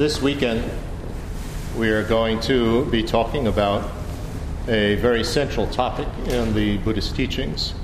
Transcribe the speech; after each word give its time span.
this 0.00 0.20
weekend 0.20 0.62
we 1.76 1.90
are 1.90 2.02
going 2.02 2.40
to 2.40 2.84
be 2.86 3.02
talking 3.02 3.46
about 3.46 3.82
a 4.68 4.96
very 4.96 5.22
central 5.22 5.66
topic 5.66 6.08
in 6.28 6.54
the 6.54 6.78
Buddhist 6.78 7.14
teachings. 7.14 7.74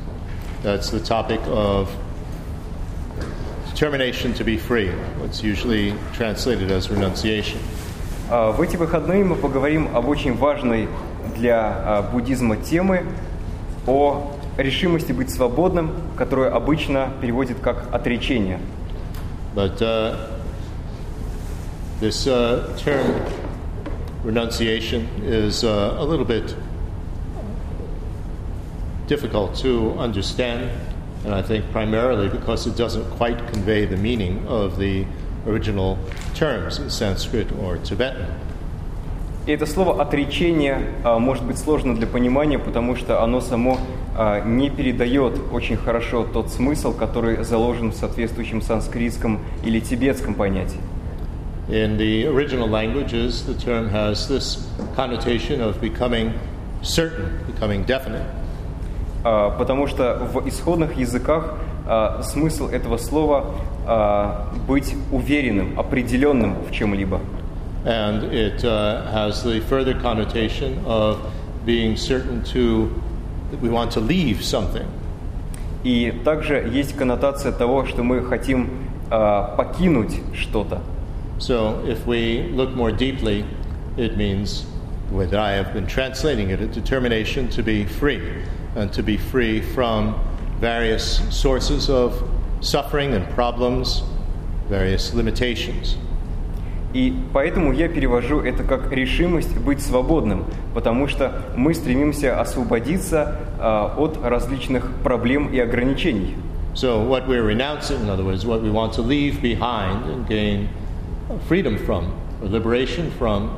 That's 0.63 0.91
the 0.91 1.01
topic 1.01 1.41
of 1.47 1.95
determination 3.71 4.33
to 4.35 4.45
be 4.45 4.57
free, 4.57 4.89
what's 5.19 5.43
usually 5.43 5.95
translated 6.15 6.71
as 6.71 6.91
renunciation. 6.91 7.59
А, 8.31 8.53
В 8.53 8.61
эти 8.61 8.77
выходные 8.77 9.25
мы 9.25 9.37
поговорим 9.37 9.95
об 9.95 10.09
очень 10.09 10.35
важной 10.35 10.89
для 11.37 11.61
а, 11.61 12.03
буддизма 12.03 12.57
темы 12.57 13.05
о 13.87 14.33
решимости 14.57 15.13
быть 15.13 15.31
свободным, 15.31 15.93
которую 16.17 16.55
обычно 16.55 17.13
переводят 17.21 17.59
как 17.61 17.93
отречение. 17.93 18.59
But 19.55 19.83
uh, 19.83 20.17
this 22.00 22.28
uh, 22.28 22.76
term 22.78 23.26
renunciation 24.24 25.08
is 25.24 25.64
uh, 25.64 25.96
a 25.98 26.06
little 26.06 26.26
bit 26.26 26.56
difficult 29.08 29.56
to 29.56 29.94
understand, 29.98 30.70
and 31.26 31.34
I 31.34 31.42
think 31.42 31.72
primarily 31.72 32.30
because 32.30 32.68
it 32.68 32.76
doesn't 32.76 33.10
quite 33.12 33.40
convey 33.52 33.86
the 33.86 33.98
meaning 33.98 34.46
of 34.48 34.78
the 34.78 35.06
original 35.48 35.98
terms 36.36 36.78
in 36.78 36.90
Sanskrit 36.90 37.52
or 37.60 37.78
Tibetan. 37.78 38.28
И 39.48 39.52
это 39.52 39.66
слово 39.66 40.02
отречение 40.02 40.82
а, 41.06 41.20
может 41.20 41.46
быть 41.46 41.58
сложно 41.58 41.96
для 41.96 42.06
понимания, 42.06 42.60
потому 42.60 42.98
что 42.98 43.24
оно 43.24 43.40
само 43.40 43.78
а, 44.14 44.42
не 44.42 44.70
передает 44.70 45.40
очень 45.54 45.78
хорошо 45.78 46.26
тот 46.26 46.52
смысл, 46.52 46.92
который 46.94 47.46
заложен 47.46 47.92
в 47.92 47.96
соответствующем 47.96 48.62
санскритском 48.62 49.40
или 49.64 49.80
тибетском 49.80 50.34
понятии. 50.34 50.82
In 51.69 51.97
the 51.97 52.27
original 52.27 52.69
languages, 52.69 53.45
the 53.47 53.55
term 53.55 53.89
has 53.91 54.29
this 54.29 54.67
connotation 54.95 55.61
of 55.61 55.81
becoming 55.81 56.39
certain, 56.83 57.39
becoming 57.47 57.85
definite. 57.85 58.27
А, 59.25 59.51
Потому 59.51 59.87
что 59.87 60.19
в 60.33 60.47
исходных 60.49 60.97
языках 60.99 61.55
а, 61.87 62.23
смысл 62.23 62.69
этого 62.69 62.97
слова 62.97 63.55
а, 63.87 64.53
быть 64.67 64.95
уверенным, 65.11 65.79
определенным 65.79 66.57
в 66.65 66.73
чем-либо. 66.73 67.21
And 67.85 68.25
it 68.33 68.65
uh, 68.65 69.11
has 69.11 69.43
the 69.43 69.61
further 69.61 69.93
connotation 70.01 70.85
of 70.87 71.19
being 71.67 71.97
certain 71.97 72.45
to, 72.53 72.89
that 73.51 73.61
we 73.61 73.69
want 73.69 73.91
to 73.93 74.01
leave 74.01 74.43
something. 74.43 74.87
И 75.83 76.13
также 76.25 76.69
есть 76.73 76.97
коннотация 76.97 77.51
того, 77.51 77.85
что 77.87 78.05
мы 78.05 78.23
хотим 78.23 78.71
а, 79.11 79.55
покинуть 79.57 80.21
что-то. 80.35 80.81
So 81.39 81.85
if 81.87 82.07
we 82.07 82.45
look 82.55 82.71
more 82.71 82.93
deeply, 82.93 83.45
it 83.97 84.17
means, 84.17 84.65
the 85.09 85.17
way 85.17 85.27
that 85.27 85.41
I 85.41 85.53
have 85.53 85.73
been 85.73 85.87
translating 85.87 86.51
it, 86.51 86.61
a 86.61 86.67
determination 86.67 87.49
to 87.51 87.63
be 87.63 87.85
free, 87.85 88.43
and 88.77 88.93
to 88.93 89.03
be 89.03 89.17
free 89.17 89.61
from 89.61 90.15
various 90.61 91.21
sources 91.37 91.91
of 91.91 92.23
suffering 92.61 93.13
and 93.15 93.29
problems, 93.35 94.03
various 94.69 95.13
limitations. 95.15 95.97
И 96.95 97.15
поэтому 97.33 97.73
я 97.73 97.89
перевожу 97.89 98.41
это 98.41 98.65
как 98.65 98.93
решимость 98.93 99.57
быть 99.59 99.81
свободным, 99.81 100.45
потому 100.75 101.09
что 101.09 101.43
мы 101.57 101.73
стремимся 101.73 102.39
освободиться 102.39 103.39
а, 103.59 103.95
от 103.97 104.19
различных 104.23 104.91
проблем 105.03 105.49
и 105.49 105.59
ограничений. 105.59 106.37
So 106.75 107.03
what 107.03 107.27
we're 107.27 107.43
renouncing, 107.43 108.03
in 108.03 108.11
other 108.11 108.25
words, 108.25 108.47
what 108.47 108.63
we 108.63 108.71
want 108.71 108.93
to 108.95 109.03
leave 109.03 109.43
behind 109.43 110.05
and 110.05 110.27
gain 110.27 110.69
freedom 111.48 111.78
from, 111.78 112.14
or 112.42 112.48
liberation 112.48 113.12
from, 113.12 113.50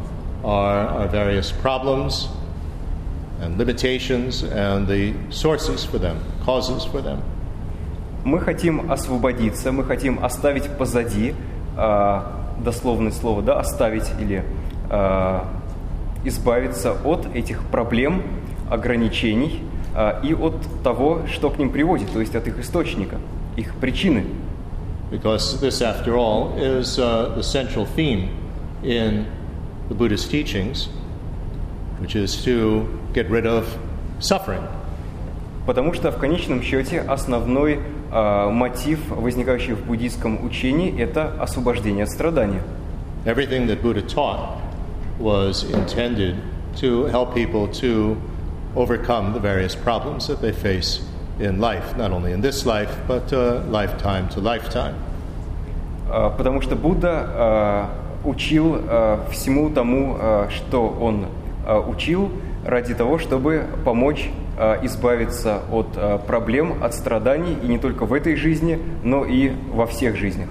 are 0.44 0.88
our 0.88 1.08
various 1.08 1.52
problems 1.52 2.28
and 3.42 3.58
limitations 3.58 4.44
and 4.44 4.88
the 4.88 5.14
sources 5.30 5.86
for 5.86 5.97
them, 5.97 6.20
causes 6.46 6.85
for 6.85 7.02
them. 7.02 7.22
Мы 8.25 8.40
хотим 8.41 8.91
освободиться, 8.91 9.72
мы 9.72 9.85
хотим 9.85 10.24
оставить 10.24 10.69
позади, 10.78 11.34
а, 11.78 12.53
дословное 12.63 13.12
слово, 13.12 13.41
да, 13.41 13.59
оставить 13.59 14.09
или 14.19 14.44
а, 14.90 15.47
избавиться 16.25 16.94
от 17.03 17.34
этих 17.34 17.63
проблем, 17.63 18.24
ограничений 18.69 19.63
а, 19.96 20.19
и 20.22 20.34
от 20.34 20.56
того, 20.84 21.22
что 21.28 21.50
к 21.50 21.58
ним 21.58 21.72
приводит, 21.72 22.12
то 22.12 22.19
есть 22.19 22.35
от 22.35 22.47
их 22.47 22.59
источника, 22.59 23.18
их 23.56 23.75
причины. 23.75 24.25
Because 25.10 25.60
this, 25.60 25.81
after 25.82 26.16
all, 26.16 26.56
is 26.59 26.98
uh, 26.98 27.28
the 27.37 27.42
central 27.42 27.87
theme 27.87 28.31
in 28.82 29.26
the 29.88 29.94
Buddhist 29.94 30.31
teachings, 30.31 30.88
which 31.98 32.16
is 32.16 32.42
to 32.44 32.88
get 33.12 33.28
rid 33.31 33.47
of 33.47 33.78
suffering. 34.19 34.66
Потому 35.66 35.94
что 35.94 36.10
в 36.10 36.19
конечном 36.19 36.62
счете 36.62 37.00
основной 37.00 37.81
а, 38.10 38.50
мотив, 38.50 39.00
возникающий 39.09 39.72
в 39.72 39.87
буддийском 39.87 40.44
учении, 40.44 41.00
это 41.00 41.32
освобождение 41.41 42.04
от 42.04 42.10
страдания. 42.10 42.62
Everything 43.25 43.66
that 43.66 43.82
Buddha 43.82 44.03
taught 44.03 44.60
was 45.19 45.65
intended 45.72 46.37
to 46.76 47.06
help 47.06 47.34
people 47.34 47.66
to 47.81 48.16
overcome 48.76 49.32
the 49.32 49.41
various 49.41 49.75
problems 49.75 50.26
that 50.26 50.42
they 50.42 50.53
face 50.53 51.00
in 51.38 51.60
life, 51.60 51.97
not 51.97 52.12
only 52.12 52.32
in 52.32 52.41
this 52.41 52.65
life, 52.65 52.91
but 53.09 53.32
uh, 53.32 53.62
lifetime 53.69 54.28
to 54.28 54.41
lifetime. 54.41 54.94
А, 56.09 56.31
Потому 56.31 56.60
что 56.60 56.76
Будда 56.76 57.26
а, 57.26 57.91
учил 58.25 58.76
а, 58.76 59.26
всему 59.31 59.70
тому, 59.70 60.16
а, 60.19 60.48
что 60.50 60.88
он 60.88 61.26
а, 61.66 61.81
учил, 61.81 62.31
ради 62.65 62.94
того, 62.94 63.19
чтобы 63.19 63.66
помочь 63.84 64.31
а, 64.56 64.78
избавиться 64.84 65.62
от 65.70 65.88
а, 65.97 66.19
проблем, 66.19 66.82
от 66.82 66.94
страданий, 66.94 67.56
и 67.62 67.66
не 67.66 67.78
только 67.78 68.06
в 68.06 68.12
этой 68.12 68.37
жизни, 68.37 68.78
но 69.03 69.25
и 69.25 69.53
во 69.72 69.87
всех 69.87 70.16
жизнях. 70.16 70.48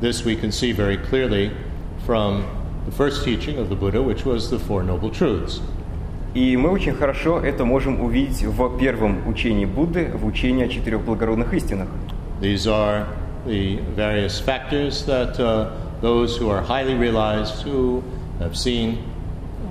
This 0.00 0.24
we 0.24 0.36
can 0.36 0.50
see 0.50 0.72
very 0.72 0.98
clearly 0.98 1.50
from 2.06 2.44
the 2.86 2.92
first 2.92 3.24
teaching 3.24 3.58
of 3.58 3.68
the 3.68 3.76
Buddha, 3.76 4.02
which 4.02 4.24
was 4.26 4.50
the 4.50 4.58
Four 4.58 4.82
Noble 4.82 5.10
Truths. 5.10 5.60
И 6.33 6.55
мы 6.55 6.69
очень 6.69 6.93
хорошо 6.93 7.39
это 7.39 7.65
можем 7.65 8.01
увидеть 8.01 8.43
в 8.43 8.77
первом 8.77 9.27
учении 9.27 9.65
Будды, 9.65 10.11
в 10.13 10.25
учении 10.25 10.65
о 10.65 10.69
четырех 10.69 11.01
благородных 11.01 11.53
истинах. 11.53 11.89
These 12.39 12.67
are 12.67 13.05
the 13.45 13.79
various 13.95 14.39
factors 14.39 15.05
that 15.05 15.37
uh, 15.39 15.71
those 16.01 16.37
who 16.37 16.49
are 16.49 16.61
highly 16.61 16.95
realized, 16.95 17.63
who 17.63 18.01
have 18.39 18.55
seen 18.55 18.99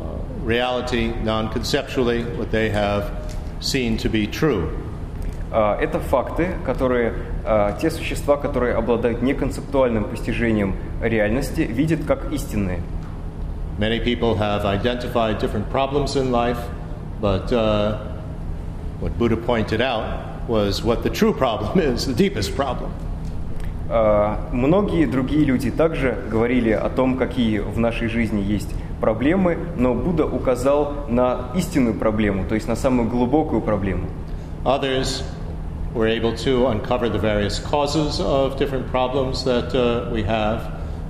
uh, 0.01 0.19
reality 0.45 1.13
non 1.25 1.49
conceptually, 1.51 2.25
what 2.37 2.51
they 2.51 2.69
have 2.69 3.11
seen 3.61 3.97
to 3.97 4.11
be 4.11 4.27
true. 4.27 4.71
А, 5.53 5.77
Это 5.81 5.99
факты, 5.99 6.51
которые 6.65 7.13
а, 7.45 7.73
те 7.73 7.91
существа, 7.91 8.37
которые 8.37 8.75
обладают 8.75 9.23
неконцептуальным 9.23 10.05
постижением 10.05 10.77
реальности, 11.03 11.63
видят 11.63 12.05
как 12.05 12.33
истинные. 12.33 12.81
Many 13.80 14.00
people 14.00 14.36
have 14.36 14.66
identified 14.66 15.40
different 15.40 15.70
problems 15.70 16.16
in 16.16 16.32
life, 16.32 16.60
but 17.20 17.52
uh, 17.52 17.98
what 19.00 19.18
Buddha 19.18 19.36
pointed 19.36 19.82
out 19.82 20.48
was 20.48 20.84
what 20.84 21.04
the 21.04 21.10
true 21.10 21.34
problem 21.34 21.80
is, 21.80 22.06
the 22.06 22.14
deepest 22.14 22.56
problem. 22.56 22.92
А, 23.90 24.40
Многие 24.52 25.06
другие 25.06 25.44
люди 25.44 25.70
также 25.72 26.18
говорили 26.30 26.72
о 26.72 26.90
том, 26.90 27.18
какие 27.18 27.60
в 27.60 27.78
нашей 27.80 28.08
жизни 28.08 28.42
есть 28.42 28.74
проблемы, 29.00 29.58
но 29.78 29.94
Будда 29.94 30.26
указал 30.26 31.06
на 31.10 31.50
истинную 31.56 31.96
проблему, 31.96 32.46
то 32.48 32.56
есть 32.56 32.68
на 32.68 32.76
самую 32.76 33.10
глубокую 33.10 33.62
проблему. 33.62 34.08
Others 34.64 35.24
were 35.94 36.08
able 36.08 36.34
to 36.36 36.68
uncover 36.68 37.10
the 37.10 37.20
various 37.20 37.60
causes 37.60 38.20
of 38.20 38.58
different 38.58 38.90
problems 38.90 39.44
that 39.44 39.74
uh, 39.76 40.10
we 40.12 40.24
have, 40.24 40.62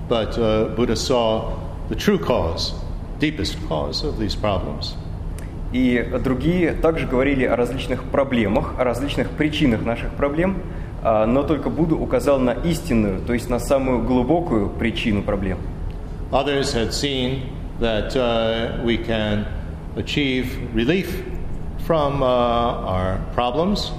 but 0.09 0.37
uh, 0.37 0.65
Buddha 0.75 0.95
saw 0.95 1.53
the 1.89 1.95
true 1.95 2.17
cause, 2.17 2.73
deepest 3.19 3.57
cause 3.67 4.03
of 4.03 4.17
these 4.17 4.35
problems. 4.35 4.95
И 5.71 6.09
другие 6.23 6.73
также 6.73 7.05
говорили 7.07 7.43
о 7.43 7.55
различных 7.55 8.03
проблемах, 8.05 8.79
о 8.79 8.83
различных 8.83 9.31
причинах 9.31 9.83
наших 9.83 10.11
проблем, 10.11 10.57
а, 11.03 11.25
но 11.25 11.43
только 11.43 11.69
Будда 11.69 11.95
указал 11.95 12.39
на 12.39 12.51
истинную, 12.51 13.21
то 13.21 13.33
есть 13.33 13.49
на 13.49 13.59
самую 13.59 14.03
глубокую 14.03 14.69
причину 14.69 15.21
проблем. 15.21 15.57
Others 16.31 16.73
had 16.73 16.93
seen 16.93 17.49
that 17.79 18.15
uh, 18.15 18.81
we 18.83 18.97
can 18.97 19.45
achieve 19.95 20.73
relief 20.73 21.23
from 21.85 22.23
uh, 22.23 22.25
our 22.25 23.19
problems, 23.33 23.91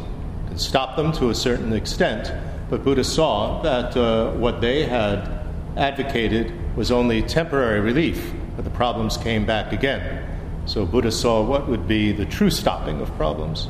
can 0.49 0.59
stop 0.59 0.97
them 0.97 1.13
to 1.13 1.31
a 1.31 1.35
certain 1.35 1.73
extent, 1.73 2.33
but 2.69 2.83
Buddha 2.83 3.05
saw 3.05 3.63
that 3.63 3.97
uh, 3.97 4.33
what 4.33 4.61
they 4.61 4.85
had 4.85 5.29
advocated 5.77 6.53
was 6.76 6.92
only 6.92 7.22
temporary 7.22 7.80
relief, 7.80 8.34
but 8.56 8.64
the 8.64 8.72
problems 8.72 9.18
came 9.18 9.46
back 9.46 9.74
again. 9.74 10.02
So 10.66 10.86
Buddha 10.86 11.12
saw 11.12 11.44
what 11.44 11.68
would 11.68 11.88
be 11.88 12.12
the 12.12 12.26
true 12.26 12.50
stopping 12.50 13.02
of 13.02 13.10
problems. 13.18 13.68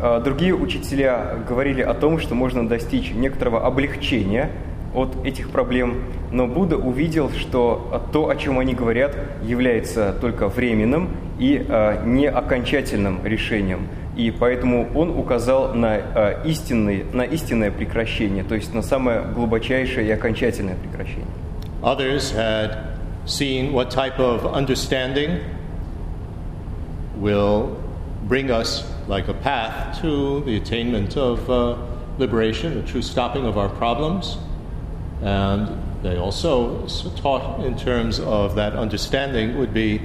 А, 0.00 0.20
Другие 0.20 0.54
учителя 0.54 1.36
говорили 1.48 1.82
о 1.82 1.94
том, 1.94 2.18
что 2.18 2.34
можно 2.34 2.68
достичь 2.68 3.12
некоторого 3.12 3.66
облегчения 3.66 4.50
от 4.94 5.24
этих 5.24 5.50
проблем, 5.50 6.04
но 6.30 6.46
Будда 6.46 6.76
увидел, 6.76 7.30
что 7.30 8.02
то, 8.12 8.28
о 8.28 8.36
чем 8.36 8.58
они 8.58 8.74
говорят, 8.74 9.16
является 9.42 10.14
только 10.20 10.48
временным 10.48 11.10
и 11.38 11.64
э, 11.66 12.02
не 12.04 12.28
окончательным 12.28 13.24
решением. 13.24 13.88
И 14.16 14.30
поэтому 14.30 14.88
он 14.94 15.10
указал 15.10 15.72
на, 15.74 15.96
э, 15.96 16.42
истинный, 16.44 17.04
на 17.12 17.22
истинное 17.22 17.70
прекращение, 17.70 18.44
то 18.44 18.54
есть 18.54 18.74
на 18.74 18.82
самое 18.82 19.22
глубочайшее 19.22 20.06
и 20.06 20.10
окончательное 20.10 20.76
прекращение. 20.76 21.26
Others 21.82 22.30
had 22.30 22.96
seen 23.24 23.72
what 23.72 23.90
type 23.90 24.18
of 24.18 24.46
understanding 24.46 25.44
will 27.16 27.82
bring 28.24 28.50
us 28.50 28.88
like 29.08 29.28
a 29.28 29.34
path 29.34 30.00
to 30.00 30.40
the 30.44 30.56
attainment 30.56 31.16
of 31.16 31.50
uh, 31.50 31.76
liberation, 32.18 32.74
the 32.74 32.86
true 32.86 33.02
stopping 33.02 33.46
of 33.46 33.58
our 33.58 33.68
problems. 33.68 34.36
And 35.22 35.82
they 36.02 36.16
also 36.16 36.86
taught 37.16 37.64
in 37.64 37.76
terms 37.76 38.20
of 38.20 38.54
that 38.56 38.74
understanding 38.74 39.58
would 39.58 39.74
be 39.74 40.00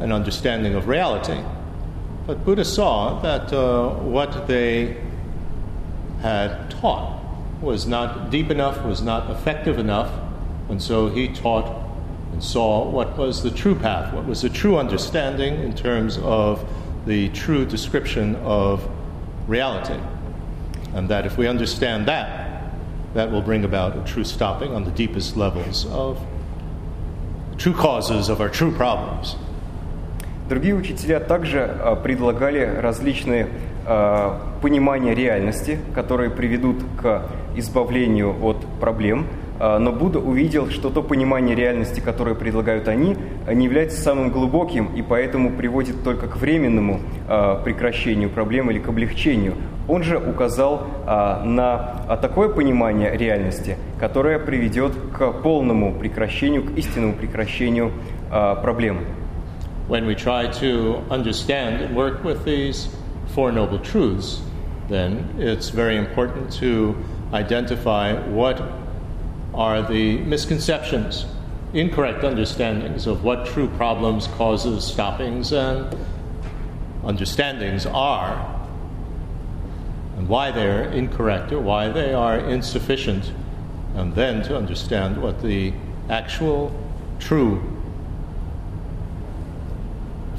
an 0.00 0.12
understanding 0.12 0.74
of 0.74 0.88
reality. 0.88 1.40
But 2.26 2.44
Buddha 2.44 2.64
saw 2.64 3.20
that 3.20 3.52
uh, 3.52 3.90
what 3.90 4.46
they 4.46 4.96
had 6.22 6.70
taught 6.70 7.20
was 7.60 7.86
not 7.86 8.30
deep 8.30 8.50
enough, 8.50 8.84
was 8.84 9.02
not 9.02 9.30
effective 9.30 9.78
enough, 9.78 10.10
and 10.69 10.81
so 10.81 11.07
he 11.09 11.27
taught 11.27 11.83
and 12.31 12.43
saw 12.43 12.85
what 12.89 13.17
was 13.17 13.43
the 13.43 13.51
true 13.51 13.75
path, 13.75 14.13
what 14.13 14.25
was 14.25 14.41
the 14.41 14.49
true 14.49 14.77
understanding 14.77 15.61
in 15.61 15.73
terms 15.73 16.17
of 16.17 16.67
the 17.05 17.29
true 17.29 17.65
description 17.65 18.35
of 18.37 18.85
reality. 19.47 19.99
And 20.93 21.07
that 21.09 21.25
if 21.25 21.37
we 21.37 21.47
understand 21.47 22.07
that, 22.07 22.63
that 23.13 23.31
will 23.31 23.41
bring 23.41 23.63
about 23.63 23.95
a 23.95 24.03
true 24.03 24.23
stopping 24.23 24.73
on 24.73 24.83
the 24.83 24.91
deepest 24.91 25.37
levels 25.37 25.85
of 25.87 26.19
the 27.51 27.57
true 27.57 27.73
causes 27.73 28.27
of 28.27 28.41
our 28.41 28.49
true 28.49 28.71
problems. 28.71 29.35
Другие 30.49 30.75
учителя 30.75 31.19
также 31.19 31.97
предлагали 32.03 32.59
различные 32.59 33.47
понимания 34.61 35.15
реальности, 35.15 35.79
которые 35.93 36.31
приведут 36.31 36.83
к 37.01 37.23
избавлению 37.55 38.35
от 38.43 38.57
проблем – 38.79 39.35
а, 39.37 39.38
но 39.60 39.92
Будда 39.92 40.18
увидел, 40.18 40.70
что 40.70 40.88
то 40.88 41.02
понимание 41.02 41.54
реальности, 41.54 42.00
которое 42.00 42.34
предлагают 42.34 42.88
они, 42.88 43.16
не 43.46 43.66
является 43.66 44.00
самым 44.00 44.30
глубоким 44.30 44.86
и 44.94 45.02
поэтому 45.02 45.50
приводит 45.50 46.02
только 46.02 46.28
к 46.28 46.36
временному 46.36 47.00
а, 47.28 47.56
прекращению 47.62 48.30
проблем 48.30 48.70
или 48.70 48.78
к 48.78 48.88
облегчению. 48.88 49.54
Он 49.86 50.02
же 50.02 50.18
указал 50.18 50.86
а, 51.06 51.44
на 51.44 52.16
такое 52.16 52.48
понимание 52.48 53.14
реальности, 53.14 53.76
которое 53.98 54.38
приведет 54.38 54.92
к 55.12 55.30
полному 55.42 55.92
прекращению, 55.92 56.64
к 56.64 56.78
истинному 56.78 57.12
прекращению 57.12 57.92
проблем. 58.30 59.00
When 59.88 60.06
we 60.06 60.14
try 60.14 60.46
to 60.60 61.02
understand 61.10 61.82
and 61.82 61.96
work 61.96 62.22
with 62.22 62.44
these 62.44 62.88
Four 63.34 63.52
Noble 63.52 63.80
Truths, 63.80 64.40
then 64.88 65.28
it's 65.36 65.70
very 65.70 65.96
important 65.96 66.52
to 66.60 66.94
identify 67.32 68.14
what 68.30 68.60
are 69.59 69.81
the 69.81 70.17
misconceptions, 70.19 71.25
incorrect 71.73 72.23
understandings 72.23 73.07
of 73.07 73.23
what 73.23 73.45
true 73.45 73.67
problems, 73.77 74.27
causes, 74.27 74.83
stoppings, 74.83 75.51
and 75.51 75.95
understandings 77.03 77.85
are, 77.85 78.53
and 80.17 80.27
why 80.27 80.51
they're 80.51 80.83
incorrect 80.91 81.51
or 81.51 81.59
why 81.59 81.89
they 81.89 82.13
are 82.13 82.37
insufficient, 82.39 83.31
and 83.95 84.15
then 84.15 84.41
to 84.43 84.55
understand 84.57 85.21
what 85.21 85.41
the 85.41 85.73
actual 86.09 86.71
true 87.19 87.61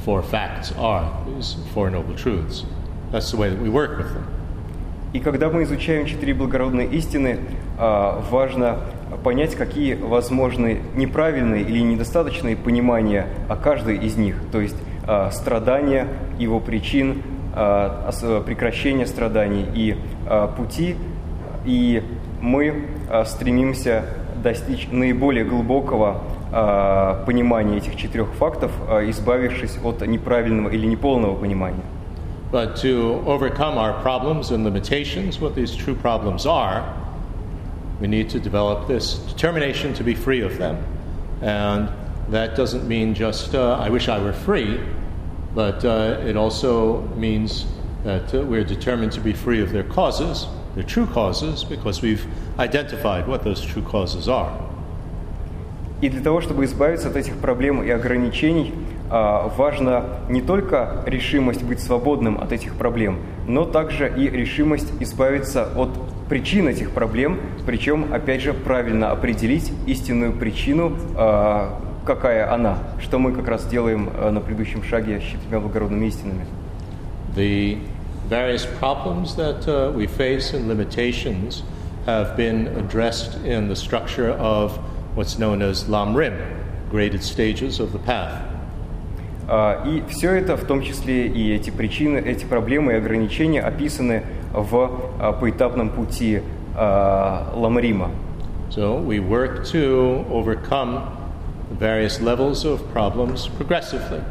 four 0.04 0.22
facts 0.22 0.72
are, 0.72 1.24
these 1.26 1.56
Four 1.74 1.90
Noble 1.90 2.14
Truths. 2.14 2.64
That's 3.10 3.30
the 3.30 3.36
way 3.36 3.50
that 3.50 3.60
we 3.60 3.68
work 3.68 3.98
with 3.98 4.12
them. 4.12 4.26
И 5.12 5.20
когда 5.20 5.48
мы 5.48 5.62
изучаем 5.62 6.06
четыре 6.06 6.34
благородные 6.34 6.88
истины, 6.92 7.40
важно 7.78 8.78
понять, 9.23 9.55
какие 9.55 9.95
возможны 9.95 10.81
неправильные 10.95 11.63
или 11.63 11.79
недостаточные 11.79 12.55
понимания 12.55 13.27
о 13.49 13.55
каждой 13.55 13.97
из 13.97 14.15
них, 14.17 14.35
то 14.51 14.59
есть 14.59 14.77
страдания, 15.31 16.07
его 16.39 16.59
причин, 16.59 17.23
прекращение 17.53 19.05
страданий 19.05 19.65
и 19.73 19.97
пути, 20.55 20.95
и 21.65 22.03
мы 22.39 22.87
стремимся 23.25 24.05
достичь 24.41 24.87
наиболее 24.91 25.43
глубокого 25.43 26.21
понимания 27.25 27.77
этих 27.77 27.95
четырех 27.95 28.29
фактов, 28.33 28.71
избавившись 29.03 29.77
от 29.83 30.01
неправильного 30.07 30.69
или 30.69 30.85
неполного 30.85 31.35
понимания. 31.35 31.83
But 32.51 32.75
to 32.81 33.23
overcome 33.25 33.77
our 33.77 33.93
problems 34.01 34.51
and 34.51 34.65
limitations, 34.65 35.39
what 35.39 35.55
these 35.55 35.73
true 35.73 35.95
problems 35.95 36.45
are, 36.45 36.83
we 38.00 38.06
need 38.06 38.28
to 38.30 38.40
develop 38.40 38.86
this 38.88 39.14
determination 39.14 39.94
to 39.94 40.04
be 40.04 40.14
free 40.14 40.42
of 40.42 40.58
them. 40.58 40.76
And 41.40 41.88
that 42.28 42.56
doesn't 42.56 42.86
mean 42.86 43.14
just, 43.14 43.54
uh, 43.54 43.78
I 43.80 43.88
wish 43.88 44.08
I 44.08 44.18
were 44.18 44.32
free, 44.32 44.80
but 45.54 45.84
uh, 45.84 46.20
it 46.24 46.36
also 46.36 47.02
means 47.16 47.66
that 48.04 48.34
uh, 48.34 48.42
we're 48.42 48.64
determined 48.64 49.12
to 49.12 49.20
be 49.20 49.32
free 49.32 49.62
of 49.62 49.72
their 49.72 49.84
causes, 49.84 50.46
their 50.74 50.84
true 50.84 51.06
causes, 51.06 51.64
because 51.64 52.02
we've 52.02 52.26
identified 52.58 53.26
what 53.26 53.42
those 53.44 53.60
true 53.60 53.82
causes 53.82 54.28
are. 54.28 54.52
И 56.02 56.10
для 56.10 56.20
того, 56.20 56.42
чтобы 56.42 56.66
избавиться 56.66 57.08
от 57.08 57.16
этих 57.16 57.38
проблем 57.38 57.82
и 57.82 57.88
ограничений, 57.88 58.74
важна 59.08 60.04
не 60.28 60.42
только 60.42 61.02
решимость 61.06 61.62
быть 61.62 61.80
свободным 61.80 62.38
от 62.38 62.52
этих 62.52 62.74
проблем, 62.74 63.20
но 63.46 63.64
также 63.64 64.12
и 64.14 64.28
решимость 64.28 64.92
избавиться 65.00 65.66
от 65.74 65.88
причин 66.31 66.69
этих 66.69 66.91
проблем, 66.91 67.41
причем, 67.65 68.13
опять 68.13 68.41
же, 68.41 68.53
правильно 68.53 69.11
определить 69.11 69.69
истинную 69.85 70.31
причину, 70.31 70.95
какая 72.05 72.53
она, 72.53 72.77
что 73.01 73.19
мы 73.19 73.33
как 73.33 73.49
раз 73.49 73.65
делаем 73.65 74.09
на 74.31 74.39
предыдущем 74.39 74.81
шаге 74.81 75.19
с 75.19 75.23
четырьмя 75.23 75.59
благородными 75.59 76.05
истинами. 76.05 76.45
The 77.35 77.79
various 78.29 78.65
problems 78.79 79.35
that 79.35 79.67
uh, 79.67 79.91
we 79.93 80.07
face 80.07 80.53
and 80.53 80.69
limitations 80.69 81.63
have 82.05 82.37
been 82.37 82.67
addressed 82.77 83.35
in 83.45 83.67
the 83.67 83.75
structure 83.75 84.31
of 84.31 84.79
what's 85.15 85.37
known 85.37 85.61
as 85.61 85.89
Lam 85.89 86.15
Rim, 86.15 86.35
graded 86.89 87.23
stages 87.23 87.81
of 87.81 87.91
the 87.91 87.99
path. 87.99 88.41
И 89.85 90.01
все 90.07 90.31
это, 90.31 90.55
в 90.55 90.63
том 90.63 90.81
числе 90.81 91.27
и 91.27 91.53
эти 91.53 91.71
причины, 91.71 92.19
эти 92.19 92.45
проблемы 92.45 92.93
и 92.93 92.95
ограничения 92.95 93.59
описаны 93.61 94.23
в 94.52 95.36
поэтапном 95.40 95.90
пути 95.90 96.42
Ламрима. 96.74 98.10
So 98.70 98.96
we 98.96 99.20
work 99.20 99.64
to 99.66 100.24
overcome 100.30 101.00
various 101.70 102.20
levels 102.20 102.64
of 102.64 102.80
problems 102.92 103.48
progressively. 103.48 104.22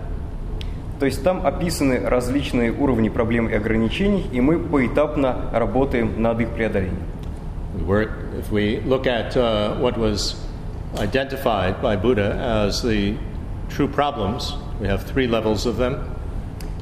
То 1.00 1.06
есть 1.06 1.24
там 1.24 1.46
описаны 1.46 2.00
различные 2.08 2.72
уровни 2.72 3.10
проблем 3.10 3.50
и 3.50 3.54
ограничений, 3.54 4.26
и 4.32 4.40
мы 4.40 4.60
поэтапно 4.60 5.50
работаем 5.52 6.22
над 6.22 6.40
их 6.40 6.50
преодолением. 6.50 7.04
We 7.78 7.84
work, 7.86 8.12
if 8.40 8.52
we 8.52 8.82
look 8.86 9.06
at 9.06 9.36
uh, 9.36 9.76
what 9.80 9.98
was 9.98 10.36
identified 10.98 11.82
by 11.82 11.96
Buddha 11.96 12.34
as 12.66 12.82
the 12.82 13.16
true 13.70 13.88
problems. 13.88 14.54
We 14.80 14.88
have 14.88 15.04
three 15.04 15.28
levels 15.28 15.66
of 15.66 15.78
them. 15.78 16.16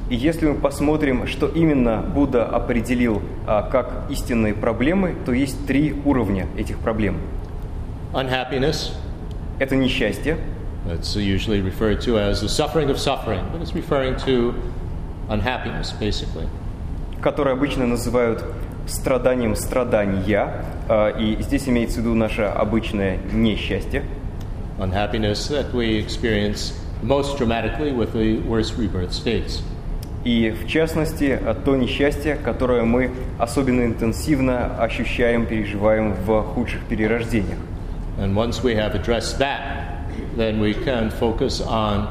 И 0.09 0.15
если 0.15 0.47
мы 0.47 0.55
посмотрим, 0.55 1.27
что 1.27 1.47
именно 1.47 2.01
Будда 2.01 2.43
определил 2.45 3.21
а, 3.45 3.61
как 3.61 4.05
истинные 4.09 4.55
проблемы, 4.55 5.15
то 5.23 5.31
есть 5.31 5.67
три 5.67 5.93
уровня 6.03 6.47
этих 6.57 6.79
проблем. 6.79 7.17
Unhappiness. 8.13 8.91
Это 9.59 9.75
несчастье. 9.75 10.37
It's 10.87 11.15
usually 11.15 11.61
referred 11.61 12.01
to 12.01 12.17
as 12.17 12.41
the 12.41 12.49
suffering 12.49 12.89
of 12.89 12.97
suffering, 12.97 13.41
but 13.51 13.61
it's 13.61 13.75
referring 13.75 14.15
to 14.25 14.55
unhappiness, 15.29 15.93
basically. 15.99 16.47
Которое 17.21 17.51
обычно 17.51 17.85
называют 17.85 18.43
страданием 18.87 19.55
страдания, 19.55 20.63
и 21.19 21.37
здесь 21.41 21.67
имеется 21.67 21.97
в 21.97 22.03
виду 22.03 22.15
наше 22.15 22.43
обычное 22.43 23.19
несчастье. 23.31 24.03
Unhappiness 24.79 25.49
that 25.49 25.71
we 25.73 25.99
experience 25.99 26.73
most 27.03 27.37
dramatically 27.37 27.91
with 27.91 28.13
the 28.13 28.39
worst 28.47 28.77
rebirth 28.77 29.13
states. 29.13 29.61
И 30.23 30.51
в 30.51 30.67
частности, 30.67 31.39
то 31.63 31.75
несчастье, 31.75 32.35
которое 32.35 32.83
мы 32.83 33.11
особенно 33.37 33.85
интенсивно 33.85 34.75
ощущаем, 34.81 35.45
переживаем 35.45 36.13
в 36.13 36.43
худших 36.43 36.81
перерождениях. 36.89 37.59
And 38.17 38.35
once 38.35 38.61
we 38.61 38.75
have 38.75 38.95
addressed 38.95 39.39
that, 39.39 40.09
then 40.35 40.59
we 40.59 40.73
can 40.73 41.09
focus 41.09 41.61
on 41.61 42.09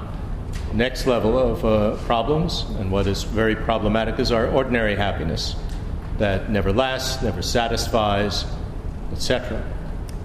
next 0.73 1.07
level 1.07 1.39
of 1.39 1.65
uh, 1.65 1.97
problems, 2.07 2.65
and 2.79 2.91
what 2.91 3.07
is 3.07 3.25
very 3.25 3.55
problematic 3.55 4.19
is 4.19 4.33
our 4.33 4.47
ordinary 4.49 4.97
happiness 4.97 5.55
that 6.19 6.51
never 6.51 6.73
lasts, 6.73 7.23
never 7.23 7.43
satisfies, 7.43 8.47
etc. 9.13 9.63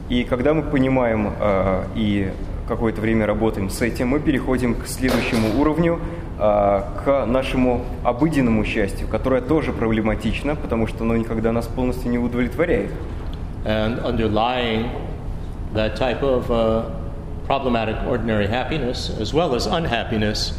И 0.10 0.24
когда 0.25 0.54
мы 0.54 0.63
понимаем 0.63 1.34
э, 1.40 1.86
и 1.96 2.32
какое-то 2.68 3.02
время 3.02 3.25
работаем 3.25 3.70
с 3.70 3.82
этим, 3.82 4.10
мы 4.10 4.20
переходим 4.20 4.75
к 4.75 4.88
следующему 4.88 5.60
уровню, 5.60 6.00
к 6.42 7.26
нашему 7.26 7.85
обыденному 8.04 8.64
счастью, 8.64 9.09
которое 9.09 9.40
тоже 9.40 9.73
проблематично, 9.73 10.54
потому 10.54 10.87
что 10.87 11.02
оно 11.02 11.16
никогда 11.16 11.50
нас 11.50 11.66
полностью 11.66 12.11
не 12.11 12.18
удовлетворяет. 12.18 12.92
And 13.64 14.00
underlying 14.04 14.88
that 15.75 15.97
type 15.97 16.23
of 16.23 16.49
uh, 16.50 16.85
problematic 17.47 17.97
ordinary 18.07 18.47
happiness, 18.47 19.11
as 19.21 19.35
well 19.35 19.54
as 19.54 19.66
unhappiness, 19.66 20.52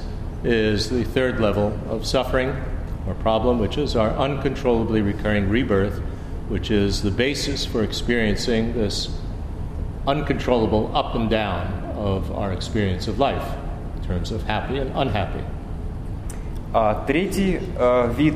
is 0.44 0.90
the 0.90 1.04
third 1.04 1.40
level 1.40 1.74
of 1.90 2.06
suffering 2.06 2.54
or 3.08 3.14
problem, 3.16 3.60
which 3.60 3.78
is 3.78 3.96
our 3.96 4.10
uncontrollably 4.12 5.02
recurring 5.02 5.50
rebirth, 5.50 6.00
which 6.50 6.72
is 6.72 7.02
the 7.02 7.12
basis 7.12 7.66
for 7.66 7.84
experiencing 7.84 8.74
this 8.74 9.10
uncontrollable 10.08 10.92
up 10.96 11.16
and 11.16 11.30
down 11.30 11.68
of 11.96 12.32
our 12.32 12.52
experience 12.52 13.08
of 13.08 13.20
life 13.20 13.56
in 13.96 14.08
terms 14.08 14.32
of 14.32 14.44
happy 14.44 14.78
and 14.78 14.92
unhappy. 14.96 15.44
А 16.77 17.05
третий 17.07 17.61
э, 17.79 18.13
вид 18.19 18.35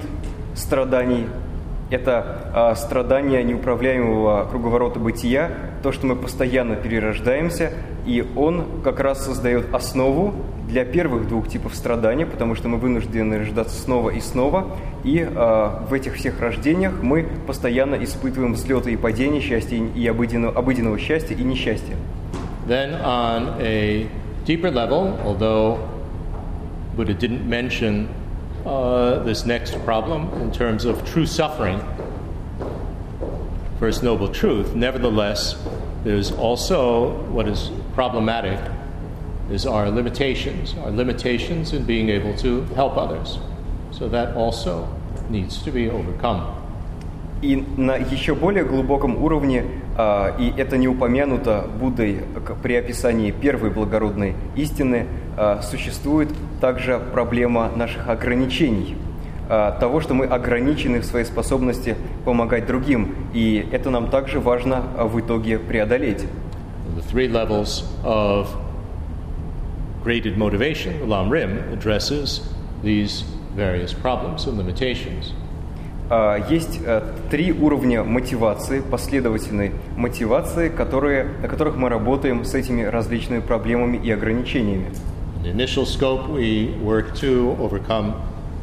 страданий– 0.54 1.26
это 1.90 2.52
э, 2.54 2.76
страдания 2.76 3.42
неуправляемого 3.42 4.47
круговорота 4.49 5.00
бытия, 5.00 5.50
то, 5.83 5.90
что 5.90 6.07
мы 6.07 6.14
постоянно 6.14 6.76
перерождаемся, 6.76 7.73
и 8.07 8.25
он 8.37 8.64
как 8.85 9.00
раз 9.00 9.25
создает 9.25 9.75
основу 9.75 10.35
для 10.68 10.85
первых 10.85 11.26
двух 11.26 11.49
типов 11.49 11.75
страдания, 11.75 12.26
потому 12.26 12.54
что 12.54 12.68
мы 12.68 12.78
вынуждены 12.78 13.40
рождаться 13.40 13.75
снова 13.83 14.11
и 14.11 14.21
снова, 14.21 14.68
и 15.02 15.18
э, 15.18 15.71
в 15.88 15.92
этих 15.92 16.14
всех 16.14 16.40
рождениях 16.40 17.02
мы 17.02 17.26
постоянно 17.45 17.97
испытываем 18.04 18.52
взлеты 18.52 18.92
и 18.92 18.97
падения 18.97 19.40
счастья 19.40 19.78
и 19.78 20.07
обыденного, 20.07 20.57
обыденного 20.57 20.97
счастья 21.00 21.35
и 21.35 21.42
несчастья. 21.42 21.97
Then, 22.68 23.02
on 23.02 23.57
a 23.59 24.07
deeper 24.47 24.71
level, 24.71 25.18
although 25.25 25.80
Buddha 26.95 27.14
didn't 27.14 27.49
mention 27.49 28.09
uh, 28.65 29.19
this 29.23 29.45
next 29.45 29.77
problem 29.83 30.29
in 30.41 30.51
terms 30.51 30.85
of 30.85 31.05
true 31.05 31.25
suffering, 31.25 31.81
First 33.79 34.03
Noble 34.03 34.29
Truth, 34.29 34.75
nevertheless, 34.75 35.62
there's 36.03 36.31
also 36.31 37.21
what 37.31 37.47
is 37.47 37.71
problematic 37.93 38.59
is 39.51 39.65
our 39.65 39.89
limitations, 39.89 40.73
our 40.83 40.91
limitations 40.91 41.73
in 41.73 41.83
being 41.83 42.09
able 42.09 42.35
to 42.38 42.63
help 42.75 42.97
others. 42.97 43.39
So 43.91 44.07
that 44.09 44.35
also 44.35 44.88
needs 45.29 45.62
to 45.63 45.71
be 45.71 45.89
overcome. 45.89 46.59
И 47.41 47.57
на 47.77 47.97
еще 47.97 48.35
более 48.35 48.63
глубоком 48.63 49.21
уровне, 49.21 49.65
а, 49.87 49.87
и 50.38 50.54
это 50.56 50.76
не 50.76 50.86
упомянуто 50.86 51.66
Буддой 51.80 52.20
при 52.62 52.76
описании 52.76 53.32
первой 53.32 53.70
благородной 53.70 54.34
истины, 54.54 55.06
а, 55.36 55.62
существует 55.62 56.28
также 56.60 57.00
проблема 57.12 57.70
наших 57.76 58.08
ограничений, 58.08 58.96
а, 59.48 59.70
того, 59.72 60.00
что 60.00 60.14
мы 60.14 60.26
ограничены 60.26 61.00
в 61.00 61.04
своей 61.04 61.24
способности 61.24 61.96
помогать 62.24 62.66
другим, 62.66 63.14
и 63.32 63.68
это 63.70 63.90
нам 63.90 64.10
также 64.10 64.40
важно 64.40 64.82
в 64.98 65.20
итоге 65.20 65.58
преодолеть. 65.58 66.26
These 72.82 73.24
various 73.56 73.92
problems 73.92 74.46
and 74.46 74.56
limitations. 74.56 75.32
А, 76.10 76.38
Есть 76.48 76.80
э, 76.84 77.02
три 77.30 77.52
уровня 77.52 78.02
мотивации, 78.02 78.80
последовательной 78.80 79.72
мотивации, 79.96 80.70
которые, 80.70 81.24
на 81.42 81.48
которых 81.48 81.76
мы 81.76 81.90
работаем 81.90 82.44
с 82.44 82.54
этими 82.54 82.82
различными 82.82 83.40
проблемами 83.40 83.98
и 83.98 84.10
ограничениями. 84.10 84.90
The 85.42 85.52
initial 85.52 85.84
scope, 85.84 86.28
we 86.30 86.74
work 86.82 87.14
to 87.20 87.56
overcome 87.60 88.14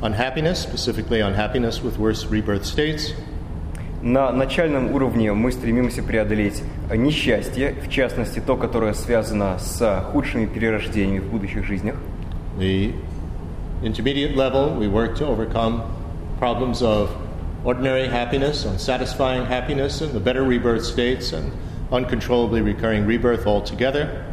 unhappiness, 0.01 0.59
specifically 0.59 1.21
unhappiness 1.21 1.83
with 1.83 1.99
worse 1.99 2.25
rebirth 2.27 2.65
states. 2.65 3.13
На 4.01 4.31
начальном 4.31 4.91
уровне 4.91 5.31
мы 5.33 5.51
стремимся 5.51 6.01
преодолеть 6.01 6.63
несчастье, 6.93 7.75
в 7.85 7.89
частности 7.89 8.39
то, 8.39 8.55
которое 8.55 8.93
связано 8.93 9.57
с 9.59 10.03
худшими 10.11 10.47
перерождениями 10.47 11.19
в 11.19 11.29
будущих 11.29 11.63
жизнях. 11.63 11.95
The 12.57 12.93
intermediate 13.83 14.35
level, 14.35 14.75
we 14.77 14.87
work 14.87 15.15
to 15.17 15.27
overcome 15.27 15.83
problems 16.39 16.81
of 16.81 17.09
ordinary 17.65 18.07
happiness, 18.07 18.63
unsatisfying 18.63 19.45
happiness, 19.45 20.01
and 20.01 20.13
the 20.13 20.19
better 20.19 20.43
rebirth 20.43 20.85
states, 20.85 21.33
and 21.33 21.51
uncontrollably 21.91 22.61
recurring 22.61 23.05
rebirth 23.05 23.45
altogether. 23.47 24.23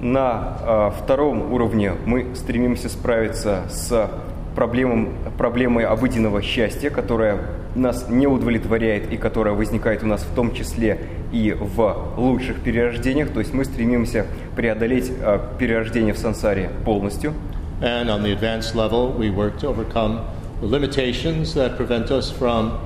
На 0.00 0.56
э, 0.60 0.90
втором 1.02 1.52
уровне 1.52 1.92
мы 2.06 2.34
стремимся 2.34 2.88
справиться 2.88 3.64
с 3.68 4.10
проблемом, 4.54 5.14
проблемой 5.36 5.84
обыденного 5.84 6.42
счастья, 6.42 6.90
которая 6.90 7.38
нас 7.74 8.08
не 8.08 8.26
удовлетворяет 8.26 9.12
и 9.12 9.16
которая 9.16 9.54
возникает 9.54 10.02
у 10.02 10.06
нас 10.06 10.22
в 10.22 10.34
том 10.34 10.54
числе 10.54 11.00
и 11.32 11.52
в 11.52 12.14
лучших 12.16 12.60
перерождениях. 12.60 13.30
То 13.30 13.40
есть 13.40 13.52
мы 13.54 13.64
стремимся 13.64 14.26
преодолеть 14.56 15.10
э, 15.10 15.38
перерождение 15.58 16.14
в 16.14 16.18
сансаре 16.18 16.70
полностью. 16.84 17.34
And 17.80 18.10
on 18.10 18.22
the 18.22 18.32
advanced 18.32 18.74
level, 18.74 19.14
we 19.16 19.30
work 19.30 19.58
to 19.60 19.68
overcome 19.68 20.20
the 20.60 20.66
limitations 20.66 21.54
that 21.54 21.76
prevent 21.76 22.10
us 22.10 22.30
from 22.30 22.78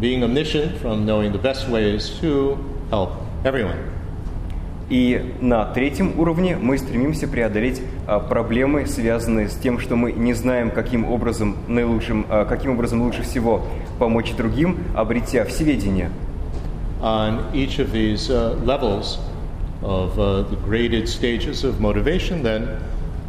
being 0.00 0.22
omniscient, 0.22 0.76
from 0.78 1.06
knowing 1.06 1.32
the 1.32 1.38
best 1.38 1.68
ways 1.68 2.10
to 2.20 2.58
help 2.90 3.12
everyone. 3.44 3.78
И 4.90 5.34
на 5.40 5.64
третьем 5.72 6.20
уровне 6.20 6.56
мы 6.56 6.76
стремимся 6.76 7.26
преодолеть 7.26 7.80
а, 8.06 8.18
проблемы, 8.18 8.86
связанные 8.86 9.48
с 9.48 9.54
тем, 9.54 9.78
что 9.78 9.96
мы 9.96 10.12
не 10.12 10.34
знаем, 10.34 10.70
каким 10.70 11.10
образом, 11.10 11.56
наилучшим, 11.66 12.26
а, 12.28 12.44
каким 12.44 12.72
образом 12.72 13.00
лучше 13.00 13.22
всего 13.22 13.64
помочь 13.98 14.34
другим, 14.34 14.84
обретя 14.94 15.46
всеведение. 15.46 16.10
On 17.00 17.52
each 17.54 17.78
of 17.78 17.90
these 17.90 18.30
uh, 18.30 18.54
levels 18.64 19.18
of 19.82 20.18
uh, 20.18 20.42
the 20.42 20.56
graded 20.56 21.08
stages 21.08 21.64
of 21.64 21.80
motivation, 21.80 22.42
then 22.42 22.78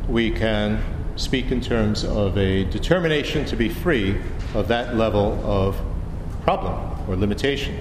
we 0.10 0.32
can 0.32 0.80
speak 1.17 1.51
in 1.51 1.61
terms 1.61 2.05
of 2.05 2.37
a 2.39 2.65
determination 2.65 3.45
to 3.47 3.57
be 3.57 3.69
free 3.69 4.17
of 4.55 4.69
that 4.69 4.97
level 4.97 5.41
of 5.45 5.77
problem 6.45 6.75
or 7.09 7.17
limitation. 7.17 7.75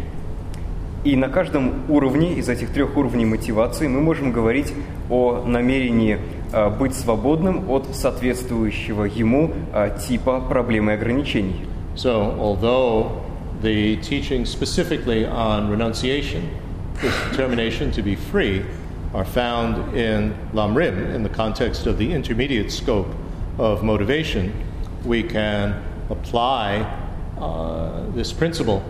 И 1.04 1.16
на 1.16 1.30
каждом 1.30 1.90
уровне 1.90 2.34
из 2.34 2.50
этих 2.50 2.74
трех 2.74 2.98
уровней 2.98 3.26
мотивации 3.26 3.88
мы 3.88 4.02
можем 4.02 4.32
говорить 4.32 4.74
о 5.10 5.44
намерении 5.46 6.20
а, 6.52 6.70
быть 6.70 6.96
свободным 6.96 7.70
от 7.70 7.96
соответствующего 7.96 9.06
ему 9.06 9.54
а, 9.74 9.90
типа 9.92 10.42
проблем 10.42 10.90
и 10.90 10.94
ограничений. 10.94 11.66
So, 11.96 12.36
although 12.38 13.24
the 13.62 13.98
teaching 13.98 14.46
specifically 14.46 15.26
on 15.26 15.70
renunciation, 15.70 16.50
this 17.02 17.14
determination 17.32 17.92
to 17.92 18.02
be 18.02 18.16
free, 18.16 18.66
are 19.14 19.26
found 19.26 19.96
in 19.96 20.36
Lamrim 20.54 21.14
in 21.14 21.24
the 21.24 21.30
context 21.30 21.88
of 21.88 21.98
the 21.98 22.12
intermediate 22.12 22.72
scope 22.72 23.08
of 23.59 23.83
motivation, 23.83 24.53
we 25.05 25.23
can 25.23 25.83
apply 26.11 26.81
uh, 27.39 28.05
this 28.15 28.33
principle 28.33 28.83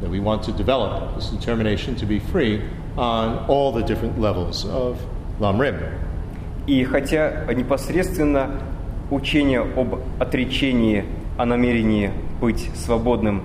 that 0.00 0.08
we 0.08 0.20
want 0.20 0.42
to 0.44 0.52
develop, 0.52 1.14
this 1.16 1.28
determination 1.28 1.94
to 1.96 2.06
be 2.06 2.18
free, 2.18 2.62
on 2.96 3.44
all 3.48 3.72
the 3.72 3.82
different 3.82 4.20
levels 4.20 4.64
of 4.64 4.98
Lamrim. 5.38 5.78
И 6.66 6.84
хотя 6.84 7.46
непосредственно 7.52 8.60
учение 9.10 9.60
об 9.60 10.00
отречении, 10.18 11.04
о 11.36 11.46
намерении 11.46 12.12
быть 12.40 12.70
свободным 12.74 13.42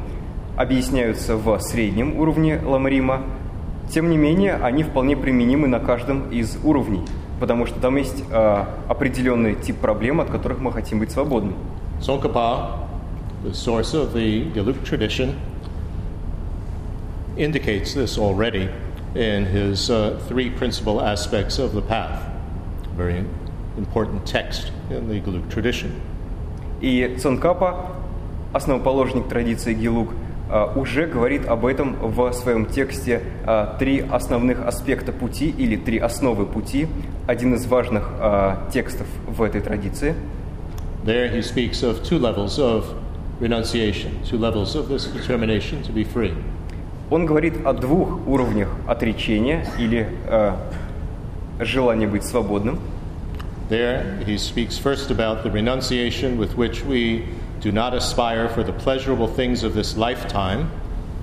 объясняются 0.58 1.36
в 1.36 1.60
среднем 1.60 2.20
уровне 2.20 2.60
ламрима, 2.64 3.24
тем 3.90 4.10
не 4.10 4.18
менее 4.18 4.56
они 4.56 4.84
вполне 4.84 5.16
применимы 5.16 5.68
на 5.68 5.80
каждом 5.80 6.30
из 6.30 6.58
уровней, 6.64 7.02
потому 7.40 7.66
что 7.66 7.80
там 7.80 7.96
есть 7.98 8.24
э, 8.30 8.66
определенный 8.88 9.56
тип 9.56 9.78
проблем, 9.78 10.22
от 10.22 10.30
которых 10.30 10.60
мы 10.60 10.72
хотим 10.72 11.00
быть 11.00 11.12
свободны. 11.12 11.54
Tsongkhapa, 12.00 12.88
the 13.44 13.54
source 13.54 13.94
of 13.94 14.14
the 14.14 14.52
Gelug 14.54 14.84
tradition, 14.84 15.36
indicates 17.38 17.94
this 17.94 18.18
already 18.18 18.70
in 19.16 19.46
his 19.46 19.90
uh, 19.90 20.20
three 20.28 20.50
principal 20.50 21.02
aspects 21.02 21.60
of 21.60 21.74
the 21.74 21.82
path. 21.82 22.22
Very 22.96 23.24
important 23.78 24.26
text 24.26 24.72
in 24.90 25.08
the 25.08 25.20
Gelug 25.20 25.50
tradition. 25.50 25.92
И 26.82 27.16
Цонкапа, 27.18 27.96
основоположник 28.54 29.28
традиции 29.28 29.74
Гилук, 29.74 30.10
э, 30.12 30.25
уже 30.76 31.08
говорит 31.08 31.48
об 31.48 31.66
этом 31.66 31.96
в 32.00 32.32
своем 32.34 32.68
тексте 32.68 33.22
э, 33.46 33.68
«Три 33.80 34.00
основных 34.00 34.66
аспекта 34.66 35.12
пути» 35.12 35.50
или 35.50 35.76
«Три 35.76 35.98
основы 35.98 36.46
пути», 36.46 36.88
один 37.26 37.56
из 37.56 37.66
важных 37.66 38.10
э, 38.20 38.56
текстов 38.72 39.08
в 39.28 39.42
этой 39.42 39.62
традиции. 39.62 40.16
There 41.04 41.32
he 41.32 41.42
speaks 41.42 41.84
of 41.84 42.04
two 42.04 42.20
levels 42.20 42.60
of 42.60 42.86
renunciation, 43.40 44.12
two 44.24 44.38
levels 44.38 44.76
of 44.76 44.88
this 44.88 45.06
determination 45.08 45.84
to 45.84 45.92
be 45.92 46.04
free. 46.04 46.34
Он 47.10 47.26
говорит 47.26 47.66
о 47.66 47.74
двух 47.74 48.28
уровнях 48.28 48.70
отречения 48.88 49.68
или 49.78 50.08
э, 50.26 50.54
желания 51.60 52.08
быть 52.08 52.24
свободным. 52.24 52.80
There, 53.70 54.24
he 54.26 54.38
speaks 54.38 54.78
first 54.78 55.10
about 55.10 55.44
the 55.44 55.52
renunciation 55.52 56.38
with 56.38 56.56
which 56.56 56.84
we 56.86 57.26
do 57.65 57.71
not 57.71 57.95
aspire 57.95 58.49
for 58.49 58.63
the 58.63 58.73
pleasurable 58.73 59.29
things 59.29 59.63
of 59.63 59.75
this 59.75 59.97
lifetime, 59.97 60.71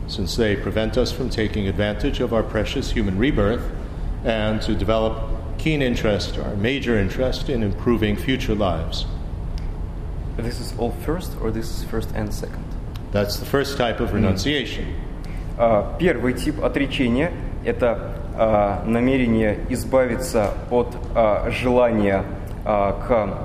since 0.08 0.36
they 0.36 0.56
prevent 0.56 0.98
us 0.98 1.12
from 1.12 1.30
taking 1.30 1.68
advantage 1.68 2.20
of 2.20 2.34
our 2.34 2.44
precious 2.44 2.92
human 2.92 3.18
rebirth, 3.18 3.64
and 4.24 4.62
to 4.62 4.76
develop 4.76 5.38
keen 5.58 5.82
interest, 5.82 6.38
our 6.38 6.56
major 6.56 6.98
interest, 6.98 7.50
in 7.50 7.64
improving 7.64 8.16
future 8.16 8.56
lives. 8.56 9.06
This 10.38 10.60
is 10.60 10.78
all 10.78 10.92
first, 10.92 11.34
or 11.42 11.50
this 11.50 11.70
is 11.72 11.84
first 11.84 12.12
and 12.14 12.32
second? 12.34 12.64
That's 13.12 13.38
the 13.38 13.46
first 13.46 13.78
type 13.78 14.00
of 14.00 14.14
renunciation. 14.14 14.86
А, 15.58 15.98
Первый 15.98 16.34
тип 16.34 16.64
отречения – 16.64 17.66
это 17.66 18.14
а, 18.36 18.84
намерение 18.86 19.58
избавиться 19.70 20.54
от 20.70 20.96
а, 21.16 21.50
желания 21.50 22.24
а, 22.64 22.92
к 22.94 23.38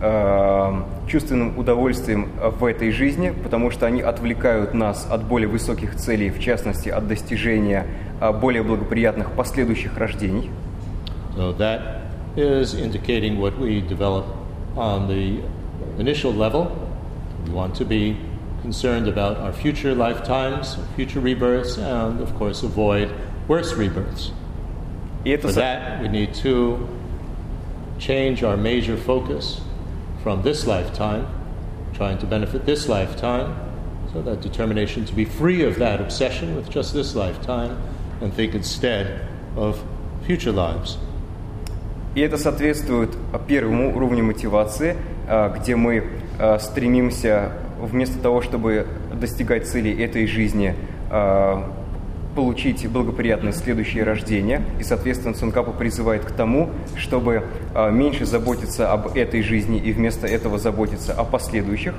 а, 0.00 0.84
чувственным 1.07 1.57
удовольствиям 1.57 2.29
в 2.39 2.65
этой 2.65 2.91
жизни, 2.91 3.33
потому 3.43 3.71
что 3.71 3.85
они 3.85 4.01
отвлекают 4.01 4.73
нас 4.73 5.07
от 5.09 5.23
более 5.23 5.47
высоких 5.47 5.95
целей, 5.95 6.29
в 6.29 6.39
частности, 6.39 6.89
от 6.89 7.07
достижения 7.07 7.85
а, 8.19 8.31
более 8.31 8.63
благоприятных 8.63 9.31
последующих 9.31 9.97
рождений. 9.97 10.49
So 11.35 11.55
that 11.57 12.01
is 12.35 12.73
indicating 12.75 13.39
what 13.39 13.57
we 13.57 13.81
develop 13.81 14.25
on 14.75 15.07
the 15.07 15.43
initial 15.99 16.31
level. 16.31 16.71
We 17.45 17.53
want 17.53 17.75
to 17.75 17.85
be 17.85 18.17
concerned 18.61 19.07
about 19.07 19.37
our 19.37 19.51
future 19.51 19.93
lifetimes, 19.93 20.77
future 20.95 21.19
rebirths, 21.19 21.77
and 21.77 22.21
of 22.21 22.33
course 22.37 22.63
avoid 22.63 23.09
worse 23.47 23.73
rebirths. 23.73 24.31
For 25.23 25.51
that, 25.53 26.01
we 26.01 26.07
need 26.09 26.33
to 26.43 26.87
change 27.97 28.43
our 28.43 28.57
major 28.57 28.97
focus 28.97 29.61
from 30.23 30.41
this 30.41 30.65
lifetime, 30.65 31.27
trying 31.93 32.17
to 32.17 32.25
benefit 32.25 32.65
this 32.65 32.87
lifetime, 32.87 33.55
so 34.13 34.21
that 34.21 34.41
determination 34.41 35.05
to 35.05 35.13
be 35.13 35.25
free 35.25 35.63
of 35.63 35.77
that 35.79 35.99
obsession 35.99 36.55
with 36.55 36.69
just 36.69 36.93
this 36.93 37.15
lifetime 37.15 37.77
and 38.21 38.33
think 38.33 38.55
instead 38.55 39.27
of 39.55 39.83
future 40.25 40.51
lives. 40.51 40.97
И 42.15 42.21
это 42.21 42.37
соответствует 42.37 43.09
а, 43.33 43.39
первому 43.39 43.95
уровню 43.95 44.23
мотивации, 44.23 44.95
а, 45.27 45.49
где 45.49 45.75
мы 45.75 46.03
а, 46.39 46.59
стремимся 46.59 47.53
вместо 47.81 48.19
того, 48.19 48.41
чтобы 48.41 48.85
достигать 49.19 49.67
цели 49.67 49.91
этой 50.03 50.27
жизни, 50.27 50.75
а, 51.09 51.73
получить 52.34 52.88
благоприятное 52.88 53.52
следующее 53.52 54.04
рождение. 54.04 54.62
И, 54.78 54.84
соответственно, 54.84 55.34
Цункапа 55.34 55.72
призывает 55.72 56.24
к 56.24 56.30
тому, 56.30 56.70
чтобы 56.96 57.42
а, 57.74 57.90
меньше 57.90 58.26
заботиться 58.26 58.92
об 58.92 59.16
этой 59.16 59.42
жизни 59.42 59.78
и 59.78 59.92
вместо 59.92 60.26
этого 60.28 60.58
заботиться 60.58 61.12
о 61.12 61.24
последующих. 61.24 61.94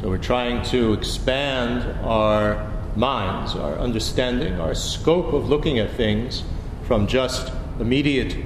So 0.00 0.08
we're 0.08 0.18
trying 0.18 0.62
to 0.70 0.92
expand 0.92 1.82
our 2.04 2.58
minds, 2.94 3.56
our 3.56 3.76
understanding, 3.78 4.60
our 4.60 4.74
scope 4.74 5.32
of 5.32 5.48
looking 5.48 5.78
at 5.78 5.90
things 5.96 6.44
from 6.86 7.06
just 7.06 7.50
immediate 7.80 8.36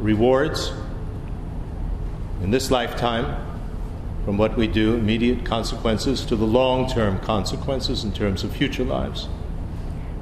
rewards 0.00 0.72
in 2.42 2.50
this 2.50 2.70
lifetime, 2.70 3.36
from 4.24 4.36
what 4.38 4.56
we 4.56 4.68
do, 4.68 4.94
immediate 4.94 5.44
consequences, 5.44 6.24
to 6.26 6.36
the 6.36 6.46
long 6.46 6.88
term 6.88 7.18
consequences 7.20 8.04
in 8.04 8.12
terms 8.12 8.44
of 8.44 8.54
future 8.54 8.84
lives. 8.84 9.28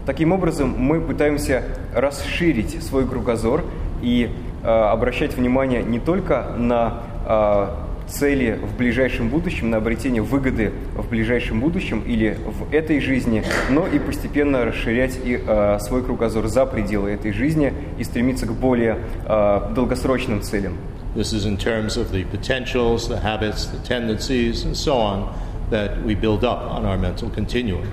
Таким 0.06 0.32
образом, 0.32 0.76
мы 0.78 1.02
пытаемся 1.02 1.64
расширить 1.94 2.84
свой 2.84 3.08
кругозор 3.08 3.64
и 4.04 4.30
э, 4.64 4.68
обращать 4.68 5.36
внимание 5.36 5.82
не 5.82 6.00
только 6.00 6.52
на 6.58 7.02
э, 7.26 7.68
цели 8.08 8.60
в 8.62 8.78
ближайшем 8.78 9.30
будущем, 9.30 9.72
на 9.72 9.78
обретение 9.78 10.22
выгоды 10.22 10.74
в 10.96 11.10
ближайшем 11.10 11.60
будущем 11.60 12.02
или 12.02 12.38
в 12.46 12.72
этой 12.72 13.00
жизни, 13.00 13.44
но 13.72 13.88
и 13.88 13.98
постепенно 13.98 14.64
расширять 14.64 15.18
и 15.24 15.42
э, 15.44 15.80
свой 15.80 16.04
кругозор 16.04 16.46
за 16.48 16.68
пределы 16.68 17.10
этой 17.10 17.32
жизни 17.32 17.74
и 17.98 18.04
стремиться 18.04 18.46
к 18.46 18.54
более 18.54 19.00
э, 19.26 19.62
долгосрочным 19.74 20.44
целям. 20.44 20.78
This 21.16 21.34
is 21.34 21.46
in 21.48 21.58
terms 21.58 21.98
of 21.98 22.12
the 22.12 22.26
potentials, 22.26 23.08
the 23.08 23.20
habits, 23.20 23.68
the 23.68 23.80
tendencies, 23.88 24.66
and 24.66 24.76
so 24.76 24.98
on 24.98 25.34
that 25.72 26.04
we 26.04 26.14
build 26.14 26.44
up 26.44 26.70
on 26.70 26.86
our 26.86 26.98
mental 26.98 27.32
continuum 27.32 27.88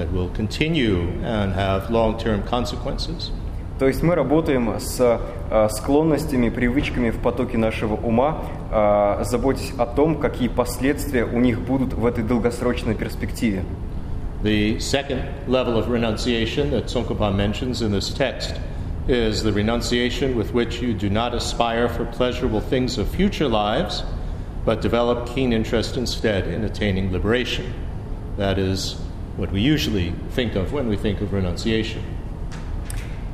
that 0.00 0.12
will 0.12 0.28
continue 0.30 1.08
and 1.22 1.54
have 1.54 1.90
long 1.90 2.18
term 2.18 2.42
consequences. 2.42 3.30
То 3.78 3.86
есть 3.86 4.02
мы 4.02 4.14
работаем 4.14 4.80
с 4.80 4.98
э, 5.00 5.68
склонностями, 5.70 6.48
привычками 6.48 7.10
в 7.10 7.18
потоке 7.18 7.58
нашего 7.58 7.94
ума, 7.94 8.42
э, 8.70 9.24
заботясь 9.24 9.72
о 9.76 9.84
том, 9.84 10.16
какие 10.16 10.48
последствия 10.48 11.24
у 11.24 11.40
них 11.40 11.60
будут 11.60 11.92
в 11.92 12.06
этой 12.06 12.24
долгосрочной 12.24 12.94
перспективе. 12.94 13.64
The 14.42 14.78
second 14.78 15.24
level 15.46 15.76
of 15.76 15.88
renunciation 15.88 16.70
that 16.70 16.86
Tsongkhapa 16.86 17.34
mentions 17.34 17.82
in 17.82 17.92
this 17.92 18.10
text 18.10 18.54
is 19.08 19.42
the 19.42 19.52
renunciation 19.52 20.36
with 20.36 20.52
which 20.52 20.80
you 20.80 20.94
do 20.94 21.10
not 21.10 21.34
aspire 21.34 21.88
for 21.88 22.06
pleasurable 22.06 22.60
things 22.60 22.96
of 22.96 23.08
future 23.08 23.48
lives, 23.48 24.04
but 24.64 24.80
develop 24.80 25.26
keen 25.34 25.52
interest 25.52 25.96
instead 25.96 26.48
in 26.48 26.64
attaining 26.64 27.12
liberation. 27.12 27.72
That 28.36 28.58
is 28.58 28.96
what 29.37 29.51
we 29.51 29.61
usually 29.61 30.13
think 30.35 30.55
of 30.55 30.73
when 30.73 30.87
we 30.87 30.97
think 30.97 31.21
of 31.21 31.31
renunciation. 31.33 32.01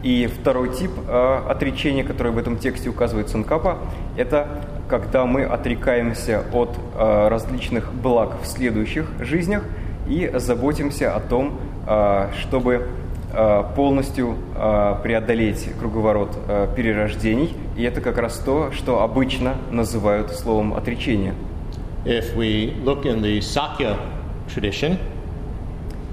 И 0.04 0.28
второй 0.28 0.74
тип 0.76 0.92
э, 1.08 1.42
отречения, 1.50 2.04
который 2.04 2.32
в 2.32 2.38
этом 2.38 2.58
тексте 2.58 2.90
указывает 2.90 3.30
Цункапа, 3.30 3.80
это 4.16 4.48
когда 4.88 5.26
мы 5.26 5.44
отрекаемся 5.44 6.44
от 6.54 6.70
э, 6.96 7.28
различных 7.30 7.94
благ 7.94 8.38
в 8.42 8.48
следующих 8.48 9.10
жизнях 9.20 9.64
и 10.08 10.32
заботимся 10.36 11.16
о 11.16 11.20
том, 11.20 11.60
э, 11.88 12.30
чтобы 12.40 12.88
э, 13.34 13.64
полностью 13.76 14.38
э, 14.56 14.96
преодолеть 15.02 15.68
круговорот 15.80 16.38
э, 16.48 16.68
перерождений. 16.76 17.56
И 17.76 17.84
это 17.84 18.00
как 18.00 18.18
раз 18.20 18.38
то, 18.38 18.72
что 18.72 19.02
обычно 19.02 19.56
называют 19.72 20.32
словом 20.32 20.76
отречение. 20.76 21.34
If 22.06 22.36
we 22.38 22.74
look 22.86 23.04
in 23.04 23.22
the 23.22 23.40
Sakya 23.40 23.98
tradition, 24.48 25.00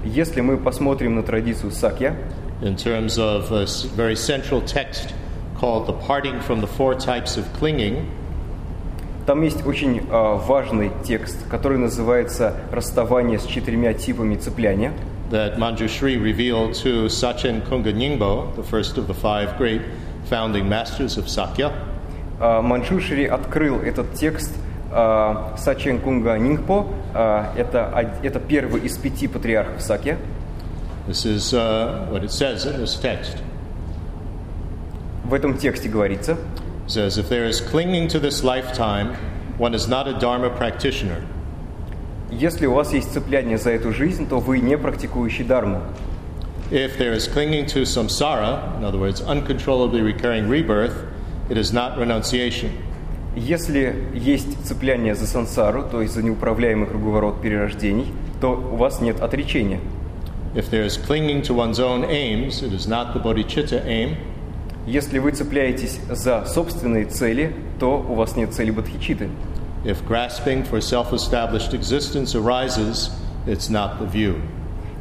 Если 0.05 0.41
мы 0.41 0.57
посмотрим 0.57 1.15
на 1.15 1.23
традицию 1.23 1.71
Сакья, 1.71 2.15
in 2.61 2.75
terms 2.75 3.17
of 3.17 3.51
a 3.51 3.65
very 3.95 4.15
central 4.15 4.61
text 4.61 5.13
called 5.59 5.87
The 5.87 5.93
Parting 6.07 6.39
from 6.41 6.61
the 6.61 6.67
Four 6.67 6.95
Types 6.95 7.37
of 7.37 7.45
Clinging, 7.59 8.05
Там 9.25 9.41
есть 9.41 9.65
очень 9.65 9.97
э, 9.97 10.39
важный 10.45 10.91
текст, 11.03 11.47
который 11.49 11.79
называется 11.79 12.53
«Расставание 12.71 13.39
с 13.39 13.45
четырьмя 13.45 13.95
типами 13.95 14.35
цепляния». 14.35 14.93
that 15.31 15.57
Manjushri 15.57 16.21
revealed 16.21 16.73
to 16.75 17.09
Sachen 17.09 17.61
Kunga 17.63 17.91
Nyingbo, 17.91 18.55
the 18.55 18.63
first 18.63 18.97
of 18.97 19.07
the 19.07 19.13
five 19.13 19.57
great 19.57 19.81
founding 20.25 20.69
masters 20.69 21.17
of 21.17 21.27
Sakya. 21.27 21.73
А, 22.39 22.61
Манчушри 22.61 23.25
открыл 23.25 23.79
этот 23.79 24.13
текст 24.13 24.53
а, 24.91 25.55
Сачен 25.57 25.99
Кунга 25.99 26.37
Нингпо. 26.37 26.85
А, 27.17 27.53
Это, 27.55 28.11
это 28.23 28.39
первый 28.41 28.81
из 28.81 28.97
пяти 28.97 29.27
патриархов 29.27 29.81
Сакья. 29.81 30.17
This 31.07 31.25
is 31.25 31.53
uh, 31.53 32.07
what 32.11 32.23
it 32.23 32.31
says 32.31 32.65
in 32.65 32.77
this 32.81 32.95
text. 32.99 33.37
В 35.23 35.33
этом 35.33 35.57
тексте 35.57 35.87
говорится, 35.87 36.33
It 36.85 36.91
says, 36.91 37.17
If 37.17 37.29
there 37.29 37.45
is 37.47 37.61
clinging 37.61 38.09
to 38.09 38.19
this 38.19 38.43
lifetime, 38.43 39.15
one 39.57 39.73
is 39.73 39.87
not 39.87 40.07
a 40.07 40.13
Dharma 40.19 40.49
practitioner. 40.49 41.23
если 42.29 42.65
у 42.65 42.73
вас 42.73 42.91
есть 42.91 43.13
цепляние 43.13 43.57
за 43.57 43.71
эту 43.71 43.93
жизнь, 43.93 44.27
то 44.27 44.39
вы 44.39 44.59
не 44.59 44.77
практикующий 44.77 45.45
дарму. 45.45 45.81
If 46.69 46.97
there 46.97 47.13
is 47.13 47.27
clinging 47.27 47.67
to 47.67 47.83
samsara, 47.83 48.77
in 48.77 48.83
other 48.83 48.97
words, 48.97 49.21
uncontrollably 49.21 50.01
recurring 50.01 50.49
rebirth, 50.49 51.05
it 51.49 51.57
is 51.57 51.71
not 51.71 51.97
renunciation. 51.97 52.71
Если 53.35 53.95
есть 54.13 54.65
цепляние 54.65 55.13
за 55.13 55.27
сансару, 55.27 55.83
то 55.83 56.01
есть 56.01 56.13
за 56.13 56.23
неуправляемый 56.23 56.87
круговорот 56.87 57.41
перерождений, 57.41 58.13
то 58.39 58.51
у 58.51 58.77
вас 58.77 59.01
нет 59.01 59.19
отречения. 59.19 59.81
If 60.55 60.69
there 60.69 60.85
is 60.85 60.97
clinging 60.97 61.41
to 61.43 61.53
one's 61.53 61.79
own 61.79 62.05
aims, 62.05 62.63
it 62.63 62.71
is 62.71 62.87
not 62.87 63.13
the 63.13 63.21
bodhicitta 63.21 63.85
aim. 63.85 64.15
Если 64.87 65.19
вы 65.19 65.31
цепляетесь 65.31 65.99
за 66.09 66.45
собственные 66.45 67.07
цели, 67.07 67.53
то 67.77 67.97
у 68.07 68.13
вас 68.13 68.37
нет 68.37 68.53
цели 68.53 68.71
бодхичиты. 68.71 69.29
If 69.83 70.07
grasping 70.07 70.63
for 70.63 70.79
self 70.79 71.11
established 71.11 71.73
existence 71.73 72.35
arises, 72.35 73.11
it's 73.45 73.69
not 73.69 73.99
the 73.99 74.05
view. 74.05 74.41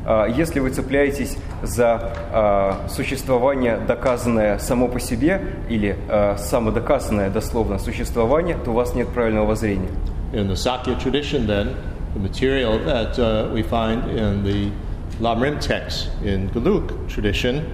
А, 0.06 0.26
Если 0.28 0.60
вы 0.60 0.70
цепляетесь 0.70 1.38
за 1.62 2.00
а, 2.32 2.88
существование, 2.90 3.78
доказанное 3.78 4.58
само 4.58 4.88
по 4.88 5.00
себе, 5.00 5.42
или 5.70 5.98
а, 6.08 6.38
самодоказанное 6.38 7.30
дословно 7.30 7.80
существование, 7.80 8.58
то 8.64 8.72
у 8.72 8.74
вас 8.74 8.96
нет 8.96 9.10
правильного 9.10 9.46
воззрения. 9.46 9.90
In 10.32 10.48
the 10.48 10.56
Sakya 10.56 10.96
tradition, 10.96 11.48
then, 11.48 11.76
the 12.14 12.20
material 12.20 12.80
that 12.80 13.18
uh, 13.20 13.50
we 13.54 13.64
find 13.64 14.10
in 14.12 14.44
the 14.44 14.72
Lamrim 15.20 15.60
texts 15.60 16.10
in 16.24 16.50
Geluk 16.50 17.10
tradition 17.10 17.66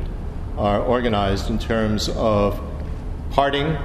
are 0.57 0.81
organized 0.81 1.49
in 1.49 1.59
terms 1.59 2.09
of 2.09 2.59
parting, 3.31 3.77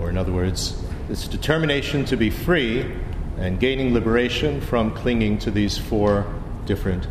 or 0.00 0.08
in 0.10 0.16
other 0.16 0.32
words, 0.32 0.82
this 1.08 1.28
determination 1.28 2.04
to 2.06 2.16
be 2.16 2.30
free 2.30 2.94
and 3.38 3.60
gaining 3.60 3.94
liberation 3.94 4.60
from 4.60 4.90
clinging 4.90 5.38
to 5.38 5.50
these 5.50 5.78
four 5.78 6.26
different 6.66 7.06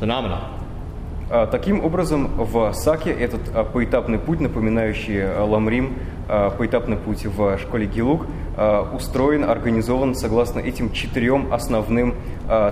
phenomena. 0.00 0.60
А, 1.30 1.46
Таким 1.46 1.84
образом, 1.84 2.28
в 2.36 2.72
Саке 2.72 3.10
этот 3.12 3.40
а, 3.54 3.62
поэтапный 3.62 4.18
путь, 4.18 4.40
напоминающий 4.40 5.22
а, 5.22 5.44
Ламрим, 5.44 5.94
поэтапный 6.58 6.96
путь 6.96 7.26
в 7.26 7.58
школе 7.58 7.86
Гилук, 7.86 8.24
устроен, 8.94 9.42
организован 9.42 10.14
согласно 10.14 10.60
этим 10.60 10.92
четырем 10.92 11.52
основным 11.52 12.14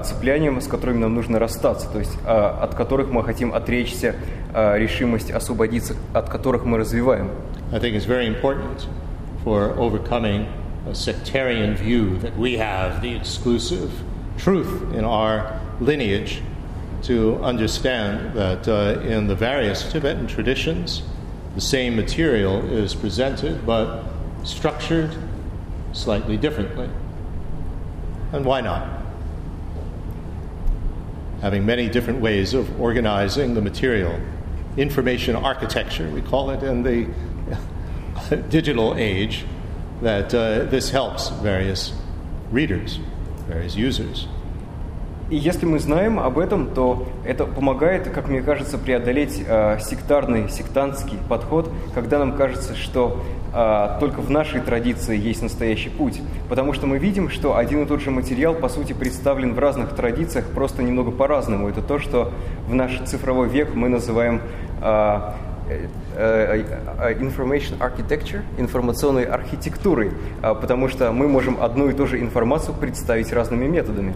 цепляниям, 0.05 0.61
с 0.61 0.69
которыми 0.69 0.99
нам 0.99 1.17
нужно 1.17 1.41
расстаться, 1.41 1.91
то 1.91 1.99
есть 1.99 2.17
от 2.25 2.77
которых 2.77 3.11
мы 3.11 3.25
хотим 3.25 3.53
отречься, 3.53 4.15
решимость 4.55 5.33
освободиться, 5.33 5.97
от 6.15 6.29
которых 6.29 6.65
мы 6.65 6.79
развиваем. 6.79 7.31
I 7.73 7.81
think 7.81 7.97
it's 7.97 8.07
very 8.07 8.29
important 8.29 8.87
for 9.45 9.77
overcoming 9.77 10.47
a 10.89 10.95
sectarian 10.95 11.75
view 11.75 12.17
that 12.21 12.37
we 12.39 12.59
have 12.59 13.03
the 13.03 13.17
exclusive 13.17 13.91
truth 14.37 14.85
in 14.95 15.05
our 15.05 15.59
lineage 15.81 16.43
to 17.03 17.37
understand 17.43 18.35
that 18.35 18.69
uh, 18.69 19.01
in 19.01 19.27
the 19.27 19.35
various 19.35 19.91
Tibetan 19.91 20.27
traditions, 20.27 21.03
the 21.55 21.61
same 21.61 21.97
material 21.97 22.65
is 22.71 22.95
presented 22.95 23.65
but 23.67 24.05
structured 24.45 25.15
slightly 25.93 26.37
differently. 26.37 26.89
And 28.33 28.45
why 28.45 28.61
not? 28.61 29.03
Having 31.41 31.67
many 31.67 31.89
different 31.89 32.21
ways 32.21 32.53
of 32.53 32.81
organizing 32.81 33.55
the 33.55 33.63
material, 33.63 34.21
information 34.77 35.37
architecture, 35.37 36.09
we 36.11 36.21
call 36.21 36.51
it 36.51 36.63
in 36.63 36.83
the 36.83 37.09
digital 38.49 38.95
age, 38.97 39.45
that 40.03 40.35
uh, 40.35 40.65
this 40.65 40.91
helps 40.91 41.29
various 41.29 41.93
readers, 42.51 42.99
various 43.47 43.75
users. 43.75 44.29
И 45.31 45.37
если 45.37 45.67
мы 45.67 45.79
знаем 45.79 46.19
об 46.19 46.39
этом, 46.39 46.69
то 46.69 47.07
это 47.23 47.45
помогает, 47.45 48.09
как 48.09 48.29
мне 48.29 48.41
кажется, 48.41 48.79
преодолеть 48.79 49.43
э, 49.47 49.79
сектарный, 49.79 50.49
сектантский 50.49 51.19
подход, 51.29 51.71
когда 51.95 52.19
нам 52.19 52.33
кажется, 52.35 52.75
что 52.75 53.21
э, 53.55 53.99
только 54.01 54.23
в 54.23 54.31
нашей 54.31 54.63
традиции 54.63 55.19
есть 55.19 55.43
настоящий 55.43 55.91
путь. 55.91 56.23
Потому 56.49 56.73
что 56.73 56.87
мы 56.87 56.97
видим, 56.97 57.29
что 57.29 57.59
один 57.59 57.83
и 57.83 57.87
тот 57.87 58.01
же 58.01 58.11
материал, 58.11 58.55
по 58.55 58.71
сути, 58.71 58.95
представлен 58.95 59.53
в 59.53 59.59
разных 59.59 59.95
традициях, 59.95 60.47
просто 60.47 60.83
немного 60.83 61.11
по-разному. 61.11 61.69
Это 61.69 61.83
то, 61.83 61.99
что 61.99 62.33
в 62.67 62.75
наш 62.75 62.99
цифровой 63.05 63.51
век 63.51 63.75
мы 63.75 63.91
называем 63.91 64.41
э, 64.81 65.21
э, 65.69 65.89
э, 66.17 67.15
information 67.21 67.77
architecture, 67.81 68.41
информационной 68.57 69.25
архитектурой, 69.25 70.11
потому 70.41 70.89
что 70.89 71.13
мы 71.13 71.29
можем 71.29 71.63
одну 71.63 71.91
и 71.91 71.93
ту 71.93 72.07
же 72.07 72.19
информацию 72.19 72.75
представить 72.75 73.31
разными 73.31 73.67
методами. 73.67 74.15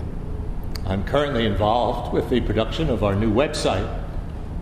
I'm 0.86 1.04
currently 1.04 1.46
involved 1.46 2.12
with 2.12 2.28
the 2.28 2.40
production 2.40 2.90
of 2.90 3.04
our 3.04 3.14
new 3.14 3.32
website, 3.32 3.88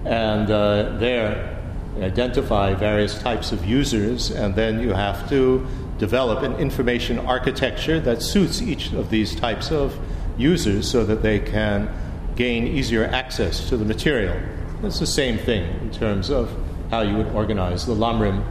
and 0.05 0.51
uh, 0.51 0.97
there 0.99 1.59
identify 2.01 2.75
various 2.75 3.19
types 3.19 3.53
of 3.53 3.65
users, 3.65 4.31
and 4.31 4.55
then 4.55 4.81
you 4.81 4.93
have 4.93 5.29
to 5.31 5.67
develop 5.99 6.43
an 6.43 6.55
information 6.57 7.19
architecture 7.19 8.01
that 8.01 8.23
suits 8.23 8.63
each 8.63 8.93
of 8.93 9.11
these 9.11 9.35
types 9.35 9.71
of 9.71 9.99
users 10.39 10.91
so 10.91 11.05
that 11.05 11.23
they 11.23 11.39
can 11.39 11.89
gain 12.37 12.67
easier 12.67 13.05
access 13.05 13.69
to 13.69 13.77
the 13.77 13.85
material. 13.85 14.35
It's 14.83 14.99
the 14.99 15.07
same 15.07 15.37
thing 15.39 15.65
in 15.81 15.91
terms 15.91 16.31
of 16.31 16.51
how 16.91 17.03
you 17.03 17.17
would 17.17 17.29
organize 17.29 17.87
the 17.87 17.95
Lamrim. 17.95 18.45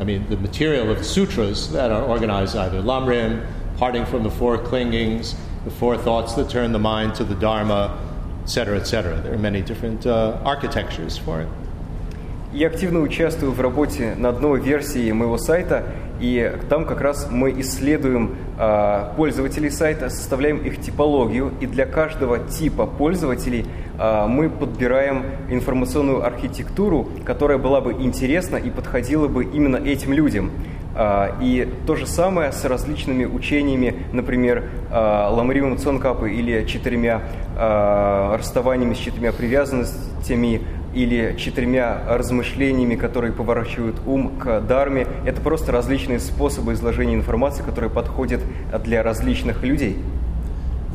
I 0.00 0.04
mean, 0.04 0.28
the 0.28 0.36
material 0.36 0.90
of 0.90 0.98
the 0.98 1.04
sutras 1.04 1.70
that 1.72 1.90
are 1.90 2.02
organized 2.02 2.56
either 2.56 2.80
Lamrim, 2.80 3.46
parting 3.76 4.06
from 4.06 4.22
the 4.22 4.30
four 4.30 4.58
clingings, 4.58 5.34
the 5.64 5.70
four 5.70 5.96
thoughts 5.96 6.34
that 6.34 6.50
turn 6.50 6.72
the 6.72 6.78
mind 6.78 7.14
to 7.16 7.24
the 7.24 7.34
Dharma, 7.34 7.98
etc., 8.42 8.76
etc. 8.76 9.20
There 9.22 9.34
are 9.34 9.38
many 9.38 9.62
different 9.62 10.06
uh, 10.06 10.38
architectures 10.44 11.16
for 11.18 11.40
it. 11.40 11.48
Я 12.52 12.68
активно 12.68 13.00
участвую 13.00 13.50
в 13.50 13.60
работе 13.60 14.14
над 14.16 14.40
новой 14.40 14.60
версией 14.60 15.10
моего 15.10 15.38
сайта, 15.38 15.86
и 16.20 16.56
там 16.68 16.84
как 16.84 17.00
раз 17.00 17.26
мы 17.28 17.50
исследуем 17.60 18.36
э, 18.56 19.12
пользователей 19.16 19.70
сайта, 19.70 20.08
составляем 20.08 20.58
их 20.58 20.80
типологию, 20.80 21.52
и 21.60 21.66
для 21.66 21.84
каждого 21.84 22.38
типа 22.38 22.86
пользователей 22.86 23.66
э, 23.98 24.26
мы 24.28 24.48
подбираем 24.48 25.24
информационную 25.50 26.24
архитектуру, 26.24 27.08
которая 27.24 27.58
была 27.58 27.80
бы 27.80 27.92
интересна 27.94 28.56
и 28.56 28.70
подходила 28.70 29.26
бы 29.26 29.44
именно 29.44 29.76
этим 29.76 30.12
людям. 30.12 30.52
А, 30.96 31.36
И 31.40 31.68
то 31.86 31.96
же 31.96 32.06
самое 32.06 32.52
с 32.52 32.64
различными 32.64 33.24
учениями, 33.24 34.06
например, 34.12 34.70
а, 34.90 35.28
Ламривом 35.30 35.76
Цонкапы 35.76 36.32
или 36.32 36.64
четырьмя 36.66 37.22
а, 37.56 38.36
расставаниями 38.36 38.94
с 38.94 38.98
четырьмя 38.98 39.32
привязанностями 39.32 40.62
или 40.94 41.34
четырьмя 41.36 42.02
размышлениями, 42.08 42.94
которые 42.94 43.32
поворачивают 43.32 43.96
ум 44.06 44.38
к 44.38 44.60
дарме. 44.60 45.08
Это 45.26 45.40
просто 45.40 45.72
различные 45.72 46.20
способы 46.20 46.74
изложения 46.74 47.14
информации, 47.14 47.64
которые 47.64 47.90
подходят 47.90 48.40
для 48.84 49.02
различных 49.02 49.64
людей. 49.64 49.98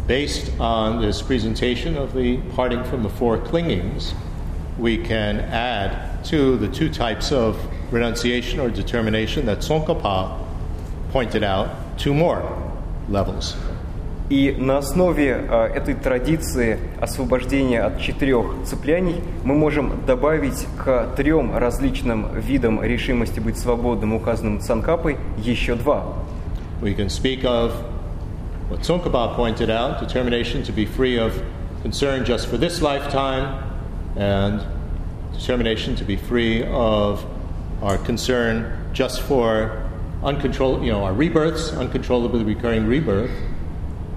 Based 0.07 0.51
on 0.59 1.01
this 1.01 1.21
presentation 1.21 1.95
of 1.97 2.13
the 2.15 2.39
parting 2.55 2.83
from 2.85 3.03
the 3.03 3.09
four 3.09 3.38
clingings, 3.38 4.15
we 4.79 4.97
can 4.97 5.41
add 5.51 6.23
to 6.23 6.57
the 6.57 6.67
two 6.67 6.89
types 6.89 7.31
of 7.31 7.57
renunciation 7.90 8.61
or 8.61 8.70
determination 8.70 9.46
that 9.46 9.59
Tsongkhapa 9.59 10.38
pointed 11.12 11.42
out 11.42 11.68
two 11.98 12.14
more 12.14 12.42
levels. 13.09 13.57
И 14.31 14.55
на 14.57 14.79
основе 14.79 15.44
э, 15.48 15.66
этой 15.74 15.94
традиции 15.94 16.79
освобождения 16.98 17.83
от 17.83 18.00
четырех 18.00 18.64
цепляний 18.64 19.20
мы 19.44 19.55
можем 19.55 20.05
добавить 20.07 20.66
к 20.83 21.14
трем 21.14 21.55
различным 21.55 22.29
видам 22.40 22.83
решимости 22.83 23.38
быть 23.38 23.59
свободным, 23.59 24.14
указанным 24.14 24.61
Цанкапой, 24.61 25.18
еще 25.37 25.74
два. 25.74 26.05
We 26.81 26.96
can 26.96 27.09
speak 27.09 27.44
of 27.44 27.72
what 28.70 28.81
Tsongkhapa 28.81 29.37
pointed 29.37 29.68
out 29.68 30.00
determination 30.00 30.62
to 30.62 30.72
be 30.72 30.87
free 30.87 31.18
of 31.18 31.35
concern 31.83 32.24
just 32.24 32.46
for 32.46 32.57
this 32.57 32.81
lifetime, 32.81 33.62
and 34.16 34.62
determination 35.35 35.96
to 35.96 36.05
be 36.05 36.16
free 36.16 36.64
of 36.64 37.24
our 37.83 37.98
concern 37.98 38.90
just 38.92 39.20
for 39.22 39.88
uncontrolled, 40.22 40.83
you 40.83 40.90
know, 40.90 41.05
our 41.05 41.12
rebirths, 41.12 41.72
uncontrollably 41.72 42.42
recurring 42.42 42.87
rebirth. 42.87 43.31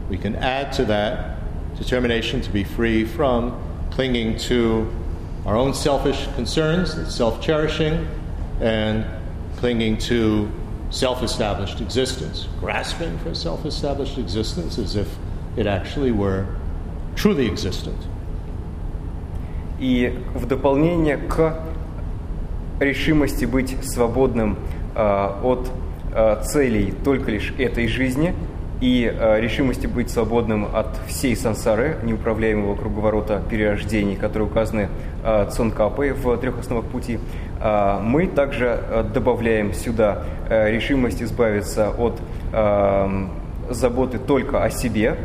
We 0.10 0.18
can 0.18 0.36
add 0.36 0.72
to 0.74 0.86
that 0.86 1.38
determination 1.78 2.42
to 2.42 2.50
be 2.50 2.64
free 2.64 3.04
from 3.04 3.62
clinging 3.92 4.38
to 4.38 4.90
our 5.46 5.56
own 5.56 5.74
selfish 5.74 6.28
concerns, 6.36 7.14
self 7.14 7.42
cherishing, 7.42 8.08
and 8.62 9.06
clinging 9.58 9.98
to 9.98 10.50
self 10.90 11.24
established 11.24 11.82
existence, 11.82 12.48
grasping 12.60 13.18
for 13.20 13.34
self 13.34 13.66
established 13.66 14.18
existence 14.18 14.78
as 14.78 14.96
if 14.96 15.18
it 15.58 15.68
actually 15.68 16.12
were 16.12 16.46
truly 17.16 17.48
existent. 17.48 17.98
И 19.80 20.10
в 20.34 20.46
дополнение 20.48 21.18
к 21.18 21.54
решимости 22.85 23.45
быть 23.45 23.77
свободным 23.85 24.57
э, 24.95 25.31
от 25.43 25.71
э, 26.15 26.43
целей 26.45 26.93
только 27.05 27.31
лишь 27.31 27.53
этой 27.59 27.89
жизни 27.89 28.35
и 28.81 29.05
э, 29.05 29.41
решимости 29.41 29.87
быть 29.87 30.11
свободным 30.11 30.67
от 30.75 30.97
всей 31.07 31.37
сансары, 31.37 31.99
неуправляемого 32.03 32.75
круговорота 32.75 33.43
перерождений, 33.49 34.17
которые 34.17 34.49
указаны 34.49 34.89
Цонкапой 35.53 36.13
в 36.13 36.37
трех 36.39 36.59
основах 36.59 36.87
пути, 36.87 37.21
мы 37.61 38.27
также 38.27 39.07
добавляем 39.15 39.73
сюда 39.73 40.25
решимость 40.51 41.23
избавиться 41.23 41.91
от 41.91 42.19
заботы 43.71 44.19
только 44.19 44.65
о 44.65 44.71
себе 44.71 45.17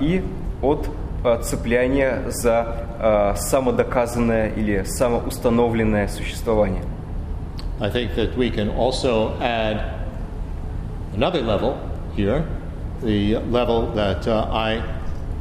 и 0.00 0.24
от 0.62 0.90
э, 1.23 1.41
цепляния 1.43 2.23
за 2.27 2.85
э, 2.99 3.33
самодоказанное 3.37 4.49
или 4.49 4.83
самоустановленное 4.83 6.07
существование. 6.07 6.83
I 7.79 7.89
think 7.89 8.15
that 8.15 8.37
we 8.37 8.49
can 8.49 8.69
also 8.69 9.37
add 9.41 10.05
another 11.13 11.41
level 11.41 11.77
here, 12.15 12.45
the 13.01 13.35
level 13.49 13.91
that 13.93 14.27
uh, 14.27 14.47
I 14.49 14.81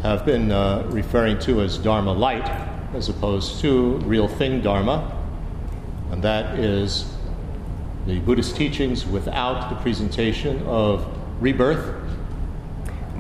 have 0.03 0.27
been 0.27 0.51
uh, 0.51 0.85
referring 0.91 1.39
to 1.41 1.61
as 1.63 1.79
Dharma 1.79 2.13
light, 2.13 2.51
as 2.95 3.09
opposed 3.09 3.61
to 3.61 3.99
real 4.05 4.29
thing 4.29 4.61
Dharma, 4.61 5.11
and 6.11 6.23
that 6.23 6.59
is 6.59 7.07
the 8.07 8.19
Buddhist 8.21 8.57
teachings 8.57 9.07
without 9.07 9.71
the 9.71 9.77
presentation 9.77 10.63
of 10.67 11.07
rebirth, 11.41 11.95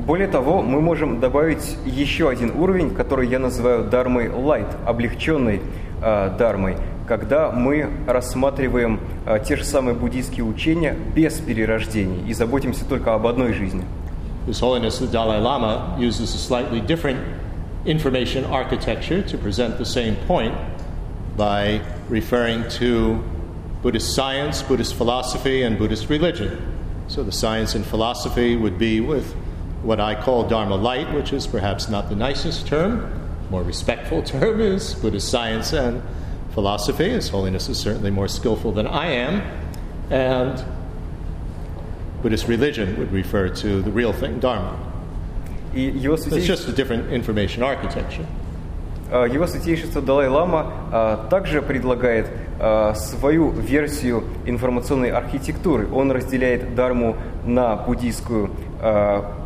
Более 0.05 0.27
того, 0.27 0.61
мы 0.61 0.81
можем 0.81 1.19
добавить 1.19 1.77
еще 1.85 2.29
один 2.29 2.51
уровень, 2.51 2.95
который 2.95 3.27
я 3.27 3.37
называю 3.37 3.83
дармой 3.83 4.27
light, 4.27 4.67
облегченной 4.85 5.61
э, 6.01 6.35
дармой, 6.37 6.77
когда 7.07 7.51
мы 7.51 7.89
рассматриваем 8.07 9.01
э, 9.25 9.39
те 9.45 9.57
же 9.57 9.65
самые 9.65 9.95
буддийские 9.95 10.45
учения 10.45 10.95
без 11.15 11.39
перерождений 11.39 12.27
и 12.29 12.33
заботимся 12.33 12.85
только 12.85 13.13
об 13.13 13.27
одной 13.27 13.53
жизни. 13.53 13.83
His 14.47 14.61
Holiness 14.61 14.99
the 14.99 15.11
Dalai 15.11 15.39
Lama 15.39 15.97
uses 15.99 16.33
a 16.33 16.37
slightly 16.37 16.79
different 16.79 17.19
information 17.85 18.45
architecture 18.45 19.21
to 19.21 19.37
present 19.37 19.77
the 19.77 19.85
same 19.85 20.15
point 20.27 20.53
by 21.37 21.81
referring 22.07 22.63
to 22.79 23.21
Buddhist 23.83 24.15
science, 24.15 24.61
Buddhist 24.63 24.95
philosophy, 24.95 25.63
and 25.63 25.77
Buddhist 25.77 26.09
religion. 26.09 26.57
So 27.07 27.21
the 27.21 27.31
science 27.31 27.75
and 27.75 27.85
philosophy 27.85 28.55
would 28.55 28.77
be 28.79 29.01
with 29.01 29.35
what 29.82 30.00
I 30.00 30.14
call 30.14 30.48
Dharma 30.48 30.76
light, 30.76 31.12
which 31.14 31.32
is 31.32 31.46
perhaps 31.46 31.88
not 31.88 32.08
the 32.08 32.16
nicest 32.16 32.66
term. 32.66 33.10
More 33.50 33.62
respectful 33.62 34.22
term 34.22 34.60
is 34.60 34.94
Buddhist 34.94 35.28
science 35.28 35.72
and 35.72 36.02
philosophy. 36.52 37.10
His 37.10 37.28
Holiness 37.28 37.68
is 37.68 37.78
certainly 37.78 38.10
more 38.10 38.28
skillful 38.28 38.72
than 38.72 38.86
I 38.86 39.06
am. 39.06 39.42
And 40.10 40.64
Buddhist 42.22 42.48
religion 42.48 42.98
would 42.98 43.12
refer 43.12 43.48
to 43.48 43.82
the 43.82 43.90
real 43.90 44.12
thing, 44.12 44.40
Dharma. 44.40 44.78
И 45.74 45.90
его 45.90 46.14
It's 46.14 46.46
just 46.46 46.68
a 46.68 46.72
different 46.72 47.12
information 47.12 47.62
architecture. 47.62 48.26
А, 49.10 49.26
Его 49.26 49.46
святейшество 49.46 50.00
Далай-Лама 50.00 50.72
а, 50.90 51.26
также 51.28 51.60
предлагает 51.60 52.30
а, 52.58 52.94
свою 52.94 53.50
версию 53.50 54.24
информационной 54.46 55.10
архитектуры. 55.10 55.86
Он 55.92 56.10
разделяет 56.10 56.74
дарму 56.74 57.16
на 57.44 57.76
буддийскую 57.76 58.50
а, 58.80 59.37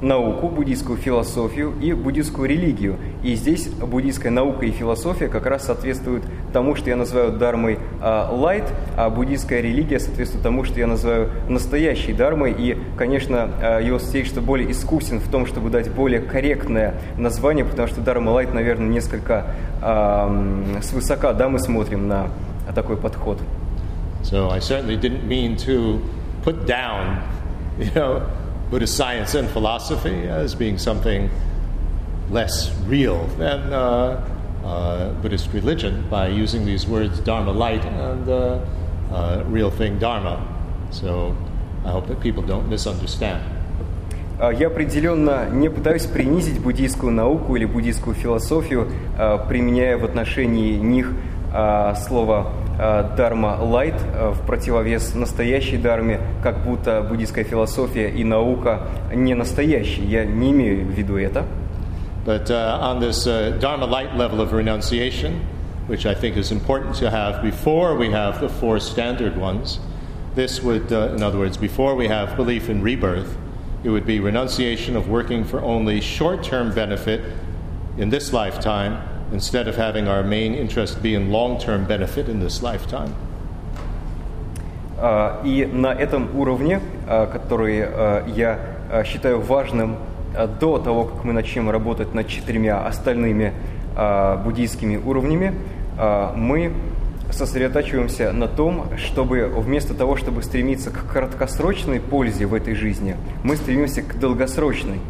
науку, 0.00 0.48
буддийскую 0.48 0.98
философию 0.98 1.74
и 1.80 1.92
буддийскую 1.92 2.48
религию. 2.48 2.96
И 3.22 3.34
здесь 3.34 3.68
буддийская 3.68 4.30
наука 4.30 4.66
и 4.66 4.70
философия 4.70 5.28
как 5.28 5.46
раз 5.46 5.66
соответствуют 5.66 6.24
тому, 6.52 6.76
что 6.76 6.90
я 6.90 6.96
называю 6.96 7.32
дармой 7.32 7.78
а, 8.00 8.32
light, 8.32 8.68
а 8.96 9.10
буддийская 9.10 9.60
религия 9.60 9.98
соответствует 9.98 10.42
тому, 10.42 10.64
что 10.64 10.78
я 10.78 10.86
называю 10.86 11.30
настоящей 11.48 12.12
дармой. 12.12 12.54
И, 12.56 12.78
конечно, 12.96 13.50
а, 13.60 13.80
его 13.80 13.98
святейшество 13.98 14.40
более 14.40 14.70
искусен 14.70 15.20
в 15.20 15.28
том, 15.28 15.46
чтобы 15.46 15.70
дать 15.70 15.90
более 15.90 16.20
корректное 16.20 16.94
название, 17.16 17.64
потому 17.64 17.88
что 17.88 18.00
дарма 18.00 18.32
light, 18.32 18.52
наверное, 18.54 18.88
несколько 18.88 19.46
а, 19.82 20.80
свысока, 20.82 21.32
да, 21.32 21.48
мы 21.48 21.58
смотрим 21.58 22.08
на 22.08 22.28
такой 22.74 22.96
подход. 22.96 23.38
So 24.22 24.50
I 24.50 24.58
certainly 24.58 24.96
didn't 24.96 25.26
mean 25.26 25.56
to 25.66 26.00
put 26.44 26.66
down, 26.66 27.22
you 27.78 27.90
know, 27.94 28.22
Buddhist 28.69 28.95
science 28.95 29.35
and 29.35 29.49
philosophy 29.49 30.27
as 30.27 30.55
being 30.55 30.77
something 30.77 31.29
less 32.29 32.73
real 32.87 33.27
than 33.37 33.71
uh, 33.71 34.19
uh, 34.65 35.13
Buddhist 35.21 35.53
religion 35.53 36.07
by 36.09 36.27
using 36.27 36.65
these 36.65 36.87
words 36.87 37.19
Dharma 37.19 37.51
light 37.51 37.85
and 37.85 38.27
uh, 38.27 38.59
uh, 39.11 39.43
real 39.47 39.69
thing 39.69 39.99
Dharma. 39.99 40.41
So 40.91 41.35
I 41.85 41.91
hope 41.91 42.07
that 42.07 42.19
people 42.21 42.43
don't 42.43 42.69
misunderstand. 42.69 43.43
А, 44.39 44.51
Я 44.51 44.67
определенно 44.67 45.49
не 45.49 45.69
пытаюсь 45.69 46.05
принизить 46.05 46.59
буддийскую 46.59 47.11
науку 47.11 47.55
или 47.55 47.65
буддийскую 47.65 48.15
философию, 48.15 48.87
а, 49.17 49.37
применяя 49.37 49.97
в 49.97 50.05
отношении 50.05 50.77
них 50.77 51.11
а, 51.53 51.95
слово 51.95 52.47
а, 52.66 52.66
«дарма 52.77 53.57
лайт» 53.61 53.95
а, 54.15 54.31
в 54.31 54.45
противовес 54.45 55.13
настоящей 55.15 55.77
дарме, 55.77 56.19
как 56.41 56.63
будто 56.63 57.01
буддийская 57.01 57.43
философия 57.43 58.09
и 58.09 58.23
наука 58.23 58.81
не 59.13 59.35
настоящие. 59.35 60.05
Я 60.05 60.25
не 60.25 60.51
имею 60.51 60.85
в 60.85 60.89
виду 60.89 61.17
это. 61.17 61.45
But 62.25 62.49
uh, 62.49 62.79
on 62.81 63.01
this 63.01 63.27
uh, 63.27 63.57
Dharma 63.59 63.85
light 63.85 64.15
level 64.15 64.39
of 64.39 64.53
renunciation, 64.53 65.41
which 65.87 66.05
I 66.05 66.15
think 66.15 66.37
is 66.37 66.51
important 66.51 66.95
to 66.95 67.09
have 67.09 67.41
before 67.41 67.97
we 67.97 68.11
have 68.11 68.39
the 68.39 68.47
four 68.47 68.79
standard 68.79 69.35
ones, 69.35 69.79
this 70.33 70.63
would, 70.63 70.91
uh, 70.93 71.13
in 71.13 71.21
other 71.21 71.37
words, 71.37 71.57
before 71.57 71.95
we 71.95 72.07
have 72.07 72.37
belief 72.37 72.69
in 72.69 72.81
rebirth, 72.81 73.35
it 73.83 73.89
would 73.89 74.05
be 74.05 74.21
renunciation 74.21 74.95
of 74.95 75.09
working 75.09 75.43
for 75.43 75.61
only 75.61 75.99
short 75.99 76.43
term 76.43 76.73
benefit 76.73 77.21
in 77.97 78.09
this 78.09 78.31
lifetime 78.31 78.97
instead 79.32 79.68
of 79.68 79.76
having 79.76 80.08
our 80.08 80.22
main 80.22 80.54
interest 80.54 81.02
be 81.02 81.14
in 81.14 81.30
long 81.30 81.58
term 81.58 81.84
benefit 81.84 82.28
in 82.28 82.40
this 82.40 82.62
lifetime. 82.62 83.14
А, 84.98 85.40
И 85.44 85.64
на 85.66 85.88
этом 85.88 86.36
уровне, 86.36 86.80
а, 87.06 87.26
который 87.26 87.82
а, 87.84 88.26
я 88.26 88.58
считаю 89.04 89.40
важным 89.40 89.96
до 90.60 90.78
того, 90.78 91.04
как 91.04 91.24
мы 91.24 91.32
начнем 91.32 91.70
работать 91.70 92.14
над 92.14 92.28
четырьмя 92.28 92.86
остальными 92.86 93.52
буддийскими 94.44 94.96
уровнями, 94.96 95.54
мы 96.36 96.72
сосредотачиваемся 97.32 98.32
на 98.32 98.46
том, 98.46 98.86
чтобы 98.98 99.46
вместо 99.46 99.94
того, 99.94 100.16
чтобы 100.16 100.42
стремиться 100.42 100.90
к 100.90 101.10
краткосрочной 101.10 101.98
пользе 101.98 102.46
в 102.46 102.54
этой 102.54 102.74
жизни, 102.74 103.16
мы 103.42 103.56
стремимся 103.56 104.02
к 104.02 104.18
долгосрочной. 104.20 105.00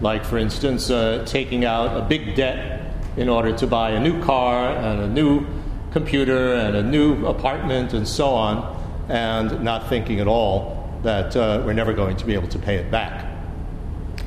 Like, 0.00 0.22
for 0.30 0.38
instance, 0.38 0.90
uh, 0.90 1.24
taking 1.24 1.64
out 1.64 1.96
a 1.96 2.06
big 2.06 2.36
debt 2.36 2.85
in 3.16 3.28
order 3.28 3.56
to 3.56 3.66
buy 3.66 3.90
a 3.90 4.00
new 4.00 4.22
car 4.22 4.68
and 4.76 5.00
a 5.00 5.08
new 5.08 5.46
computer 5.92 6.54
and 6.54 6.76
a 6.76 6.82
new 6.82 7.26
apartment 7.26 7.94
and 7.94 8.06
so 8.06 8.28
on, 8.28 8.74
and 9.08 9.62
not 9.62 9.88
thinking 9.88 10.20
at 10.20 10.26
all 10.26 10.90
that 11.02 11.36
uh, 11.36 11.62
we're 11.64 11.72
never 11.72 11.92
going 11.92 12.16
to 12.16 12.26
be 12.26 12.34
able 12.34 12.48
to 12.48 12.58
pay 12.58 12.76
it 12.76 12.90
back. 12.90 13.24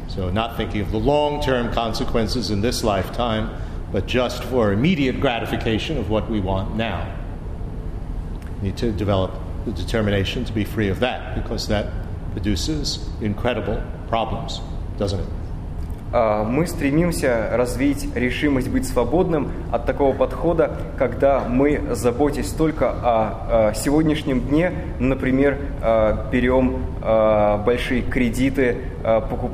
So, 0.07 0.29
not 0.29 0.57
thinking 0.57 0.81
of 0.81 0.91
the 0.91 0.99
long 0.99 1.41
term 1.41 1.71
consequences 1.71 2.49
in 2.49 2.61
this 2.61 2.83
lifetime, 2.83 3.49
but 3.91 4.07
just 4.07 4.43
for 4.45 4.71
immediate 4.71 5.19
gratification 5.19 5.97
of 5.97 6.09
what 6.09 6.29
we 6.29 6.39
want 6.39 6.75
now. 6.75 7.15
We 8.61 8.69
Need 8.69 8.77
to 8.77 8.91
develop 8.91 9.33
the 9.65 9.71
determination 9.71 10.45
to 10.45 10.53
be 10.53 10.63
free 10.63 10.89
of 10.89 10.99
that 11.01 11.35
because 11.35 11.67
that 11.67 11.91
produces 12.31 13.07
incredible 13.21 13.81
problems, 14.07 14.61
doesn't 14.97 15.19
it? 15.19 15.38
А, 16.11 16.43
Мы 16.43 16.65
стремимся 16.65 17.49
развить 17.51 18.07
решимость 18.15 18.69
быть 18.69 18.87
свободным 18.87 19.51
от 19.71 19.85
такого 19.85 20.15
подхода, 20.15 20.71
когда 20.97 21.43
мы, 21.47 21.81
заботясь 21.91 22.49
только 22.49 22.89
о, 22.89 23.73
сегодняшнем 23.75 24.41
дне, 24.41 24.71
например, 24.99 25.57
а, 25.81 26.27
берем 26.31 26.77
а, 27.01 27.57
большие 27.57 28.01
кредиты 28.01 28.77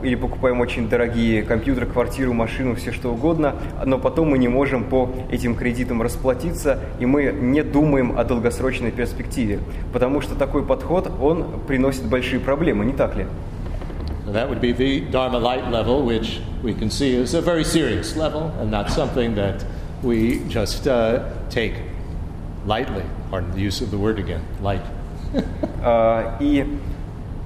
или 0.01 0.15
покупаем 0.15 0.59
очень 0.59 0.89
дорогие 0.89 1.43
компьютеры, 1.43 1.85
квартиру, 1.85 2.33
машину, 2.33 2.75
все 2.75 2.91
что 2.91 3.11
угодно, 3.13 3.55
но 3.85 3.99
потом 3.99 4.29
мы 4.29 4.37
не 4.37 4.47
можем 4.47 4.85
по 4.85 5.11
этим 5.29 5.55
кредитам 5.55 6.01
расплатиться, 6.01 6.79
и 6.99 7.05
мы 7.05 7.25
не 7.25 7.61
думаем 7.61 8.17
о 8.17 8.23
долгосрочной 8.23 8.91
перспективе, 8.91 9.59
потому 9.93 10.21
что 10.21 10.35
такой 10.35 10.63
подход, 10.63 11.11
он 11.21 11.45
приносит 11.67 12.05
большие 12.05 12.39
проблемы, 12.39 12.85
не 12.85 12.93
так 12.93 13.15
ли? 13.15 13.27
That 14.27 14.49
would 14.49 14.59
be 14.59 14.71
the 14.71 15.01
Dharma 15.01 15.37
light 15.37 15.69
level, 15.69 16.03
which 16.03 16.39
we 16.63 16.73
can 16.73 16.89
see 16.89 17.13
is 17.13 17.33
a 17.35 17.41
very 17.41 17.63
serious 17.63 18.15
level 18.15 18.51
and 18.59 18.71
not 18.71 18.89
something 18.89 19.35
that 19.35 19.63
we 20.01 20.39
just 20.49 20.87
uh, 20.87 21.29
take 21.49 21.75
lightly. 22.65 23.03
Pardon 23.29 23.51
the 23.51 23.61
use 23.61 23.81
of 23.81 23.91
the 23.91 23.97
word 23.97 24.19
again, 24.19 24.43
light. 24.61 24.81
И 26.41 26.65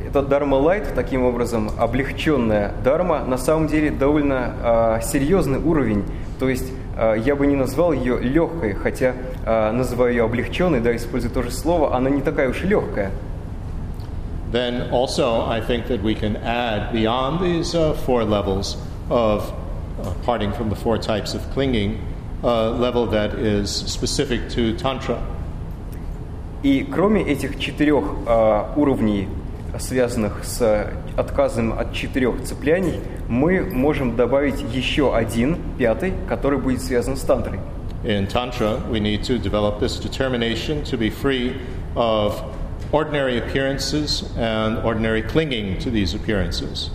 этот 0.06 0.30
Dharma 0.30 0.58
Light, 0.58 0.94
таким 0.96 1.24
образом, 1.24 1.72
облегченная 1.78 2.72
Дharma, 2.84 3.26
на 3.26 3.38
самом 3.38 3.68
деле 3.68 3.92
довольно 3.92 4.54
а, 4.62 5.02
серьезный 5.02 5.60
уровень. 5.60 6.06
То 6.40 6.48
есть 6.48 6.72
а, 6.98 7.16
я 7.16 7.36
бы 7.36 7.46
не 7.48 7.56
назвал 7.56 7.92
ее 7.92 8.18
легкой, 8.20 8.74
хотя 8.74 9.14
а, 9.46 9.72
называю 9.72 10.12
ее 10.12 10.24
облегченной, 10.24 10.80
да, 10.80 10.96
использую 10.96 11.34
то 11.34 11.44
же 11.44 11.52
слово, 11.52 11.96
она 11.96 12.10
не 12.10 12.22
такая 12.22 12.50
уж 12.50 12.64
легкая. 12.64 13.12
Then 14.51 14.91
also, 14.91 15.41
I 15.41 15.61
think 15.61 15.89
that 15.89 16.03
we 16.03 16.15
can 16.15 16.37
add 16.37 16.93
beyond 16.93 17.41
these 17.45 17.75
uh, 17.75 17.95
four 17.95 18.25
levels 18.25 18.77
of 19.11 19.53
uh, 20.01 20.13
parting 20.23 20.53
from 20.53 20.69
the 20.71 20.77
four 20.77 20.97
types 20.97 21.35
of 21.35 21.43
clinging, 21.51 22.01
a 22.43 22.71
level 22.71 23.07
that 23.09 23.35
is 23.35 23.71
specific 23.71 24.49
to 24.51 24.77
Tantra. 24.77 25.21
И 26.63 26.83
кроме 26.85 27.23
этих 27.23 27.59
четырех 27.59 28.05
а, 28.27 28.73
уровней, 28.75 29.29
связанных 29.79 30.45
с 30.45 30.89
отказом 31.17 31.79
от 31.79 31.93
четырех 31.93 32.43
цепляний, 32.43 33.01
мы 33.29 33.61
можем 33.61 34.17
добавить 34.17 34.63
еще 34.73 35.15
один, 35.15 35.59
пятый, 35.79 36.15
который 36.27 36.59
будет 36.59 36.81
связан 36.81 37.17
с 37.17 37.21
тантрой. 37.21 37.61
In 38.05 38.27
Tantra, 38.27 38.81
we 38.91 39.01
need 39.01 39.25
to 39.25 39.39
develop 39.39 39.81
this 39.81 39.99
determination 39.99 40.83
to 40.85 40.97
be 40.97 41.11
free 41.11 41.57
of 41.97 42.43
ordinary 42.93 43.39
appearances 43.39 44.25
and 44.37 44.79
ordinary 44.79 45.23
clinging 45.23 45.79
to 45.79 45.91
these 45.91 46.15
appearances. 46.15 46.91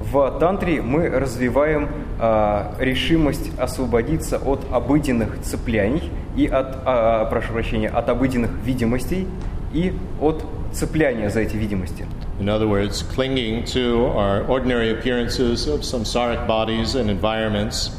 В 0.00 0.38
тантре 0.38 0.80
мы 0.80 1.08
развиваем 1.08 1.88
а, 2.18 2.74
решимость 2.78 3.50
освободиться 3.58 4.38
от 4.38 4.64
обыденных 4.72 5.40
цепляний 5.42 6.10
и 6.36 6.46
от, 6.46 6.78
а, 6.84 7.24
прошу 7.26 7.52
прощения, 7.52 7.88
от 7.88 8.08
обыденных 8.08 8.50
видимостей 8.64 9.26
и 9.72 9.92
от 10.20 10.44
цепляния 10.72 11.30
за 11.30 11.40
эти 11.40 11.56
видимости. 11.56 12.06
In 12.40 12.48
other 12.48 12.68
words, 12.68 13.02
clinging 13.02 13.64
to 13.64 14.06
our 14.14 14.44
ordinary 14.46 14.90
appearances 14.90 15.66
of 15.66 15.80
samsaric 15.82 16.46
bodies 16.46 16.94
and 16.94 17.10
environments, 17.10 17.90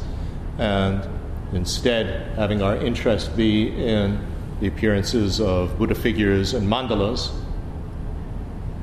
and 0.58 1.06
instead 1.52 2.32
having 2.36 2.62
our 2.62 2.76
interest 2.76 3.36
be 3.36 3.68
in 3.68 4.18
the 4.60 4.66
appearances 4.66 5.40
of 5.40 5.78
Buddha 5.78 5.94
figures 5.94 6.54
and 6.54 6.68
mandalas, 6.68 7.30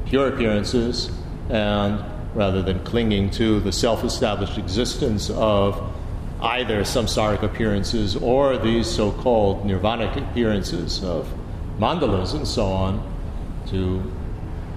pure 0.06 0.28
appearances, 0.28 1.12
and 1.50 2.04
rather 2.34 2.62
than 2.62 2.84
clinging 2.84 3.30
to 3.32 3.60
the 3.60 3.72
self 3.72 4.04
established 4.04 4.58
existence 4.58 5.30
of 5.30 5.82
either 6.42 6.82
samsaric 6.82 7.42
appearances 7.42 8.16
or 8.16 8.58
these 8.58 8.88
so 8.88 9.12
called 9.12 9.66
nirvanic 9.66 10.16
appearances 10.18 11.04
of 11.04 11.28
mandalas 11.80 12.34
and 12.34 12.48
so 12.48 12.66
on, 12.66 13.02
to 13.68 14.02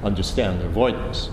understand 0.02 0.61
their 0.61 0.70
voidness. 0.70 1.30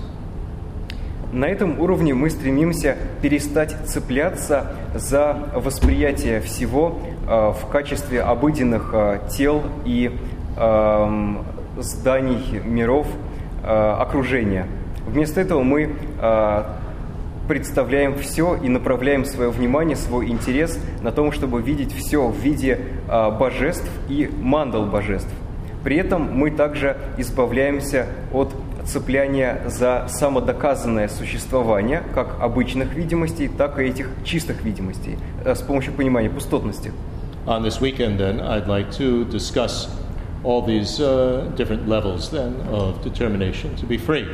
На 1.32 1.46
этом 1.46 1.80
уровне 1.80 2.14
мы 2.14 2.30
стремимся 2.30 2.98
перестать 3.22 3.76
цепляться 3.86 4.72
за 4.96 5.50
восприятие 5.54 6.40
всего 6.40 7.02
э, 7.04 7.11
в 7.27 7.67
качестве 7.71 8.23
обыденных 8.23 8.91
э, 8.93 9.21
тел 9.31 9.63
и 9.85 10.19
э, 10.57 11.35
зданий, 11.79 12.61
миров, 12.65 13.07
э, 13.63 13.67
окружения. 13.67 14.67
Вместо 15.07 15.41
этого 15.41 15.63
мы 15.63 15.97
э, 16.21 16.65
представляем 17.49 18.19
все 18.19 18.57
и 18.57 18.69
направляем 18.69 19.25
свое 19.25 19.51
внимание, 19.51 19.97
свой 19.97 20.29
интерес 20.29 20.79
на 21.03 21.13
том, 21.13 21.33
чтобы 21.33 21.61
видеть 21.61 21.93
все 21.95 22.29
в 22.29 22.39
виде 22.39 22.79
э, 23.09 23.31
божеств 23.31 23.89
и 24.09 24.31
мандал 24.41 24.87
божеств. 24.87 25.31
При 25.85 25.97
этом 25.97 26.33
мы 26.33 26.51
также 26.51 26.97
избавляемся 27.19 28.07
от 28.33 28.55
цепляния 28.85 29.63
за 29.67 30.07
самодоказанное 30.09 31.09
существование 31.09 32.03
как 32.15 32.41
обычных 32.41 32.95
видимостей, 32.95 33.49
так 33.49 33.79
и 33.79 33.85
этих 33.85 34.11
чистых 34.25 34.63
видимостей 34.63 35.19
с 35.45 35.61
помощью 35.61 35.93
понимания 35.93 36.31
пустотности. 36.31 36.93
On 37.45 37.61
this 37.61 37.81
weekend, 37.81 38.21
then, 38.21 38.41
I'd 38.41 38.69
like 38.69 38.93
to 38.99 39.25
discuss 39.25 39.89
all 40.45 40.63
these 40.63 41.01
uh, 41.01 41.51
different 41.57 41.89
levels 41.89 42.31
then 42.31 42.61
of 42.71 43.03
determination 43.03 43.75
to 43.77 43.87
be 43.87 43.99
free. 43.99 44.27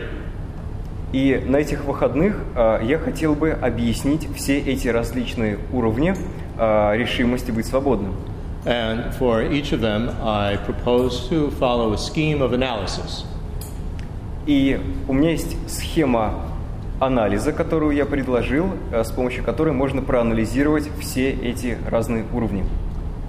И 1.14 1.42
на 1.47 1.57
этих 1.57 1.85
выходных 1.85 2.37
uh, 2.55 2.85
я 2.85 2.99
хотел 2.99 3.35
бы 3.35 3.53
объяснить 3.53 4.29
все 4.37 4.59
эти 4.59 4.88
различные 4.88 5.59
уровни 5.73 6.14
uh, 6.59 6.94
решимости 6.99 7.51
быть 7.51 7.64
свободным. 7.64 8.14
And 8.66 9.14
for 9.14 9.42
each 9.42 9.73
of 9.73 9.81
them, 9.81 10.11
I 10.23 10.59
propose 10.66 11.31
to 11.31 11.51
follow 11.53 11.94
a 11.94 11.97
scheme 11.97 12.42
of 12.42 12.53
analysis. 12.53 13.25
И 14.47 14.79
у 15.09 15.14
меня 15.14 15.31
есть 15.31 15.57
схема 15.66 16.35
анализа, 17.01 17.53
которую 17.53 17.97
я 17.97 18.05
предложил, 18.05 18.75
с 18.92 19.11
помощью 19.12 19.44
которой 19.44 19.73
можно 19.73 20.03
проанализировать 20.03 20.90
все 21.01 21.31
эти 21.31 21.79
разные 21.88 22.27
уровни. 22.35 22.64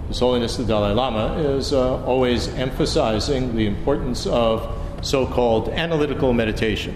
His 0.09 0.21
Holiness 0.21 0.57
the 0.57 0.65
Dalai 0.65 0.93
Lama 0.93 1.39
is 1.39 1.73
uh, 1.73 2.05
always 2.05 2.49
emphasizing 2.49 3.57
the 3.57 3.67
importance 3.67 4.27
of 4.27 4.69
so-called 5.03 5.69
analytical 5.71 6.33
meditation. 6.33 6.95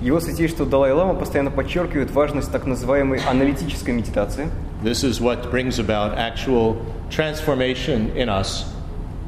Его 0.00 0.20
святейшество 0.20 0.64
Далай-Лама 0.64 1.14
постоянно 1.14 1.50
подчеркивает 1.50 2.12
важность 2.12 2.52
так 2.52 2.66
называемой 2.66 3.20
аналитической 3.28 3.92
медитации. 3.92 4.48
This 4.82 5.02
is 5.02 5.20
what 5.20 5.50
brings 5.50 5.80
about 5.80 6.16
actual 6.16 6.76
transformation 7.10 8.16
in 8.16 8.28
us 8.28 8.64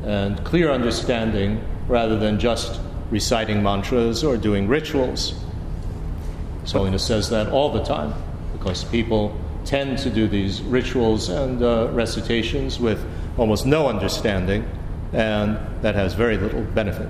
and 0.05 0.43
clear 0.45 0.71
understanding 0.71 1.61
rather 1.89 2.17
than 2.17 2.39
just 2.39 2.81
reciting 3.11 3.63
mantras 3.63 4.23
or 4.23 4.37
doing 4.37 4.69
rituals. 4.69 5.35
His 6.63 6.73
Holiness 6.73 7.05
says 7.05 7.31
that 7.31 7.49
all 7.49 7.71
the 7.73 7.83
time 7.83 8.15
because 8.53 8.85
people 8.85 9.35
tend 9.66 9.98
to 10.00 10.10
do 10.10 10.28
these 10.28 10.62
rituals 10.62 11.30
and 11.30 11.62
uh, 11.62 11.90
recitations 11.94 12.80
with 12.80 13.00
almost 13.38 13.66
no 13.66 13.88
understanding, 13.88 14.64
and 15.14 15.58
that 15.82 15.96
has 15.96 16.14
very 16.14 16.38
little 16.38 16.64
benefit. 16.74 17.10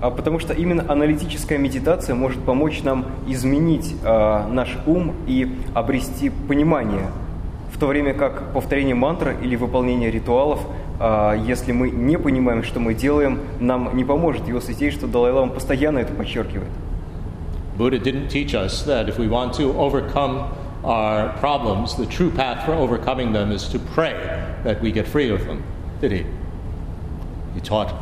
Потому 0.00 0.38
что 0.38 0.52
именно 0.52 0.84
аналитическая 0.88 1.58
медитация 1.58 2.14
может 2.14 2.44
помочь 2.44 2.84
нам 2.84 3.06
изменить 3.26 3.96
э, 4.04 4.46
наш 4.48 4.76
ум 4.86 5.12
и 5.26 5.52
обрести 5.74 6.30
понимание, 6.30 7.10
в 7.72 7.78
то 7.78 7.86
время 7.86 8.14
как 8.14 8.52
повторение 8.52 8.94
мантры 8.94 9.36
или 9.42 9.56
выполнение 9.56 10.10
ритуалов 10.10 10.60
если 11.46 11.70
мы 11.70 11.90
не 11.90 12.18
понимаем, 12.18 12.64
что 12.64 12.80
мы 12.80 12.92
делаем, 12.94 13.38
нам 13.60 13.96
не 13.96 14.04
поможет. 14.04 14.48
Его 14.48 14.60
святейшество 14.60 15.08
Далай-Лама 15.08 15.52
постоянно 15.52 15.98
это 15.98 16.12
подчеркивает. 16.12 16.70
Buddha 17.76 18.00
didn't 18.00 18.28
teach 18.28 18.54
us 18.54 18.82
that 18.86 19.08
if 19.08 19.18
we 19.18 19.28
want 19.28 19.54
to 19.54 19.72
overcome 19.78 20.48
our 20.87 21.37
problems, 21.39 21.95
the 21.95 22.05
true 22.05 22.29
path 22.29 22.65
for 22.65 22.73
overcoming 22.73 23.33
them 23.33 23.51
is 23.51 23.67
to 23.69 23.79
pray 23.79 24.13
that 24.63 24.81
we 24.81 24.91
get 24.91 25.07
free 25.07 25.29
of 25.29 25.45
them, 25.45 25.63
did 26.01 26.11
he? 26.11 26.25
He 27.53 27.61
taught 27.61 27.93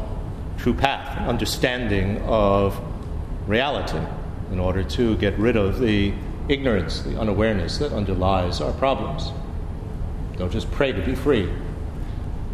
true 0.58 0.74
path, 0.74 1.18
understanding 1.28 2.22
of 2.22 2.80
reality 3.48 4.00
in 4.52 4.60
order 4.60 4.84
to 4.84 5.16
get 5.18 5.38
rid 5.38 5.56
of 5.56 5.80
the 5.80 6.14
ignorance, 6.48 7.02
the 7.02 7.20
unawareness 7.20 7.78
that 7.78 7.94
underlies 7.94 8.62
our 8.62 8.74
problems. 8.74 9.32
Don't 10.38 10.52
just 10.52 10.72
pray 10.72 10.92
to 10.92 11.02
be 11.02 11.16
free. 11.16 11.50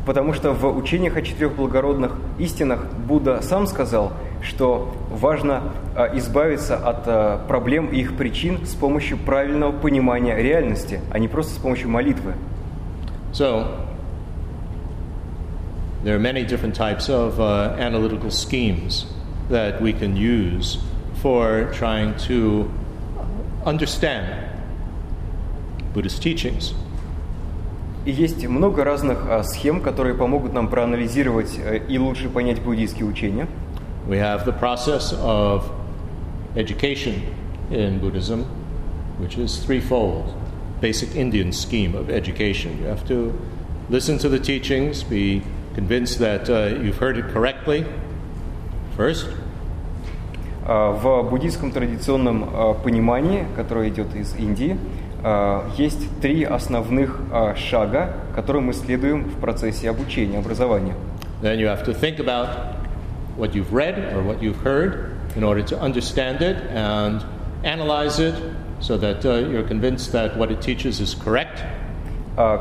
Потому 0.05 0.33
что 0.33 0.53
в 0.53 0.77
учениях 0.77 1.17
о 1.17 1.21
четырех 1.21 1.55
благородных 1.55 2.13
истинах 2.39 2.85
Будда 2.93 3.41
сам 3.41 3.67
сказал, 3.67 4.13
что 4.42 4.92
важно 5.10 5.62
избавиться 6.14 6.76
от 6.76 7.46
проблем 7.46 7.86
и 7.86 8.00
их 8.00 8.16
причин 8.16 8.66
с 8.66 8.74
помощью 8.74 9.18
правильного 9.18 9.72
понимания 9.72 10.36
реальности, 10.36 11.00
а 11.12 11.18
не 11.18 11.28
просто 11.28 11.54
с 11.54 11.58
помощью 11.58 11.88
молитвы. 11.88 12.34
So, 13.32 13.66
there 16.04 16.14
are 16.14 16.18
many 16.18 16.44
different 16.44 16.74
types 16.74 17.08
of 17.08 17.40
uh, 17.40 17.76
analytical 17.78 18.30
schemes 18.30 19.06
that 19.48 19.80
we 19.80 19.92
can 19.92 20.16
use 20.16 20.78
for 21.22 21.72
trying 21.72 22.14
to 22.28 22.70
understand 23.64 24.26
Buddhist 25.94 26.22
teachings. 26.22 26.74
И 28.04 28.10
есть 28.10 28.44
много 28.48 28.82
разных 28.82 29.26
а, 29.28 29.44
схем, 29.44 29.80
которые 29.80 30.16
помогут 30.16 30.52
нам 30.52 30.66
проанализировать 30.66 31.60
и 31.88 31.98
лучше 31.98 32.28
понять 32.28 32.60
буддийские 32.60 33.06
учения. 33.06 33.46
We 34.07 34.17
have 34.17 34.45
the 34.45 34.53
process 34.53 35.13
of 35.13 35.69
education 36.55 37.23
in 37.69 37.99
Buddhism, 37.99 38.45
which 39.19 39.37
is 39.37 39.57
threefold. 39.57 40.33
Basic 40.79 41.15
Indian 41.15 41.51
scheme 41.51 41.95
of 41.95 42.09
education. 42.09 42.77
You 42.79 42.85
have 42.85 43.05
to 43.07 43.33
listen 43.89 44.17
to 44.19 44.29
the 44.29 44.39
teachings, 44.39 45.03
be 45.03 45.41
convinced 45.75 46.19
that 46.19 46.49
uh, 46.49 46.79
you've 46.81 46.97
heard 46.97 47.17
it 47.17 47.27
correctly 47.33 47.85
first. 48.95 49.27
В 50.65 51.23
буддийском 51.29 51.71
традиционном 51.71 52.75
понимании, 52.83 53.45
которое 53.55 53.87
идет 53.87 54.13
из 54.15 54.35
Индии, 54.35 54.77
есть 55.77 56.09
три 56.21 56.43
основных 56.43 57.19
шага, 57.55 58.13
которым 58.35 58.65
мы 58.65 58.73
следуем 58.73 59.23
в 59.23 59.39
процессе 59.39 59.89
обучения, 59.89 60.39
образования. 60.39 60.95
Then 61.41 61.57
you 61.57 61.67
have 61.67 61.85
to 61.85 61.93
think 61.93 62.19
about 62.19 62.70
what 63.35 63.53
you've 63.53 63.73
read 63.73 64.13
or 64.13 64.23
what 64.23 64.41
you've 64.41 64.57
heard 64.57 65.17
in 65.35 65.43
order 65.43 65.61
to 65.61 65.79
understand 65.79 66.41
it 66.41 66.57
and 66.71 67.23
analyze 67.63 68.19
it 68.19 68.35
so 68.79 68.97
that 68.97 69.25
uh, 69.25 69.35
you're 69.35 69.67
convinced 69.67 70.11
that 70.11 70.35
what 70.37 70.51
it 70.51 70.61
teaches 70.61 70.99
is 70.99 71.15
correct. 71.15 71.63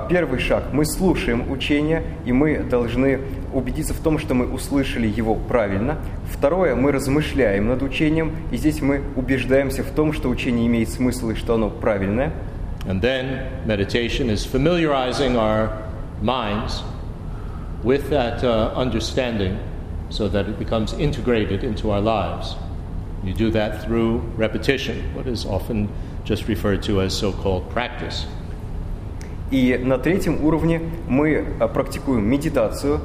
Первый 0.09 0.39
шаг. 0.41 0.73
Мы 0.73 0.87
слушаем 0.87 1.51
учение, 1.51 2.03
и 2.25 2.33
мы 2.33 2.61
должны 2.61 3.21
убедиться 3.53 3.93
в 3.93 4.01
том, 4.01 4.19
что 4.19 4.33
мы 4.33 4.51
услышали 4.51 5.07
его 5.07 5.35
правильно. 5.35 5.99
Второе. 6.33 6.75
Мы 6.75 6.93
размышляем 6.93 7.69
над 7.69 7.83
учением, 7.83 8.37
и 8.51 8.57
здесь 8.57 8.81
мы 8.81 9.03
убеждаемся 9.17 9.83
в 9.83 9.91
том, 9.91 10.15
что 10.15 10.31
учение 10.31 10.67
имеет 10.67 10.89
смысл 10.89 11.29
и 11.31 11.35
что 11.35 11.57
оно 11.57 11.69
правильное. 11.69 12.33
And 12.87 13.03
then 13.03 13.67
meditation 13.67 14.31
is 14.31 14.47
familiarizing 14.47 15.37
our 15.37 15.83
minds 16.23 16.83
with 17.83 18.09
that 18.09 18.43
uh, 18.43 18.73
understanding 18.75 19.59
so 20.12 20.28
that 20.28 20.48
it 20.48 20.60
becomes 20.60 20.94
integrated 20.94 21.64
into 21.64 21.90
our 21.90 22.02
lives. 22.02 22.56
You 23.24 23.34
do 23.34 23.50
that 23.52 23.84
through 23.84 24.22
repetition, 24.38 24.98
what 25.16 25.26
is 25.26 25.46
often 25.46 25.90
just 26.24 26.48
referred 26.48 26.84
to 26.84 27.02
as 27.02 27.14
so 27.14 27.32
called 27.32 27.68
practice. 27.72 28.28
И 29.52 29.78
на 29.78 29.98
третьем 29.98 30.46
уровне 30.46 30.82
мы 31.08 31.46
практикуем 31.74 32.26
медитацию 32.26 33.00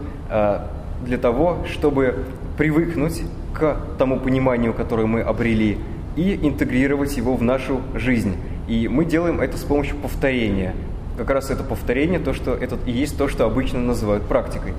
для 1.04 1.18
того, 1.18 1.64
чтобы 1.70 2.26
привыкнуть 2.56 3.22
к 3.54 3.76
тому 3.98 4.20
пониманию, 4.20 4.74
которое 4.74 5.06
мы 5.06 5.22
обрели, 5.22 5.78
и 6.16 6.34
интегрировать 6.42 7.16
его 7.16 7.36
в 7.36 7.42
нашу 7.42 7.80
жизнь. 7.94 8.36
И 8.68 8.88
мы 8.88 9.04
делаем 9.04 9.40
это 9.40 9.56
с 9.56 9.64
помощью 9.64 9.96
повторения. 9.96 10.74
Как 11.16 11.30
раз 11.30 11.50
это 11.50 11.62
повторение, 11.62 12.18
то, 12.18 12.32
что 12.32 12.52
это 12.54 12.76
и 12.86 12.92
есть 12.92 13.16
то, 13.16 13.28
что 13.28 13.44
обычно 13.44 13.80
называют 13.80 14.24
практикой. 14.24 14.74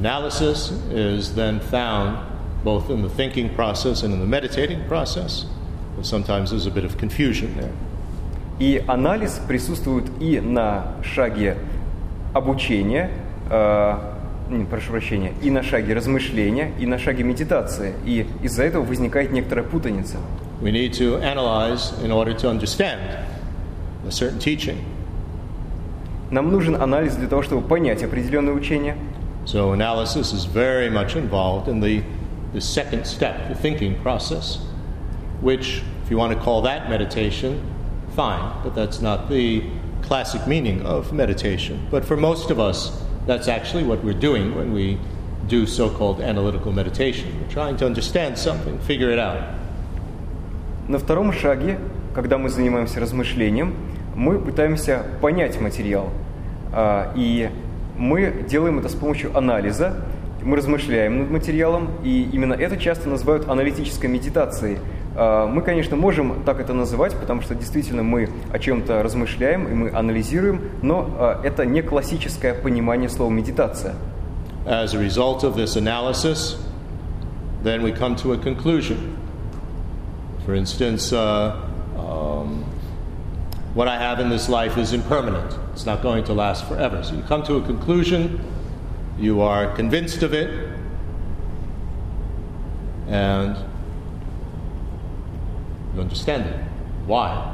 Analysis 0.00 0.70
is 0.90 1.34
then 1.34 1.60
found 1.60 2.16
both 2.64 2.88
in 2.88 3.02
the 3.02 3.10
thinking 3.10 3.54
process 3.54 4.02
and 4.02 4.14
in 4.14 4.20
the 4.20 4.26
meditating 4.26 4.82
process. 4.88 5.44
But 5.94 6.06
sometimes 6.06 6.52
there's 6.52 6.64
a 6.64 6.70
bit 6.70 6.86
of 6.86 6.96
confusion 6.96 7.54
there. 7.58 7.74
И 8.58 8.82
анализ 8.86 9.42
присутствует 9.46 10.06
и 10.18 10.40
на 10.40 10.94
шаге 11.02 11.58
обучения, 12.32 13.10
э, 13.50 13.98
не, 14.48 14.64
прошу 14.64 14.92
прощения, 14.92 15.34
и 15.42 15.50
на 15.50 15.62
шаге 15.62 15.92
размышления, 15.92 16.72
и 16.78 16.86
на 16.86 16.98
шаге 16.98 17.22
медитации. 17.22 17.92
И 18.06 18.26
из-за 18.42 18.64
этого 18.64 18.82
возникает 18.82 19.32
некоторая 19.32 19.66
путаница. 19.66 20.16
We 20.62 20.72
need 20.72 20.94
to 20.94 21.20
analyze 21.20 21.92
in 22.02 22.10
order 22.10 22.32
to 22.38 22.48
understand 22.48 23.00
a 24.08 24.10
certain 24.10 24.38
teaching. 24.38 24.78
Нам 26.30 26.50
нужен 26.50 26.80
анализ 26.80 27.16
для 27.16 27.28
того, 27.28 27.42
чтобы 27.42 27.60
понять 27.68 28.02
определенное 28.02 28.54
учение. 28.54 28.96
So 29.49 29.73
analysis 29.73 30.33
is 30.33 30.45
very 30.45 30.89
much 30.89 31.15
involved 31.15 31.67
in 31.67 31.79
the, 31.79 32.03
the 32.53 32.61
second 32.61 33.05
step, 33.05 33.47
the 33.47 33.55
thinking 33.55 34.01
process, 34.01 34.57
which, 35.41 35.83
if 36.03 36.09
you 36.09 36.17
want 36.17 36.33
to 36.33 36.39
call 36.39 36.63
that 36.63 36.89
meditation, 36.89 37.61
fine, 38.15 38.63
but 38.63 38.73
that's 38.73 39.01
not 39.01 39.29
the 39.29 39.63
classic 40.01 40.47
meaning 40.47 40.81
of 40.85 41.13
meditation. 41.13 41.87
But 41.91 42.05
for 42.05 42.17
most 42.17 42.49
of 42.49 42.59
us, 42.59 43.03
that's 43.27 43.47
actually 43.47 43.83
what 43.83 44.03
we're 44.03 44.13
doing 44.13 44.55
when 44.55 44.73
we 44.73 44.97
do 45.47 45.67
so 45.67 45.89
called 45.89 46.21
analytical 46.21 46.71
meditation. 46.71 47.39
We're 47.39 47.51
trying 47.51 47.77
to 47.77 47.85
understand 47.85 48.37
something, 48.37 48.79
figure 48.79 49.11
it 49.11 49.19
out. 49.19 49.43
На 50.87 50.99
втором 50.99 51.33
шаге, 51.33 51.79
когда 52.13 52.37
мы 52.37 52.49
занимаемся 52.49 52.99
размышлением, 52.99 53.75
мы 54.15 54.39
пытаемся 54.39 55.03
понять 55.21 55.59
материал. 55.59 56.09
А, 56.71 57.11
И 57.15 57.49
мы 58.00 58.44
делаем 58.48 58.78
это 58.78 58.88
с 58.88 58.94
помощью 58.94 59.36
анализа, 59.36 59.94
мы 60.42 60.56
размышляем 60.56 61.18
над 61.18 61.30
материалом, 61.30 61.90
и 62.02 62.28
именно 62.32 62.54
это 62.54 62.78
часто 62.78 63.10
называют 63.10 63.48
аналитической 63.48 64.06
медитацией. 64.06 64.78
А, 65.14 65.46
Мы, 65.46 65.60
конечно, 65.60 65.96
можем 65.96 66.42
так 66.44 66.60
это 66.60 66.72
называть, 66.72 67.14
потому 67.14 67.42
что 67.42 67.54
действительно 67.54 68.02
мы 68.02 68.30
о 68.50 68.58
чем-то 68.58 69.02
размышляем 69.02 69.68
и 69.68 69.74
мы 69.74 69.90
анализируем, 69.90 70.62
но 70.82 71.10
а, 71.18 71.40
это 71.44 71.66
не 71.66 71.82
классическое 71.82 72.54
понимание 72.54 73.10
слова 73.10 73.30
медитация. 73.30 73.94
As 74.66 74.94
a 74.94 74.98
result 74.98 75.42
of 75.44 75.56
this 75.56 75.76
analysis, 75.76 76.56
then 77.62 77.82
we 77.82 77.92
come 77.92 78.16
to 78.16 78.32
a 78.32 78.38
conclusion. 78.38 78.96
For 80.46 80.54
instance, 80.54 81.12
uh, 81.12 81.56
um, 81.98 82.64
what 83.73 83.87
I 83.87 83.97
have 83.97 84.19
in 84.19 84.29
this 84.29 84.47
life 84.47 84.77
is 84.77 84.93
impermanent. 84.93 85.57
It's 85.73 85.85
not 85.85 86.01
going 86.01 86.23
to 86.25 86.33
last 86.33 86.65
forever. 86.65 87.03
So 87.03 87.15
you 87.15 87.21
come 87.23 87.43
to 87.43 87.55
a 87.55 87.61
conclusion, 87.61 88.39
you 89.19 89.41
are 89.41 89.73
convinced 89.75 90.23
of 90.23 90.33
it, 90.33 90.69
and 93.07 93.57
you 95.93 96.01
understand 96.01 96.45
it. 96.45 96.59
Why? 97.05 97.51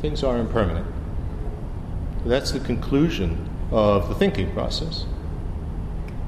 Things 0.00 0.24
are 0.24 0.38
impermanent. 0.38 0.86
That's 2.26 2.50
the 2.50 2.60
conclusion 2.60 3.48
of 3.70 4.08
the 4.08 4.14
thinking 4.14 4.52
process. 4.52 5.06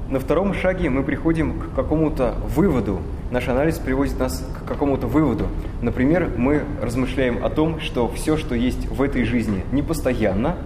На 0.09 0.19
втором 0.19 0.53
шаге 0.53 0.89
мы 0.89 1.03
приходим 1.03 1.59
к 1.59 1.75
какому-то 1.75 2.35
выводу. 2.45 3.01
Наш 3.36 3.48
анализ 3.48 3.76
приводит 3.78 4.18
нас 4.18 4.42
к 4.64 4.66
какому-то 4.66 5.06
выводу. 5.06 5.48
Например, 5.82 6.32
мы 6.38 6.64
размышляем 6.80 7.44
о 7.44 7.50
том, 7.50 7.80
что 7.80 8.08
все, 8.08 8.38
что 8.38 8.54
есть 8.54 8.86
в 8.88 9.02
этой 9.02 9.24
жизни, 9.24 9.62
не 9.72 9.82
постоянно, 9.82 10.56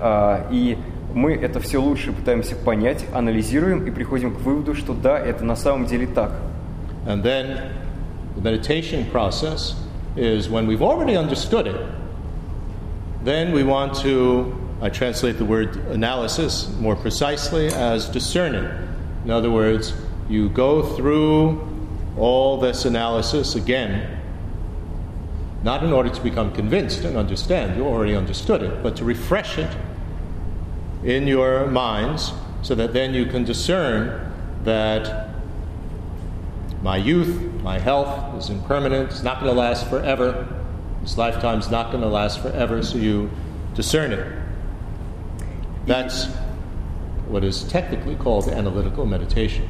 а, 0.00 0.48
и 0.50 0.76
мы 1.14 1.32
это 1.34 1.60
все 1.60 1.78
лучше 1.80 2.12
пытаемся 2.12 2.56
понять, 2.56 3.06
анализируем 3.14 3.86
и 3.86 3.92
приходим 3.92 4.34
к 4.34 4.40
выводу, 4.40 4.74
что 4.74 4.94
да, 4.94 5.16
это 5.16 5.44
на 5.44 5.54
самом 5.54 5.86
деле 5.86 6.08
так. 6.08 6.32
And 7.06 7.22
then 7.22 7.70
the 8.34 8.42
meditation 8.42 9.08
process 9.12 9.76
is 10.16 10.50
when 10.50 10.66
we've 10.66 10.82
already 10.82 11.14
understood 11.14 11.68
it, 11.68 11.76
then 13.22 13.52
we 13.52 13.62
want 13.62 13.94
to, 14.02 14.52
I 14.82 14.90
translate 14.90 15.38
the 15.38 15.44
word 15.44 15.76
analysis 15.92 16.68
more 16.80 16.96
precisely 16.96 17.68
as 17.68 18.08
discerning. 18.08 18.68
In 19.24 19.30
other 19.30 19.52
words, 19.52 19.94
you 20.28 20.48
go 20.48 20.82
through 20.82 21.67
all 22.18 22.58
this 22.58 22.84
analysis 22.84 23.54
again, 23.54 24.18
not 25.62 25.82
in 25.82 25.92
order 25.92 26.08
to 26.08 26.20
become 26.22 26.52
convinced 26.52 27.04
and 27.04 27.16
understand, 27.16 27.76
you 27.76 27.84
already 27.84 28.14
understood 28.14 28.62
it, 28.62 28.82
but 28.82 28.96
to 28.96 29.04
refresh 29.04 29.58
it 29.58 29.76
in 31.04 31.26
your 31.26 31.66
minds 31.66 32.32
so 32.62 32.74
that 32.74 32.92
then 32.92 33.14
you 33.14 33.26
can 33.26 33.44
discern 33.44 34.32
that 34.64 35.28
my 36.82 36.96
youth, 36.96 37.40
my 37.62 37.78
health 37.78 38.38
is 38.38 38.50
impermanent, 38.50 39.10
it's 39.10 39.22
not 39.22 39.40
going 39.40 39.52
to 39.52 39.58
last 39.58 39.88
forever. 39.88 40.46
This 41.02 41.16
lifetime's 41.16 41.70
not 41.70 41.90
going 41.90 42.02
to 42.02 42.08
last 42.08 42.40
forever, 42.40 42.82
so 42.82 42.98
you 42.98 43.30
discern 43.74 44.12
it. 44.12 44.42
That's 45.86 46.26
what 47.28 47.44
is 47.44 47.64
technically 47.64 48.14
called 48.16 48.48
analytical 48.48 49.06
meditation. 49.06 49.68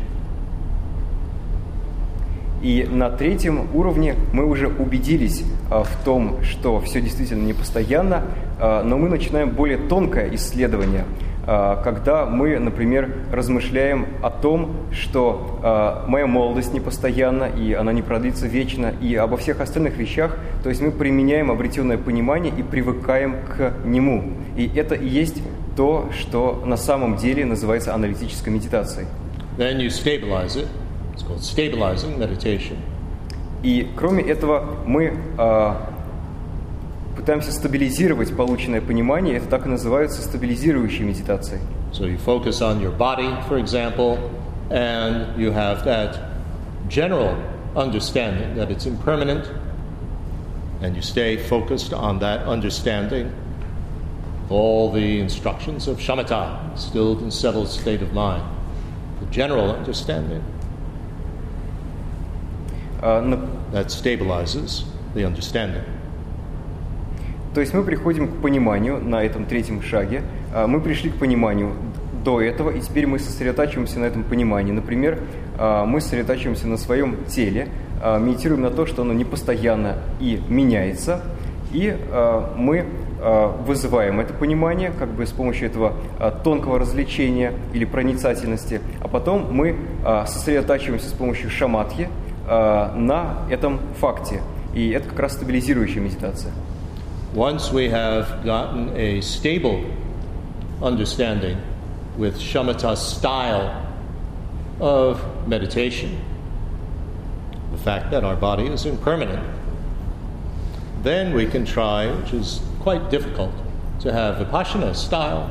И 2.63 2.87
на 2.91 3.11
третьем 3.11 3.69
уровне 3.75 4.15
мы 4.33 4.45
уже 4.45 4.69
убедились 4.69 5.45
а, 5.71 5.85
в 5.85 6.05
том, 6.05 6.43
что 6.43 6.81
все 6.81 7.01
действительно 7.01 7.47
непостоянно, 7.47 8.25
а, 8.59 8.83
но 8.83 8.99
мы 8.99 9.09
начинаем 9.09 9.51
более 9.51 9.79
тонкое 9.79 10.35
исследование, 10.35 11.05
а, 11.47 11.81
когда 11.83 12.27
мы, 12.27 12.59
например, 12.59 13.15
размышляем 13.33 14.07
о 14.23 14.31
том, 14.31 14.77
что 14.93 16.05
моя 16.09 16.27
молодость 16.27 16.75
непостоянна, 16.75 17.45
и 17.45 17.73
она 17.73 17.93
не 17.93 18.03
продлится 18.03 18.47
вечно, 18.47 18.93
и 19.01 19.15
обо 19.15 19.37
всех 19.37 19.61
остальных 19.61 19.97
вещах, 19.97 20.37
то 20.63 20.69
есть 20.69 20.81
мы 20.81 20.91
применяем 20.91 21.51
обретенное 21.51 21.99
понимание 21.99 22.53
и 22.57 22.63
привыкаем 22.63 23.37
к 23.57 23.75
нему. 23.85 24.33
И 24.57 24.71
это 24.75 24.95
и 24.95 25.07
есть 25.07 25.43
то, 25.77 26.09
что 26.19 26.63
на 26.67 26.77
самом 26.77 27.17
деле 27.17 27.45
называется 27.45 27.95
аналитической 27.95 28.49
медитацией. 28.51 29.07
Then 29.57 29.79
you 29.79 29.89
stabilize 29.89 30.57
it. 30.57 30.69
It's 31.18 31.24
called 31.24 31.44
stabilizing 31.44 32.18
meditation. 32.18 32.78
И 33.62 33.90
кроме 33.96 34.24
этого 34.24 34.78
мы 34.86 35.18
а, 35.38 35.90
пытаемся 37.16 37.52
стабилизировать 37.52 38.36
полученное 38.36 38.82
понимание. 38.82 39.38
Это 39.38 39.48
так 39.48 39.66
и 39.66 39.70
называется 39.70 40.22
стабилизирующей 40.22 41.06
медитацией. 41.06 41.62
So 41.94 42.06
you 42.06 42.18
focus 42.18 42.62
on 42.62 42.82
your 42.82 42.92
body, 42.92 43.30
for 43.48 43.58
example, 43.60 44.18
and 44.70 45.38
you 45.38 45.52
have 45.52 45.86
that 45.86 46.18
general 46.90 47.36
understanding 47.76 48.56
that 48.56 48.72
it's 48.72 48.86
impermanent, 48.86 49.46
and 50.82 50.96
you 50.96 51.02
stay 51.02 51.38
focused 51.38 51.94
on 51.94 52.20
that 52.20 52.46
understanding. 52.48 53.32
All 54.50 54.92
the 54.92 55.20
instructions 55.22 55.88
of 55.88 56.00
shamatha, 56.00 56.78
stilled 56.78 57.22
and 57.22 57.32
settled 57.34 57.70
state 57.70 58.02
of 58.02 58.14
mind, 58.14 58.44
the 59.20 59.26
general 59.28 59.72
understanding 59.72 60.42
А, 60.42 60.42
на- 60.42 60.57
That 63.01 63.87
stabilizes 63.91 64.85
the 65.15 65.25
understanding. 65.25 65.85
То 67.55 67.61
есть 67.61 67.75
мы 67.75 67.83
приходим 67.83 68.29
к 68.29 68.43
пониманию 68.43 69.03
на 69.03 69.23
этом 69.25 69.47
третьем 69.47 69.83
шаге. 69.83 70.23
А, 70.55 70.67
Мы 70.67 70.81
пришли 70.81 71.11
к 71.11 71.17
пониманию 71.17 71.73
до 72.25 72.41
этого, 72.41 72.71
и 72.71 72.81
теперь 72.81 73.07
мы 73.07 73.19
сосредотачиваемся 73.19 73.99
на 74.01 74.05
этом 74.05 74.23
понимании. 74.23 74.73
Например, 74.73 75.19
а, 75.59 75.85
мы 75.85 76.01
сосредотачиваемся 76.01 76.69
на 76.69 76.77
своем 76.77 77.25
теле, 77.27 77.69
а, 78.03 78.19
медитируем 78.19 78.63
на 78.63 78.71
то, 78.71 78.87
что 78.87 79.03
оно 79.03 79.13
непостоянно 79.13 79.97
и 80.21 80.41
меняется, 80.49 81.23
и 81.73 81.97
а, 82.11 82.55
мы 82.57 82.85
а, 83.21 83.57
вызываем 83.67 84.21
это 84.21 84.35
понимание 84.35 84.93
как 84.97 85.09
бы 85.09 85.27
с 85.27 85.33
помощью 85.33 85.69
этого 85.69 85.95
а, 86.19 86.31
тонкого 86.31 86.79
развлечения 86.79 87.55
или 87.73 87.85
проницательности, 87.85 88.81
а 89.01 89.09
потом 89.09 89.49
мы 89.51 89.77
а, 90.05 90.27
сосредотачиваемся 90.27 91.09
с 91.09 91.13
помощью 91.13 91.51
шаматхи 91.51 92.09
а, 92.09 92.28
на 92.48 93.46
этом 93.50 93.80
факте. 94.00 94.42
И 94.74 94.90
это 94.90 95.10
как 95.10 95.20
раз 95.20 95.34
стабилизирующая 95.34 96.02
медитация. 96.02 96.52
Once 97.34 97.72
we 97.72 97.90
have 97.90 98.44
gotten 98.44 98.96
a 98.96 99.22
stable 99.22 99.84
understanding 100.82 101.58
with 102.18 102.38
shamatha's 102.38 103.00
style 103.00 103.72
of 104.80 105.20
meditation, 105.48 106.20
the 107.72 107.78
fact 107.78 108.12
that 108.12 108.24
our 108.24 108.36
body 108.36 108.68
is 108.68 108.86
impermanent, 108.86 109.44
then 111.02 111.34
we 111.34 111.46
can 111.46 111.66
try, 111.66 112.08
which 112.08 112.34
is 112.34 112.62
quite 112.80 113.10
difficult, 113.10 113.52
to 114.00 114.12
have 114.12 114.36
Vipassana 114.36 114.96
style 114.96 115.50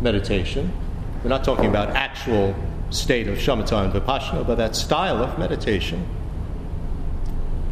meditation. 0.00 0.70
We're 1.22 1.30
not 1.30 1.44
talking 1.44 1.66
about 1.66 1.90
actual 1.90 2.54
state 2.90 3.28
of 3.28 3.38
shamatha 3.38 3.84
and 3.84 3.92
Vipassana, 3.92 4.46
but 4.46 4.56
that 4.56 4.76
style 4.76 5.22
of 5.22 5.38
meditation. 5.38 6.06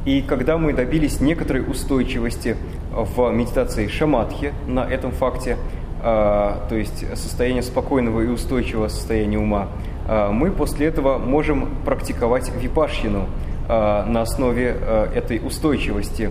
И 0.05 0.21
когда 0.21 0.59
мы 0.59 0.71
добились 0.73 1.19
некоторой 1.19 1.63
устойчивости 1.67 2.55
в 2.91 3.31
медитации 3.31 3.87
шаматхи 3.87 4.53
на 4.67 4.81
этом 4.81 5.11
факте, 5.11 5.57
а, 6.03 6.63
то 6.69 6.75
есть 6.75 7.05
состояние 7.17 7.63
спокойного 7.63 8.21
и 8.21 8.27
устойчивого 8.27 8.87
состояния 8.87 9.39
ума, 9.39 9.67
э, 10.07 10.29
мы 10.31 10.51
после 10.51 10.85
этого 10.85 11.17
можем 11.17 11.69
практиковать 11.83 12.51
випашину 12.55 13.25
э, 13.67 14.03
на 14.05 14.21
основе 14.21 14.77
этой 15.15 15.41
устойчивости 15.43 16.29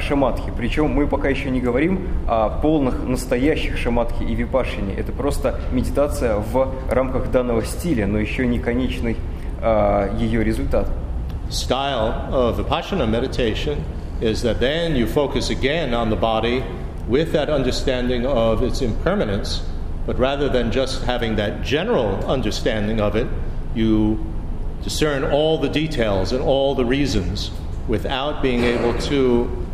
шаматхи. 0.00 0.52
Причем 0.54 0.90
мы 0.90 1.06
пока 1.06 1.30
еще 1.30 1.48
не 1.48 1.60
говорим 1.60 2.08
о 2.28 2.50
полных 2.50 3.02
настоящих 3.04 3.78
шаматхи 3.78 4.24
и 4.24 4.34
випашине. 4.34 4.94
Это 4.94 5.12
просто 5.12 5.58
медитация 5.72 6.36
в 6.36 6.70
рамках 6.90 7.30
данного 7.30 7.64
стиля, 7.64 8.06
но 8.06 8.18
еще 8.18 8.46
не 8.46 8.58
конечный 8.58 9.16
ее 10.18 10.44
результат. 10.44 10.88
Style 11.48 12.34
of 12.34 12.58
Vipassana 12.58 13.08
meditation 13.08 13.84
is 14.20 14.42
that 14.42 14.60
then 14.60 14.96
you 14.96 15.06
focus 15.06 15.50
again 15.50 15.94
on 15.94 16.10
the 16.10 16.16
body 16.16 16.64
with 17.06 17.32
that 17.32 17.48
understanding 17.48 18.26
of 18.26 18.62
its 18.62 18.82
impermanence, 18.82 19.62
but 20.06 20.18
rather 20.18 20.48
than 20.48 20.72
just 20.72 21.04
having 21.04 21.36
that 21.36 21.62
general 21.62 22.24
understanding 22.26 23.00
of 23.00 23.14
it, 23.14 23.28
you 23.74 24.24
discern 24.82 25.24
all 25.24 25.58
the 25.58 25.68
details 25.68 26.32
and 26.32 26.42
all 26.42 26.74
the 26.74 26.84
reasons 26.84 27.50
without 27.86 28.42
being 28.42 28.64
able 28.64 28.98
to, 28.98 29.66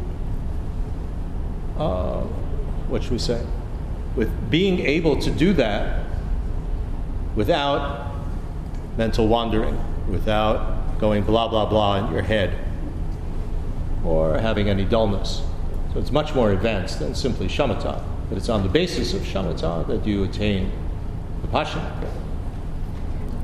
uh, 1.79 2.21
what 2.89 3.03
should 3.03 3.13
we 3.13 3.19
say? 3.19 3.45
With 4.15 4.51
being 4.51 4.81
able 4.81 5.19
to 5.23 5.31
do 5.31 5.55
that 5.55 6.05
without 7.35 8.11
mental 8.99 9.27
wandering, 9.27 9.79
without 10.11 10.82
going 11.02 11.24
blah, 11.24 11.48
blah, 11.48 11.66
blah 11.66 11.98
in 11.98 12.14
your 12.14 12.22
head, 12.24 12.58
or 14.06 14.38
having 14.38 14.70
any 14.70 14.86
dullness. 14.86 15.42
So 15.94 16.00
it's 16.00 16.12
much 16.12 16.34
more 16.36 16.52
advanced 16.52 17.00
than 17.00 17.16
simply 17.16 17.48
shamatha, 17.48 18.02
but 18.30 18.38
it's 18.38 18.50
on 18.50 18.64
the 18.64 18.70
basis 18.70 19.14
of 19.14 19.22
shamatha 19.22 19.88
that 19.88 20.06
you 20.06 20.24
attain 20.24 20.72
vipassana. 21.44 21.92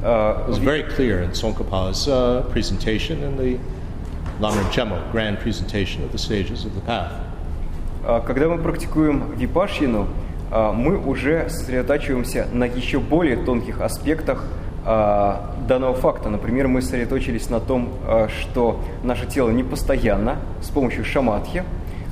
Uh, 0.04 0.44
It 0.44 0.50
was 0.50 0.58
very 0.58 0.84
clear 0.84 1.22
in 1.22 1.32
Tsongkhapa's 1.32 2.08
uh, 2.08 2.42
presentation 2.52 3.24
in 3.24 3.38
the 3.38 3.58
Lamrim 4.40 4.70
Chemo, 4.72 5.12
grand 5.12 5.40
presentation 5.40 6.04
of 6.04 6.12
the 6.12 6.18
stages 6.18 6.66
of 6.66 6.74
the 6.76 6.82
path. 6.82 7.12
А, 8.06 8.20
Когда 8.20 8.50
мы 8.50 8.58
практикуем 8.58 9.34
випашину, 9.36 10.08
а, 10.52 10.74
мы 10.74 10.98
уже 10.98 11.48
сосредотачиваемся 11.50 12.48
на 12.52 12.66
еще 12.66 13.00
более 13.00 13.38
тонких 13.38 13.80
аспектах 13.80 14.44
а, 14.44 14.48
данного 14.89 15.95
факта. 15.95 16.31
Например, 16.31 16.67
мы 16.67 16.81
сосредоточились 16.81 17.51
на 17.51 17.61
том, 17.61 17.91
а, 18.07 18.29
что 18.29 18.81
наше 19.03 19.27
тело 19.27 19.51
не 19.51 19.63
постоянно 19.63 20.37
с 20.63 20.71
помощью 20.71 21.05
шаматхи, 21.05 21.63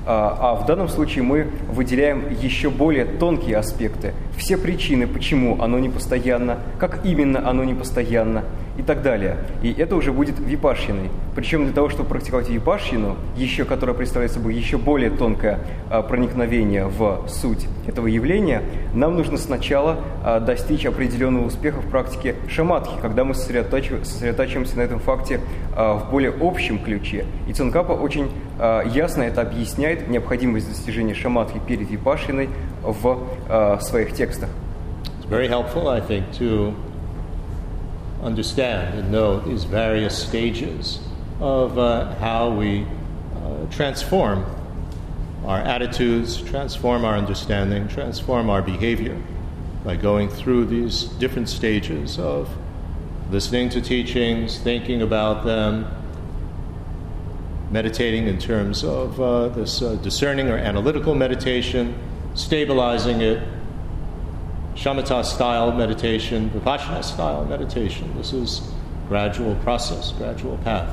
а 0.07 0.37
а 0.39 0.55
в 0.55 0.67
данном 0.67 0.89
случае 0.89 1.25
мы 1.25 1.49
выделяем 1.69 2.31
еще 2.31 2.71
более 2.71 3.07
тонкие 3.07 3.57
аспекты, 3.57 4.13
все 4.37 4.57
причины, 4.57 5.07
почему 5.07 5.61
оно 5.61 5.79
не 5.79 5.89
постоянно, 5.89 6.59
как 6.79 7.05
именно 7.05 7.49
оно 7.49 7.65
не 7.65 7.75
постоянно 7.75 8.45
и 8.79 8.83
так 8.83 9.03
далее. 9.03 9.39
И 9.63 9.73
это 9.73 9.97
уже 9.97 10.13
будет 10.13 10.39
випашиной. 10.39 11.11
Причем 11.35 11.65
для 11.65 11.73
того, 11.73 11.89
чтобы 11.89 12.09
практиковать 12.09 12.49
випашину, 12.49 13.17
еще, 13.37 13.65
которая 13.65 13.95
представляет 13.95 14.33
собой 14.33 14.55
еще 14.55 14.79
более 14.79 15.11
тонкое 15.11 15.61
а, 15.91 16.03
проникновение 16.03 16.87
в 16.87 17.27
суть 17.29 17.67
этого 17.87 18.07
явления, 18.07 18.63
нам 18.95 19.17
нужно 19.17 19.37
сначала 19.39 19.99
а, 20.25 20.41
достичь 20.41 20.87
определенного 20.87 21.47
успеха 21.47 21.81
в 21.81 21.89
практике 21.91 22.37
шаматхи, 22.49 22.95
когда 23.01 23.25
мы 23.25 23.35
сосредотачив- 23.35 24.05
сосредотачиваемся 24.05 24.77
на 24.77 24.83
этом 24.83 24.99
факте 24.99 25.41
а, 25.75 25.95
в 25.95 26.11
более 26.11 26.35
общем 26.41 26.79
ключе. 26.79 27.27
И 27.47 27.53
Цункапа 27.53 27.93
очень 27.93 28.31
ясно 28.87 29.23
это 29.23 29.43
объясняет, 29.43 30.09
необходимость 30.09 30.69
достижения 30.69 31.15
шаматхи 31.15 31.61
перед 31.67 31.91
випашиной 31.91 32.49
в 32.83 33.81
своих 33.81 34.15
текстах. 34.15 34.49
It's 35.19 35.29
very 35.29 35.49
helpful, 35.49 35.89
I 35.89 36.01
think, 36.01 36.33
to 36.39 36.75
understand 38.27 38.99
and 38.99 39.13
know 39.13 39.41
these 39.41 39.65
various 39.65 40.21
stages 40.21 40.99
of 41.41 41.79
uh, 41.79 42.13
how 42.17 42.51
we 42.51 42.85
uh, 43.37 43.67
transform 43.71 44.45
our 45.45 45.59
attitudes, 45.59 46.43
transform 46.43 47.05
our 47.05 47.15
understanding, 47.15 47.87
transform 47.87 48.51
our 48.51 48.61
behavior 48.61 49.17
by 49.85 49.95
going 49.95 50.29
through 50.29 50.67
these 50.67 51.05
different 51.05 51.49
stages 51.49 52.19
of 52.19 52.51
listening 53.31 53.69
to 53.69 53.81
teachings, 53.81 54.59
thinking 54.59 55.03
about 55.03 55.45
them, 55.45 55.87
meditating 57.71 58.27
in 58.27 58.39
terms 58.39 58.83
of 58.83 59.21
uh, 59.21 59.49
this 59.49 59.83
uh, 59.83 59.95
discerning 59.97 60.49
or 60.49 60.57
analytical 60.57 61.15
meditation, 61.15 61.95
stabilizing 62.35 63.21
it, 63.21 63.41
shamatha 64.77 65.25
style 65.25 65.73
meditation, 65.73 66.51
vipassana 66.51 67.03
style 67.03 67.45
meditation. 67.45 68.13
This 68.17 68.33
is 68.33 68.63
gradual 69.09 69.55
process, 69.65 70.13
gradual 70.13 70.59
path. 70.65 70.89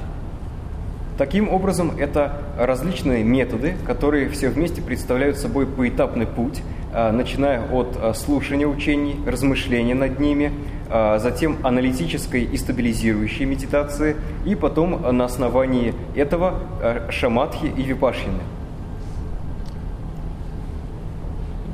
Таким 1.18 1.50
образом, 1.50 1.92
это 2.00 2.42
различные 2.58 3.24
методы, 3.24 3.76
которые 3.86 4.30
все 4.30 4.50
вместе 4.50 4.82
представляют 4.82 5.38
собой 5.38 5.68
поэтапный 5.68 6.26
путь, 6.26 6.64
а, 6.92 7.12
начиная 7.12 7.62
от 7.70 7.96
а, 8.02 8.16
слушания 8.16 8.66
учений, 8.66 9.18
размышления 9.28 9.94
над 9.94 10.20
ними, 10.20 10.52
а, 10.90 11.20
затем 11.20 11.58
аналитической 11.64 12.44
и 12.44 12.58
стабилизирующей 12.58 13.46
медитации, 13.46 14.16
и 14.44 14.56
потом 14.56 15.16
на 15.16 15.26
основании 15.26 15.94
этого 16.16 16.62
шаматхи 17.12 17.66
и 17.66 17.84
випашины. 17.84 18.42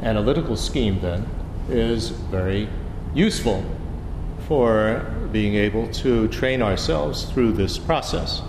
Analytical 0.02 0.56
scheme, 0.56 1.00
then, 1.02 1.24
is 1.69 2.11
very 2.31 2.69
useful 3.15 3.65
for 4.47 5.05
being 5.33 5.55
able 5.55 5.87
to 5.89 6.29
train 6.29 6.63
ourselves 6.63 7.25
through 7.25 7.53
this 7.53 7.79
process. 7.79 8.43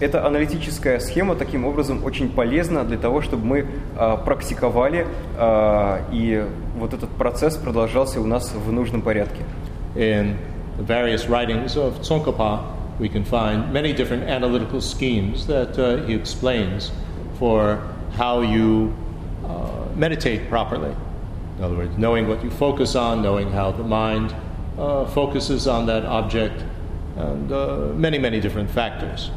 Эта 0.00 0.26
аналитическая 0.26 0.98
схема 0.98 1.36
таким 1.36 1.64
образом 1.64 2.04
очень 2.04 2.28
полезна 2.28 2.84
для 2.84 2.98
того, 2.98 3.22
чтобы 3.22 3.46
мы 3.46 3.66
а, 3.96 4.16
практиковали, 4.16 5.06
а, 5.36 6.02
и 6.12 6.44
вот 6.76 6.92
этот 6.92 7.10
процесс 7.10 7.56
продолжался 7.56 8.20
у 8.20 8.26
нас 8.26 8.52
в 8.52 8.72
нужном 8.72 9.02
порядке. 9.02 9.44
In 9.94 10.36
the 10.78 10.84
various 10.84 11.28
writings 11.28 11.76
of 11.76 12.00
Tsongkhapa, 12.02 12.62
we 12.98 13.08
can 13.08 13.24
find 13.24 13.72
many 13.72 13.92
different 13.92 14.24
analytical 14.24 14.80
schemes 14.80 15.46
that 15.46 15.78
uh, 15.78 16.04
he 16.06 16.14
explains 16.14 16.90
for 17.38 17.78
how 18.16 18.40
you 18.40 18.92
uh, 19.46 19.86
meditate 19.96 20.48
properly. 20.48 20.94
In 21.59 21.65
other 21.65 21.75
words, 21.75 21.97
knowing 21.97 22.29
what 22.29 22.41
you 22.41 22.49
focus 22.51 22.95
on, 22.95 23.21
knowing 23.21 23.51
how 23.51 23.73
the 23.73 23.83
mind 23.83 24.33
uh, 24.77 25.05
focuses 25.07 25.67
on 25.67 25.87
that 25.87 26.05
object, 26.05 26.63
and 27.17 27.51
uh, 27.51 27.91
many, 27.95 28.17
many 28.17 28.39
different 28.39 28.69
factors. 28.71 29.29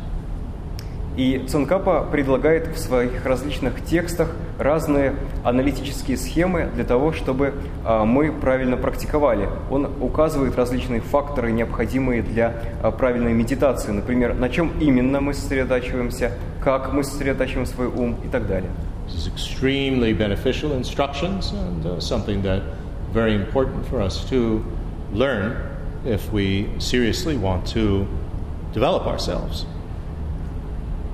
И 1.16 1.44
Цункапа 1.46 2.06
предлагает 2.10 2.68
в 2.68 2.78
своих 2.78 3.26
различных 3.26 3.84
текстах 3.84 4.30
разные 4.56 5.14
аналитические 5.44 6.16
схемы 6.16 6.70
для 6.74 6.84
того, 6.84 7.12
чтобы 7.12 7.54
а, 7.84 8.04
мы 8.04 8.32
правильно 8.32 8.78
практиковали. 8.78 9.48
Он 9.68 9.90
указывает 10.00 10.56
различные 10.56 11.00
факторы, 11.00 11.50
необходимые 11.52 12.22
для 12.22 12.54
а, 12.82 12.92
правильной 12.92 13.34
медитации. 13.34 13.90
Например, 13.90 14.32
на 14.32 14.48
чем 14.48 14.72
именно 14.80 15.20
мы 15.20 15.34
сосредотачиваемся, 15.34 16.32
как 16.62 16.94
мы 16.94 17.04
сосредотачиваем 17.04 17.66
свой 17.66 17.88
ум 17.88 18.16
и 18.24 18.28
так 18.28 18.46
далее. 18.46 18.70
This 19.11 19.15
is 19.15 19.27
extremely 19.27 20.13
beneficial 20.13 20.73
instructions 20.73 21.51
and 21.53 21.85
uh, 21.85 21.99
something 21.99 22.41
that 22.43 22.61
very 23.13 23.33
important 23.35 23.85
for 23.87 24.01
us 24.01 24.25
to 24.29 24.63
learn 25.13 25.55
if 26.05 26.31
we 26.33 26.67
seriously 26.79 27.37
want 27.37 27.65
to 27.73 28.05
develop 28.73 29.07
ourselves 29.07 29.65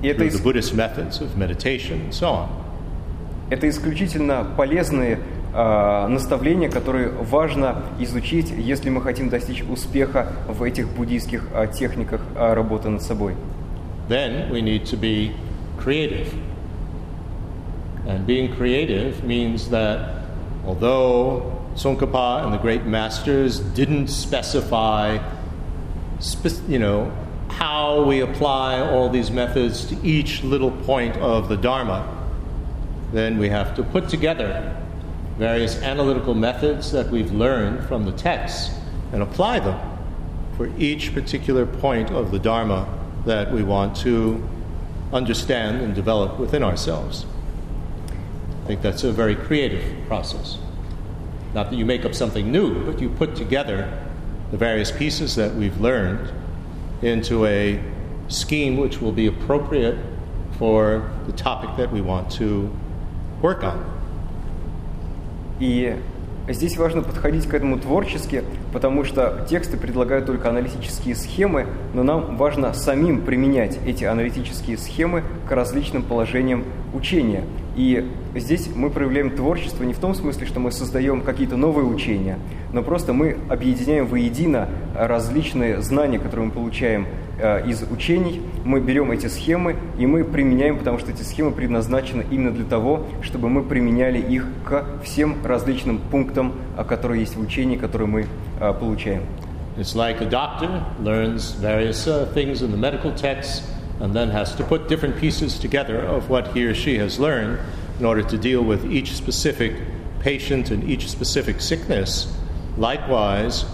И 0.01 0.07
это, 0.07 0.20
through 0.20 0.28
ис- 0.30 0.38
the 0.38 0.43
Buddhist 0.43 0.74
methods 0.74 1.22
of 1.22 1.38
meditation 1.38 2.01
and 2.01 2.14
so 2.14 2.28
on. 2.30 2.49
это 3.49 3.70
исключительно 3.70 4.45
полезные 4.57 5.20
а, 5.53 6.07
наставления, 6.07 6.70
которые 6.70 7.09
важно 7.09 7.84
изучить, 7.99 8.49
если 8.57 8.89
мы 8.89 9.01
хотим 9.01 9.30
достичь 9.30 9.61
успеха 9.64 10.28
в 10.47 10.64
этих 10.64 10.89
буддийских 10.89 11.47
а, 11.53 11.68
техниках 11.68 12.22
а, 12.36 12.55
работы 12.55 12.89
над 12.89 13.03
собой. 13.03 13.36
Then 14.09 14.49
we 14.51 14.61
need 14.61 14.86
to 14.86 14.97
be 14.99 15.32
creative. 15.78 16.34
And 18.09 18.26
being 18.26 18.56
creative 18.56 19.22
means 19.22 19.68
that 19.68 20.24
although 20.64 21.62
Tsongkhapa 21.74 22.42
and 22.42 22.54
the 22.54 22.59
great 22.59 22.84
masters 22.84 23.61
didn't 23.61 24.09
specify, 24.09 25.18
spe- 26.18 26.66
you 26.66 26.78
know, 26.78 27.12
how 27.48 28.02
we 28.04 28.20
apply 28.20 28.80
all 28.80 29.11
these 29.11 29.30
methods 29.30 29.84
to 29.86 30.06
each 30.06 30.42
little 30.42 30.70
point 30.70 31.16
of 31.18 31.50
the 31.50 31.56
Dharma, 31.59 32.02
then 33.12 33.36
we 33.36 33.50
have 33.50 33.76
to 33.76 33.82
put 33.82 34.09
together 34.09 34.74
various 35.36 35.80
analytical 35.82 36.34
methods 36.34 36.90
that 36.92 37.11
we've 37.11 37.32
learned 37.32 37.86
from 37.88 38.06
the 38.06 38.12
texts 38.12 38.74
and 39.12 39.22
apply 39.22 39.61
them 39.61 39.78
for 40.56 40.70
each 40.78 41.12
particular 41.12 41.66
point 41.66 42.11
of 42.11 42.30
the 42.30 42.38
Dharma 42.38 42.88
that 43.26 43.52
we 43.52 43.62
want 43.62 43.94
to 43.98 44.42
understand 45.12 45.82
and 45.82 45.94
develop 45.94 46.38
within 46.38 46.62
ourselves. 46.62 47.26
Think 48.69 48.83
that's 48.83 49.03
a 49.03 49.12
very 49.12 49.35
creative 49.35 49.83
process. 50.09 50.59
Not 51.55 51.71
that 51.71 51.77
you 51.77 51.87
make 51.87 52.05
up 52.05 52.14
something 52.14 52.53
new, 52.53 52.85
but 52.85 53.01
you 53.01 53.09
put 53.09 53.35
together 53.35 53.89
the 54.51 54.59
various 54.59 54.91
pieces 54.91 55.37
that 55.37 55.55
we've 55.55 55.81
learned 55.81 56.31
into 57.01 57.47
a 57.47 57.81
scheme 58.29 58.77
which 58.77 59.01
will 59.01 59.12
be 59.12 59.27
appropriate 59.27 59.97
for 60.59 61.11
the 61.27 61.33
topic 61.33 61.71
that 61.79 61.91
we 61.91 62.03
want 62.03 62.31
to 62.33 62.71
work 63.41 63.64
on. 63.64 63.83
И 65.61 65.97
здесь 66.47 66.77
важно 66.77 67.01
подходить 67.01 67.47
к 67.47 67.55
этому 67.55 67.79
творчески, 67.79 68.45
потому 68.75 69.05
что 69.05 69.47
тексты 69.49 69.79
предлагают 69.79 70.27
только 70.27 70.51
аналитические 70.51 71.14
схемы, 71.14 71.66
но 71.95 72.03
нам 72.03 72.37
важно 72.37 72.75
самим 72.75 73.23
применять 73.23 73.79
эти 73.87 74.05
аналитические 74.05 74.77
схемы 74.77 75.25
к 75.49 75.53
различным 75.53 76.03
положениям 76.03 76.64
учения. 76.99 77.44
И 77.76 78.05
здесь 78.34 78.68
мы 78.74 78.90
проявляем 78.90 79.30
творчество 79.30 79.84
не 79.84 79.92
в 79.92 79.99
том 79.99 80.12
смысле, 80.14 80.46
что 80.46 80.59
мы 80.59 80.72
создаем 80.72 81.20
какие-то 81.20 81.57
новые 81.57 81.86
учения, 81.86 82.38
но 82.72 82.82
просто 82.82 83.12
мы 83.12 83.36
объединяем 83.49 84.07
воедино 84.07 84.68
различные 84.96 85.80
знания, 85.80 86.18
которые 86.18 86.46
мы 86.46 86.53
получаем 86.53 87.07
э, 87.38 87.68
из 87.68 87.84
учений, 87.88 88.42
мы 88.64 88.80
берем 88.80 89.12
эти 89.12 89.28
схемы 89.28 89.76
и 89.96 90.07
мы 90.07 90.24
применяем, 90.24 90.76
потому 90.76 90.99
что 90.99 91.12
эти 91.12 91.22
схемы 91.22 91.53
предназначены 91.53 92.26
именно 92.30 92.51
для 92.51 92.64
того, 92.64 93.07
чтобы 93.22 93.49
мы 93.49 93.62
применяли 93.62 94.18
их 94.18 94.46
к 94.64 94.84
всем 95.05 95.36
различным 95.44 96.01
пунктам, 96.11 96.55
которые 96.88 97.20
есть 97.20 97.36
в 97.36 97.40
учении, 97.40 97.76
которые 97.76 98.09
мы 98.09 98.26
э, 98.61 98.72
получаем. 98.72 99.22
It's 99.76 99.94
like 99.94 100.20
a 100.20 100.28
doctor 100.28 100.82
learns 101.01 101.53
various 101.53 102.09
uh, 102.09 102.26
things 102.34 102.62
in 102.62 102.72
the 102.72 102.76
medical 102.76 103.12
texts 103.14 103.62
and 104.01 104.14
then 104.14 104.30
has 104.30 104.55
to 104.55 104.64
put 104.64 104.88
different 104.88 105.16
pieces 105.16 105.59
together 105.59 106.01
of 106.01 106.30
what 106.30 106.49
he 106.57 106.64
or 106.64 106.74
she 106.74 106.99
has 106.99 107.18
learned 107.18 107.59
in 107.99 108.05
order 108.05 108.22
to 108.22 108.38
deal 108.38 108.62
with 108.62 108.84
each 108.90 109.12
specific 109.12 109.74
patient 110.20 110.70
and 110.70 110.84
each 110.88 111.09
specific 111.09 111.61
sickness. 111.61 112.32
Likewise, 112.76 113.64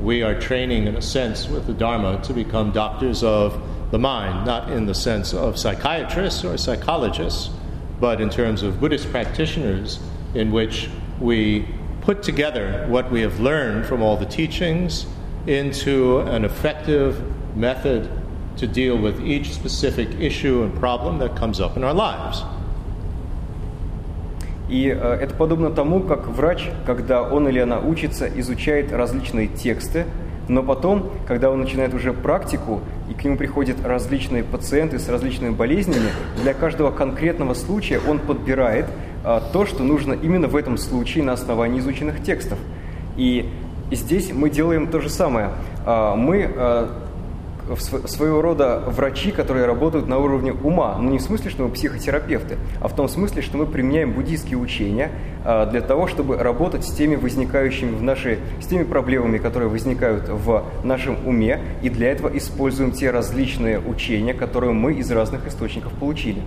we 0.00 0.22
are 0.22 0.38
training, 0.38 0.86
in 0.86 0.96
a 0.96 1.02
sense, 1.02 1.48
with 1.48 1.66
the 1.66 1.74
Dharma 1.74 2.22
to 2.22 2.32
become 2.32 2.72
doctors 2.72 3.22
of 3.22 3.60
the 3.90 3.98
mind, 3.98 4.46
not 4.46 4.70
in 4.70 4.86
the 4.86 4.94
sense 4.94 5.34
of 5.34 5.58
psychiatrists 5.58 6.44
or 6.44 6.56
psychologists, 6.56 7.50
but 7.98 8.20
in 8.20 8.30
terms 8.30 8.62
of 8.62 8.80
Buddhist 8.80 9.10
practitioners, 9.10 9.98
in 10.34 10.52
which 10.52 10.88
we 11.20 11.66
put 12.00 12.22
together 12.22 12.86
what 12.88 13.10
we 13.10 13.20
have 13.20 13.40
learned 13.40 13.86
from 13.86 14.00
all 14.00 14.16
the 14.16 14.26
teachings 14.26 15.06
into 15.46 16.20
an 16.20 16.44
effective 16.44 17.22
method 17.56 18.10
to 18.60 18.66
deal 18.66 18.96
with 18.96 19.24
each 19.24 19.52
specific 19.52 20.08
issue 20.20 20.62
and 20.62 20.74
problem 20.78 21.18
that 21.18 21.34
comes 21.34 21.60
up 21.60 21.76
in 21.76 21.84
our 21.84 21.94
lives. 21.94 22.44
И 24.68 24.86
э, 24.86 25.18
это 25.20 25.34
подобно 25.34 25.70
тому, 25.70 26.00
как 26.00 26.28
врач, 26.28 26.68
когда 26.86 27.22
он 27.22 27.48
или 27.48 27.58
она 27.58 27.80
учится, 27.80 28.28
изучает 28.28 28.92
различные 28.92 29.48
тексты, 29.48 30.06
но 30.48 30.62
потом, 30.62 31.10
когда 31.26 31.50
он 31.50 31.60
начинает 31.60 31.94
уже 31.94 32.12
практику, 32.12 32.80
и 33.08 33.14
к 33.14 33.24
нему 33.24 33.36
приходят 33.36 33.84
различные 33.84 34.44
пациенты 34.44 34.98
с 34.98 35.08
различными 35.08 35.50
болезнями, 35.50 36.10
для 36.42 36.54
каждого 36.54 36.90
конкретного 36.90 37.54
случая 37.54 38.00
он 38.06 38.18
подбирает 38.18 38.86
а, 39.24 39.40
то, 39.52 39.66
что 39.66 39.82
нужно 39.82 40.12
именно 40.12 40.48
в 40.48 40.56
этом 40.56 40.76
случае 40.76 41.24
на 41.24 41.32
основании 41.32 41.80
изученных 41.80 42.22
текстов. 42.22 42.58
И 43.16 43.48
здесь 43.92 44.32
мы 44.32 44.50
делаем 44.50 44.88
то 44.88 45.00
же 45.00 45.08
самое. 45.08 45.50
А, 45.86 46.16
мы 46.16 46.50
а, 46.52 46.90
своего 47.76 48.42
рода 48.42 48.82
врачи, 48.86 49.30
которые 49.30 49.66
работают 49.66 50.08
на 50.08 50.18
уровне 50.18 50.52
ума. 50.52 50.96
Но 50.98 51.10
не 51.10 51.18
в 51.18 51.22
смысле, 51.22 51.50
что 51.50 51.64
мы 51.64 51.70
психотерапевты, 51.70 52.58
а 52.80 52.88
в 52.88 52.96
том 52.96 53.08
смысле, 53.08 53.42
что 53.42 53.56
мы 53.58 53.66
применяем 53.66 54.12
буддийские 54.12 54.58
учения 54.58 55.10
а, 55.44 55.66
для 55.66 55.80
того, 55.80 56.06
чтобы 56.06 56.36
работать 56.36 56.84
с 56.84 56.92
теми 56.92 57.16
возникающими 57.16 57.94
в 57.94 58.02
нашей, 58.02 58.38
с 58.60 58.66
теми 58.66 58.84
проблемами, 58.84 59.38
которые 59.38 59.68
возникают 59.68 60.28
в 60.28 60.64
нашем 60.82 61.16
уме, 61.26 61.60
и 61.82 61.90
для 61.90 62.10
этого 62.10 62.36
используем 62.36 62.92
те 62.92 63.10
различные 63.10 63.78
учения, 63.78 64.34
которые 64.34 64.72
мы 64.72 64.94
из 64.94 65.10
разных 65.10 65.46
источников 65.46 65.92
получили. 65.92 66.42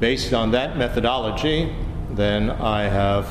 Based 0.00 0.32
on 0.32 0.52
that 0.52 0.76
methodology, 0.76 1.72
then 2.14 2.50
I 2.60 2.88
have 2.88 3.26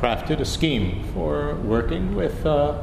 crafted 0.00 0.40
a 0.40 0.44
scheme 0.44 1.04
for 1.14 1.54
working 1.64 2.14
with 2.14 2.44
uh, 2.46 2.74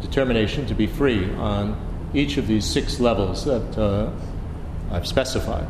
determination 0.00 0.66
to 0.66 0.74
be 0.74 0.86
free 0.86 1.34
on 1.36 1.76
each 2.14 2.36
of 2.38 2.46
these 2.46 2.64
six 2.64 3.00
levels 3.00 3.44
that 3.44 3.76
uh, 3.76 4.10
I've 4.90 5.06
specified. 5.06 5.66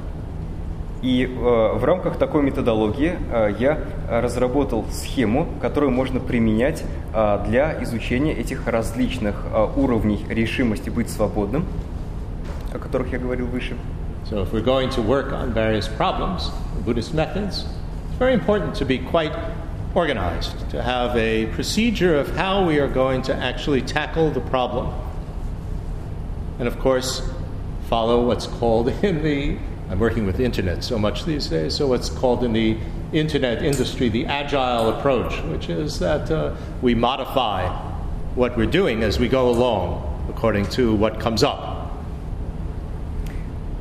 И 1.05 1.27
э, 1.27 1.29
в 1.29 1.85
рамках 1.85 2.17
такой 2.17 2.43
методологии 2.43 3.19
э, 3.31 3.55
я 3.59 3.79
разработал 4.09 4.87
схему, 4.91 5.49
которую 5.61 5.93
можно 5.93 6.19
применять 6.19 6.83
э, 7.13 7.45
для 7.47 7.83
изучения 7.83 8.33
этих 8.33 8.67
различных 8.67 9.35
э, 9.53 9.69
уровней 9.77 10.25
решимости 10.31 10.89
быть 10.89 11.11
свободным, 11.11 11.67
о 12.73 12.79
которых 12.79 13.13
я 13.13 13.19
говорил 13.19 13.47
выше. 13.47 13.77
So 14.31 14.43
if 14.43 14.55
we're 14.55 14.65
going 14.65 14.89
to 14.93 15.03
work 15.03 15.31
on 15.35 15.53
various 15.53 15.87
problems, 15.87 16.51
Buddhist 16.87 17.13
methods, 17.13 17.67
it's 18.09 18.19
very 18.19 18.33
important 18.33 18.75
to 18.77 18.87
be 18.87 18.97
quite 18.99 19.33
organized, 19.95 20.55
to 20.71 20.83
have 20.83 21.15
a 21.17 21.47
procedure 21.55 22.19
of 22.19 22.35
how 22.35 22.65
we 22.65 22.79
are 22.79 22.89
going 22.89 23.21
to 23.25 23.35
actually 23.35 23.83
tackle 23.83 24.31
the 24.31 24.41
problem 24.41 24.89
and 26.60 26.68
of 26.68 26.80
course, 26.80 27.22
follow 27.90 28.26
what's 28.26 28.48
called 28.48 28.90
in 29.04 29.24
the 29.24 29.58
I'm 29.90 29.98
working 29.98 30.28
with 30.28 30.40
internet 30.40 30.84
so 30.84 31.00
much 31.00 31.26
these 31.26 31.48
days, 31.48 31.76
so 31.76 31.88
what's 31.88 32.10
called 32.10 32.44
in 32.44 32.54
the 32.54 32.78
internet 33.12 33.64
industry 33.64 34.08
the 34.10 34.28
agile 34.28 34.90
approach, 34.90 35.42
which 35.46 35.68
is 35.68 35.98
that 35.98 36.30
uh, 36.30 36.54
we 36.84 36.94
modify 36.94 37.68
what 38.36 38.56
we're 38.56 38.68
doing 38.68 39.02
as 39.02 39.18
we 39.18 39.28
go 39.28 39.50
along 39.50 40.06
according 40.30 40.66
to 40.66 40.94
what 40.94 41.20
comes 41.20 41.44
up. 41.44 41.92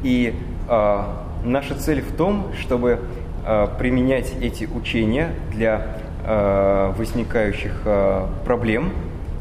И 0.03 0.35
э, 0.69 1.05
наша 1.45 1.75
цель 1.75 2.01
в 2.01 2.17
том, 2.17 2.53
чтобы 2.59 3.01
э, 3.45 3.69
применять 3.79 4.33
эти 4.41 4.65
учения 4.65 5.35
для 5.53 5.99
э, 6.25 6.93
возникающих 6.97 7.83
э, 7.85 8.27
проблем. 8.45 8.93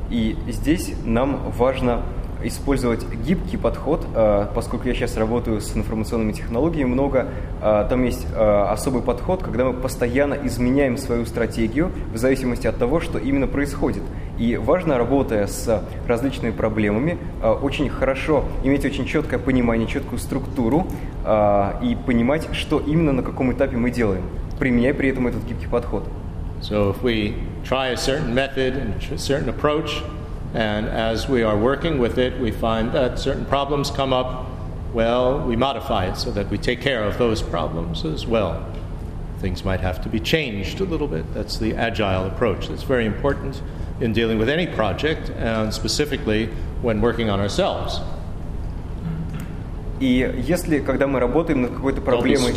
И 0.10 0.36
здесь 0.50 0.94
нам 1.06 1.52
важно 1.52 2.04
использовать 2.45 3.05
гибкий 3.27 3.57
подход, 3.57 4.07
э, 4.15 4.47
поскольку 4.55 4.89
я 4.89 4.95
сейчас 4.95 5.17
работаю 5.17 5.61
с 5.61 5.77
информационными 5.77 6.33
технологиями 6.33 6.89
много, 6.89 7.29
э, 7.61 7.87
там 7.89 8.05
есть 8.05 8.27
э, 8.33 8.63
особый 8.69 9.03
подход, 9.03 9.43
когда 9.43 9.65
мы 9.65 9.73
постоянно 9.73 10.37
изменяем 10.45 10.97
свою 10.97 11.27
стратегию 11.27 11.91
в 12.13 12.17
зависимости 12.17 12.67
от 12.67 12.79
того, 12.79 13.01
что 13.01 13.19
именно 13.19 13.47
происходит. 13.47 14.03
И 14.39 14.57
важно, 14.57 14.99
работая 14.99 15.47
с 15.47 15.85
различными 16.07 16.53
проблемами, 16.53 17.19
очень 17.63 17.89
хорошо 17.89 18.45
иметь 18.65 18.85
очень 18.85 19.05
четкое 19.07 19.39
понимание, 19.39 19.87
четкую 19.87 20.19
структуру 20.19 20.87
и 21.83 21.97
понимать, 22.07 22.49
что 22.53 22.81
именно 22.81 23.13
на 23.13 23.23
каком 23.23 23.53
этапе 23.53 23.77
мы 23.77 23.91
делаем, 23.91 24.25
применяя 24.59 24.95
при 24.95 25.11
этом 25.11 25.27
этот 25.27 25.45
гибкий 25.45 25.69
подход. 25.69 26.05
So 26.61 26.91
if 26.91 27.03
we 27.03 27.35
try 27.65 27.89
a 27.89 27.97
certain 27.97 28.35
method 28.35 28.77
and 28.77 28.95
a 29.13 29.19
certain 29.19 29.49
approach, 29.49 30.03
And 30.54 30.88
as 30.88 31.28
we 31.28 31.44
are 31.44 31.58
working 31.58 32.00
with 32.00 32.18
it, 32.18 32.40
we 32.40 32.52
find 32.52 32.92
that 32.94 33.20
certain 33.20 33.46
problems 33.46 33.92
come 33.92 34.14
up. 34.14 34.46
Well, 34.94 35.40
we 35.46 35.56
modify 35.56 36.06
it 36.08 36.16
so 36.18 36.32
that 36.32 36.50
we 36.50 36.58
take 36.58 36.82
care 36.82 37.04
of 37.04 37.18
those 37.18 37.42
problems 37.42 38.06
as 38.06 38.26
well. 38.26 38.66
Things 39.40 39.64
might 39.64 39.82
have 39.82 40.02
to 40.04 40.10
be 40.10 40.20
changed 40.20 40.80
a 40.80 40.86
little 40.86 41.08
bit. 41.08 41.32
That's 41.34 41.60
the 41.60 41.76
agile 41.76 42.26
approach. 42.26 42.70
That's 42.70 42.84
very 42.84 43.06
important 43.06 43.62
in 44.00 44.14
dealing 44.14 44.40
with 44.40 44.50
any 44.50 44.68
project, 44.68 45.30
and 45.32 45.74
specifically 45.74 46.48
when 46.82 47.02
working 47.02 47.30
on 47.30 47.40
ourselves. 47.40 48.00
И 50.00 50.32
если, 50.46 50.80
когда 50.80 51.08
мы 51.08 51.20
работаем 51.20 51.64
над 51.64 51.74
какой-то 51.74 52.02
проблемой... 52.02 52.54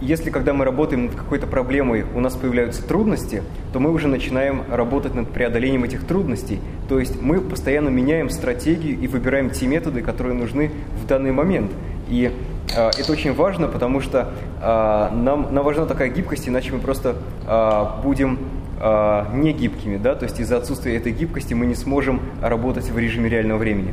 Если 0.00 0.30
когда 0.30 0.54
мы 0.54 0.64
работаем 0.64 1.06
над 1.06 1.14
какой-то 1.14 1.46
проблемой, 1.46 2.06
у 2.14 2.20
нас 2.20 2.34
появляются 2.34 2.82
трудности, 2.82 3.42
то 3.74 3.80
мы 3.80 3.90
уже 3.90 4.08
начинаем 4.08 4.62
работать 4.70 5.14
над 5.14 5.28
преодолением 5.28 5.84
этих 5.84 6.06
трудностей. 6.06 6.58
То 6.88 6.98
есть 6.98 7.20
мы 7.20 7.40
постоянно 7.42 7.90
меняем 7.90 8.30
стратегию 8.30 8.98
и 8.98 9.06
выбираем 9.06 9.50
те 9.50 9.66
методы, 9.66 10.00
которые 10.00 10.34
нужны 10.34 10.70
в 11.02 11.06
данный 11.06 11.32
момент. 11.32 11.70
И 12.08 12.32
э, 12.74 12.88
это 12.98 13.12
очень 13.12 13.34
важно, 13.34 13.68
потому 13.68 14.00
что 14.00 14.30
э, 14.62 15.14
нам, 15.14 15.52
нам 15.52 15.64
важна 15.64 15.84
такая 15.84 16.08
гибкость, 16.08 16.48
иначе 16.48 16.72
мы 16.72 16.78
просто 16.78 17.16
э, 17.46 18.02
будем 18.02 18.38
э, 18.80 19.24
не 19.34 19.52
гибкими, 19.52 19.98
да, 19.98 20.14
то 20.14 20.24
есть 20.24 20.40
из-за 20.40 20.56
отсутствия 20.56 20.96
этой 20.96 21.12
гибкости 21.12 21.52
мы 21.52 21.66
не 21.66 21.74
сможем 21.74 22.22
работать 22.40 22.88
в 22.88 22.98
режиме 22.98 23.28
реального 23.28 23.58
времени. 23.58 23.92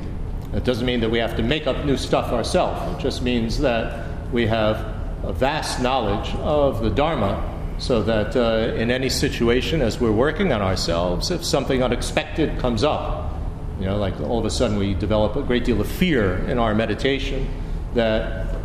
It 0.54 0.64
doesn't 0.64 0.86
mean 0.86 1.02
that 1.02 1.12
we 1.12 1.20
have 1.20 1.36
to 1.36 1.44
make 1.44 1.68
up 1.68 1.86
new 1.86 1.98
stuff 1.98 2.32
ourselves. 2.32 2.80
It 2.98 3.04
just 3.04 3.22
means 3.22 3.60
that 3.60 4.06
we 4.32 4.48
have 4.48 4.97
a 5.24 5.34
vast 5.34 5.82
knowledge 5.82 6.34
of 6.36 6.82
the 6.82 6.90
Dharma 6.90 7.56
so 7.80 8.02
that 8.04 8.36
uh, 8.36 8.74
in 8.76 8.90
any 8.90 9.10
situation, 9.10 9.82
as 9.82 10.00
we're 10.00 10.12
working 10.12 10.52
on 10.52 10.62
ourselves, 10.62 11.30
if 11.30 11.46
something 11.46 11.84
unexpected 11.84 12.58
comes 12.60 12.84
up, 12.84 13.34
you 13.80 13.86
know, 13.86 13.98
like 13.98 14.20
all 14.22 14.40
of 14.40 14.46
a 14.46 14.50
sudden 14.50 14.78
we 14.78 14.96
develop 14.96 15.36
a 15.36 15.44
great 15.44 15.64
deal 15.64 15.80
of 15.80 15.88
fear 15.88 16.38
in 16.50 16.58
our 16.58 16.74
meditation, 16.74 17.48
that 17.94 18.56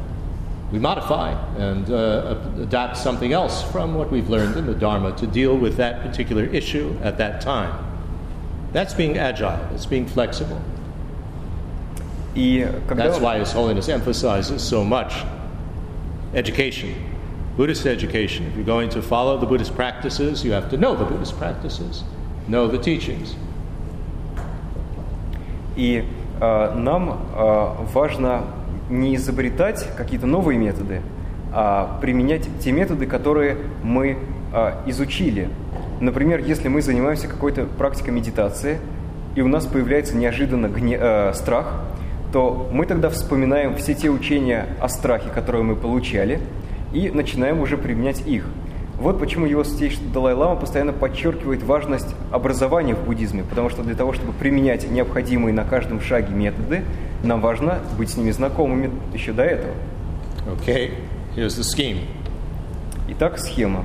we 0.71 0.79
modify 0.79 1.33
and 1.57 1.91
uh, 1.91 2.37
adopt 2.59 2.97
something 2.97 3.35
else 3.35 3.63
from 3.71 3.95
what 3.95 4.11
we've 4.11 4.31
learned 4.31 4.57
in 4.57 4.65
the 4.65 4.75
Dharma 4.75 5.15
to 5.17 5.27
deal 5.27 5.57
with 5.57 5.77
that 5.77 6.03
particular 6.03 6.45
issue 6.45 6.97
at 7.03 7.19
that 7.19 7.43
time. 7.43 7.87
That's 8.73 8.95
being 8.95 9.19
agile, 9.19 9.61
it's 9.75 9.85
being 9.85 10.07
flexible. 10.07 10.63
That's 12.35 13.19
why 13.21 13.39
His 13.39 13.53
Holiness 13.53 13.91
emphasizes 13.91 14.63
so 14.63 14.83
much 14.83 15.13
education, 16.35 16.95
Buddhist 17.57 17.87
education. 17.87 18.47
If 18.47 18.57
you're 18.57 18.65
going 18.65 18.89
to 18.91 19.03
follow 19.03 19.39
the 19.39 19.47
Buddhist 19.47 19.75
practices, 19.75 20.45
you 20.45 20.53
have 20.53 20.71
to 20.71 20.77
know 20.77 20.95
the 20.95 21.05
Buddhist 21.05 21.39
practices, 21.39 22.05
know 22.49 22.67
the 22.69 22.79
teachings. 22.79 23.37
И 25.77 26.05
э, 26.41 26.75
нам 26.75 27.21
э, 27.35 27.75
важно 27.93 28.45
не 28.91 29.17
изобретать 29.17 29.87
какие-то 29.97 30.27
новые 30.27 30.59
методы, 30.59 31.01
а 31.53 31.99
применять 32.01 32.49
те 32.63 32.73
методы, 32.73 33.07
которые 33.07 33.57
мы 33.83 34.19
э, 34.53 34.73
изучили. 34.87 35.49
Например, 36.01 36.41
если 36.41 36.69
мы 36.69 36.83
занимаемся 36.83 37.29
какой-то 37.29 37.65
практикой 37.65 38.11
медитации, 38.11 38.81
и 39.35 39.41
у 39.41 39.49
нас 39.49 39.65
появляется 39.67 40.17
неожиданно 40.17 40.67
гне- 40.67 40.99
э, 41.01 41.33
страх, 41.35 41.81
то 42.33 42.69
мы 42.73 42.87
тогда 42.87 43.11
вспоминаем 43.11 43.77
все 43.77 43.95
те 43.95 44.09
учения 44.09 44.67
о 44.81 44.89
страхе, 44.89 45.29
которые 45.29 45.63
мы 45.63 45.77
получали, 45.77 46.41
и 46.93 47.11
начинаем 47.11 47.61
уже 47.61 47.77
применять 47.77 48.27
их. 48.27 48.47
Вот 48.99 49.19
почему 49.19 49.47
его 49.47 49.65
святейшество 49.65 50.09
Далай-Лама 50.11 50.57
постоянно 50.61 50.93
подчеркивает 50.93 51.63
важность 51.63 52.15
образования 52.31 52.95
в 52.95 53.05
буддизме, 53.05 53.43
потому 53.43 53.69
что 53.69 53.83
для 53.83 53.95
того, 53.95 54.13
чтобы 54.13 54.33
применять 54.33 54.89
необходимые 54.89 55.53
на 55.53 55.65
каждом 55.65 56.01
шаге 56.01 56.33
методы, 56.33 56.85
нам 57.25 57.41
важно 57.41 57.81
быть 57.99 58.11
с 58.11 58.17
ними 58.17 58.31
знакомыми 58.31 58.91
еще 59.13 59.33
до 59.33 59.43
этого. 59.43 59.73
Okay, 60.47 60.93
here's 61.37 61.59
the 61.59 61.65
scheme. 61.65 62.07
Итак, 63.09 63.39
схема. 63.39 63.85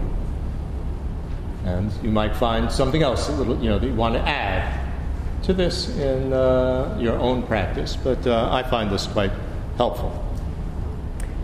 And 1.66 1.92
you 2.02 2.12
might 2.12 2.36
find 2.36 2.72
something 2.72 3.02
else, 3.02 3.28
a 3.28 3.32
little, 3.34 3.58
you 3.62 3.70
know, 3.70 3.80
that 3.80 3.88
you 3.88 3.96
want 3.96 4.14
to 4.14 4.22
add 4.22 4.77
to 5.43 5.53
this 5.53 5.89
in 5.99 6.33
uh, 6.33 6.97
your 7.01 7.19
own 7.19 7.43
practice, 7.43 7.97
but 7.97 8.27
uh, 8.27 8.49
I 8.51 8.63
find 8.63 8.91
this 8.91 9.07
quite 9.07 9.33
helpful. 9.77 10.13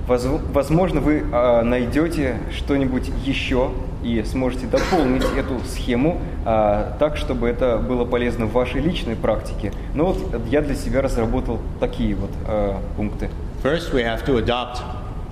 Возможно, 0.09 1.01
вы 1.01 1.23
э, 1.31 1.63
найдете 1.65 2.39
что-нибудь 2.57 3.11
еще 3.27 3.73
и 4.03 4.23
сможете 4.23 4.67
дополнить 4.67 5.25
эту 5.37 5.61
схему 5.67 6.23
э, 6.47 6.93
так, 6.99 7.19
чтобы 7.19 7.47
это 7.47 7.77
было 7.77 8.07
полезно 8.07 8.47
в 8.47 8.53
вашей 8.53 8.81
личной 8.81 9.17
практике. 9.17 9.71
Но 9.95 10.07
вот 10.07 10.47
я 10.47 10.63
для 10.63 10.75
себя 10.75 11.03
разработал 11.03 11.59
такие 11.79 12.15
вот 12.15 12.31
э, 12.47 12.77
пункты. 12.97 13.29
First, 13.63 13.93
we 13.93 14.03
have 14.03 14.25
to 14.25 14.39
adopt 14.39 14.81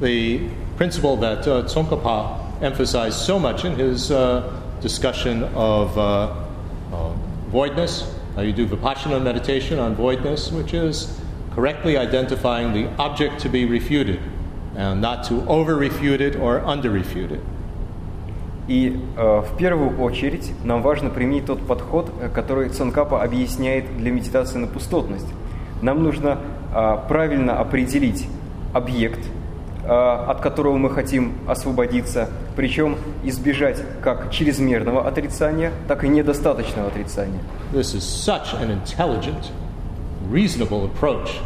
the 0.01 0.51
principle 0.77 1.17
that 1.17 1.47
uh, 1.47 1.63
Tsongkhapa 1.63 2.37
emphasized 2.61 3.19
so 3.21 3.39
much 3.39 3.65
in 3.65 3.77
his 3.77 4.11
uh, 4.11 4.43
discussion 4.83 5.45
of 5.55 5.97
uh, 5.97 6.35
uh, 6.93 7.13
voidness. 7.51 8.05
How 8.35 8.43
you 8.43 8.53
do 8.53 8.67
vipassana 8.67 9.23
meditation 9.23 9.79
on 9.79 9.95
voidness, 9.97 10.53
which 10.53 10.75
is 10.75 11.19
correctly 11.55 11.97
identifying 11.97 12.73
the 12.73 12.89
object 12.99 13.41
to 13.41 13.49
be 13.49 13.65
refuted 13.65 14.21
and 14.77 15.01
not 15.01 15.25
to 15.25 15.43
over 15.49 15.75
refute 15.75 16.21
it 16.21 16.37
or 16.37 16.61
under 16.65 16.91
refute 16.91 17.33
it. 17.33 17.41
И 18.69 19.01
э, 19.17 19.43
в 19.43 19.57
первую 19.57 19.97
очередь 20.01 20.53
нам 20.65 20.83
важно 20.83 21.09
применить 21.11 21.47
тот 21.47 21.65
подход, 21.67 22.11
э, 22.21 22.29
который 22.29 22.69
Цонкапа 22.69 23.23
объясняет 23.23 23.97
для 23.97 24.11
медитации 24.11 24.59
на 24.59 24.67
пустотность. 24.67 25.29
Нам 25.83 26.03
нужно 26.03 26.39
э, 26.75 26.99
правильно 27.09 27.59
определить 27.61 28.27
объект, 28.75 29.21
э, 29.21 29.40
от 29.88 30.42
которого 30.42 30.78
мы 30.78 30.90
хотим 30.90 31.34
освободиться, 31.48 32.30
причем 32.56 32.98
избежать 33.24 33.78
как 34.04 34.32
чрезмерного 34.32 35.08
отрицания, 35.08 35.72
так 35.88 36.04
и 36.04 36.08
недостаточного 36.08 36.90
отрицания. 36.90 37.40
This 37.74 37.96
is 37.96 38.04
such 38.04 38.54
an 38.54 38.70
intelligent, 38.70 39.52
reasonable 40.30 40.86
approach 40.86 41.42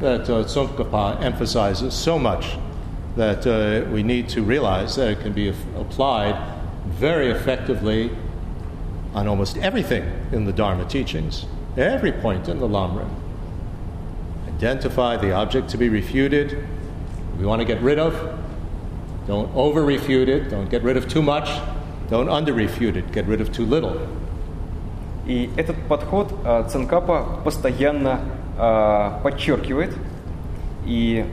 that 0.00 0.28
uh, 0.28 0.44
Tsongkhapa 0.44 1.22
emphasizes 1.22 1.94
so 1.94 2.18
much 2.18 2.56
that 3.16 3.46
uh, 3.46 3.88
we 3.90 4.02
need 4.02 4.28
to 4.28 4.42
realize 4.42 4.96
that 4.96 5.08
it 5.08 5.20
can 5.20 5.32
be 5.32 5.48
applied 5.48 6.36
very 6.86 7.30
effectively 7.30 8.10
on 9.14 9.28
almost 9.28 9.56
everything 9.58 10.04
in 10.32 10.44
the 10.44 10.52
Dharma 10.52 10.84
teachings, 10.84 11.46
every 11.76 12.12
point 12.12 12.48
in 12.48 12.58
the 12.58 12.68
Lamrim. 12.68 13.08
Identify 14.48 15.16
the 15.16 15.32
object 15.32 15.68
to 15.70 15.78
be 15.78 15.88
refuted. 15.88 16.66
We 17.38 17.46
want 17.46 17.60
to 17.60 17.66
get 17.66 17.82
rid 17.82 17.98
of. 17.98 18.14
Don't 19.26 19.54
over 19.54 19.84
refute 19.84 20.28
it. 20.28 20.50
Don't 20.50 20.68
get 20.70 20.82
rid 20.82 20.96
of 20.96 21.08
too 21.08 21.22
much. 21.22 21.48
Don't 22.10 22.28
under 22.28 22.52
refute 22.52 22.96
it. 22.96 23.12
Get 23.12 23.26
rid 23.26 23.40
of 23.40 23.52
too 23.52 23.66
little. 23.66 23.98
И 25.26 25.50
этот 25.56 25.76
подход 25.88 26.32
э, 26.44 26.64
Цанкапа 26.68 27.40
постоянно 27.44 28.20
э, 28.58 29.10
подчеркивает, 29.22 29.96
и 30.84 31.24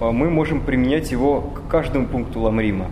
мы 0.00 0.30
можем 0.30 0.62
применять 0.62 1.12
его 1.12 1.42
к 1.42 1.70
каждому 1.70 2.06
пункту 2.06 2.40
ламрима. 2.40 2.86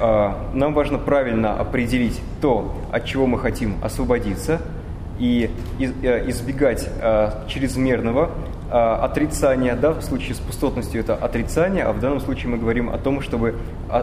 Нам 0.00 0.74
важно 0.74 0.98
правильно 0.98 1.54
определить 1.54 2.20
то, 2.40 2.74
от 2.92 3.06
чего 3.06 3.26
мы 3.26 3.38
хотим 3.38 3.76
освободиться, 3.82 4.60
и 5.18 5.50
э, 5.78 6.30
избегать 6.30 6.88
чрезмерного 7.48 8.30
отрицания, 8.70 9.76
да, 9.76 9.92
в 9.92 10.02
случае 10.02 10.34
с 10.34 10.38
пустотностью 10.38 11.00
это 11.00 11.14
отрицание, 11.14 11.84
а 11.84 11.92
в 11.92 12.00
данном 12.00 12.20
случае 12.20 12.48
мы 12.48 12.58
говорим 12.58 12.90
о 12.90 12.98
том, 12.98 13.20
чтобы 13.20 13.54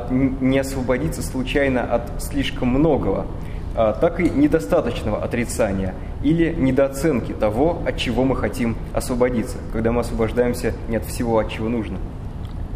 не 0.10 0.60
освободиться 0.60 1.22
случайно 1.22 1.84
от 1.84 2.24
слишком 2.24 2.70
многого. 2.70 3.26
Так 3.74 4.20
и 4.20 4.30
недостаточного 4.30 5.24
отрицания 5.24 5.94
или 6.24 6.54
недооценки 6.54 7.32
того, 7.34 7.82
от 7.86 7.98
чего 7.98 8.24
мы 8.24 8.36
хотим 8.36 8.76
освободиться, 8.94 9.58
когда 9.74 9.92
мы 9.92 10.02
освобождаемся 10.02 10.74
не 10.88 10.98
от 10.98 11.06
всего, 11.06 11.40
от 11.40 11.50
чего 11.50 11.68
нужно. 11.70 11.98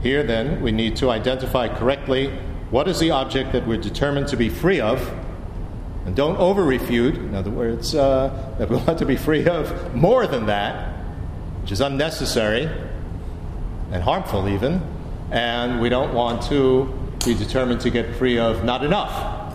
Here 0.03 0.25
then 0.25 0.61
we 0.61 0.71
need 0.71 0.95
to 0.97 1.09
identify 1.09 1.67
correctly 1.67 2.31
what 2.71 2.87
is 2.87 2.99
the 2.99 3.11
object 3.11 3.51
that 3.53 3.65
we're 3.67 3.81
determined 3.81 4.27
to 4.27 4.37
be 4.37 4.49
free 4.49 4.79
of, 4.79 4.99
and 6.06 6.16
don't 6.16 6.36
over 6.38 6.64
refute. 6.64 7.16
In 7.16 7.34
other 7.34 7.50
words, 7.50 7.94
uh, 7.94 8.54
that 8.58 8.68
we 8.68 8.76
want 8.76 8.98
to 8.98 9.06
be 9.06 9.16
free 9.16 9.46
of 9.46 9.94
more 9.94 10.26
than 10.26 10.46
that, 10.46 10.94
which 11.62 11.72
is 11.72 11.80
unnecessary 11.80 12.68
and 13.92 14.02
harmful 14.02 14.48
even, 14.48 14.80
and 15.30 15.80
we 15.80 15.88
don't 15.88 16.14
want 16.14 16.42
to 16.44 16.92
be 17.24 17.34
determined 17.34 17.80
to 17.82 17.90
get 17.90 18.16
free 18.16 18.38
of 18.38 18.64
not 18.64 18.84
enough. 18.84 19.54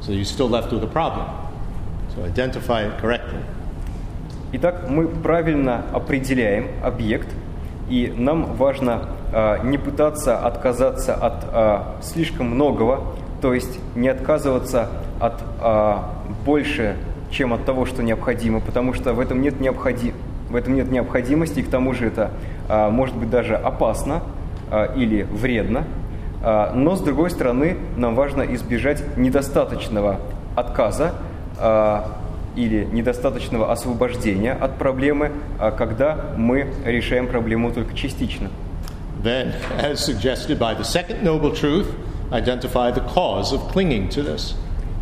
So 0.00 0.12
you're 0.12 0.24
still 0.24 0.48
left 0.48 0.72
with 0.72 0.82
a 0.82 0.88
problem. 0.88 1.28
So 2.14 2.24
identify 2.24 2.84
it 2.84 2.98
correctly. 2.98 3.40
Итак, 4.52 4.88
мы 4.88 5.08
правильно 5.08 5.84
определяем 5.92 6.68
объект, 6.84 7.28
и 7.88 8.12
нам 8.16 8.54
важно 8.54 9.08
э, 9.32 9.64
не 9.64 9.78
пытаться 9.78 10.46
отказаться 10.46 11.14
от 11.14 11.44
э, 11.50 12.02
слишком 12.02 12.50
многого, 12.50 13.02
то 13.42 13.52
есть 13.52 13.80
не 13.96 14.08
отказываться 14.08 14.88
от 15.19 15.41
э, 15.61 15.97
больше, 16.45 16.95
чем 17.31 17.53
от 17.53 17.65
того, 17.65 17.85
что 17.85 18.03
необходимо, 18.03 18.59
потому 18.59 18.93
что 18.93 19.13
в 19.13 19.19
этом 19.19 19.41
нет, 19.41 19.59
необходи... 19.59 20.13
в 20.49 20.55
этом 20.55 20.75
нет 20.75 20.91
необходимости, 20.91 21.59
и 21.59 21.63
к 21.63 21.69
тому 21.69 21.93
же 21.93 22.07
это 22.07 22.31
э, 22.67 22.89
может 22.89 23.15
быть 23.15 23.29
даже 23.29 23.55
опасно 23.55 24.21
э, 24.71 24.95
или 24.95 25.23
вредно. 25.23 25.85
А, 26.41 26.71
но, 26.73 26.95
с 26.95 27.01
другой 27.01 27.31
стороны, 27.31 27.77
нам 27.97 28.15
важно 28.15 28.43
избежать 28.43 29.17
недостаточного 29.17 30.19
отказа 30.55 31.13
а, 31.57 32.17
или 32.55 32.85
недостаточного 32.85 33.71
освобождения 33.71 34.53
от 34.53 34.77
проблемы, 34.77 35.31
а, 35.59 35.71
когда 35.71 36.33
мы 36.37 36.67
решаем 36.85 37.27
проблему 37.27 37.71
только 37.71 37.93
частично. 37.93 38.49
Then, 39.21 39.53
as 39.77 39.95
suggested 39.95 40.57
by 40.57 40.73
the 40.75 40.85
second 40.85 41.23
noble 41.23 41.53
truth, 41.53 41.87
identify 42.31 42.89
the 42.91 43.03
cause 43.13 43.51
of 43.51 43.69
clinging 43.73 44.07
to 44.09 44.23
this. 44.23 44.55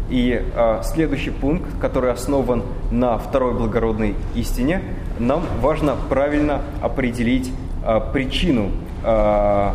И 0.09 0.41
э, 0.41 0.81
следующий 0.83 1.31
пункт, 1.31 1.67
который 1.81 2.11
основан 2.11 2.63
на 2.91 3.17
второй 3.17 3.53
благородной 3.53 4.15
истине, 4.35 4.81
нам 5.19 5.43
важно 5.59 5.95
правильно 6.09 6.61
определить 6.81 7.51
э, 7.85 7.99
причину 8.13 8.71
э, 9.03 9.73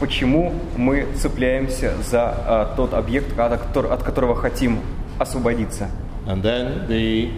почему 0.00 0.52
мы 0.76 1.06
цепляемся 1.16 1.92
за 2.02 2.28
а, 2.28 2.74
тот 2.76 2.94
объект, 2.94 3.38
от, 3.38 3.76
от 3.76 4.02
которого 4.02 4.34
хотим 4.34 4.80
освободиться. 5.18 5.88
And 6.26 6.42
then 6.42 6.86
the 6.88 7.30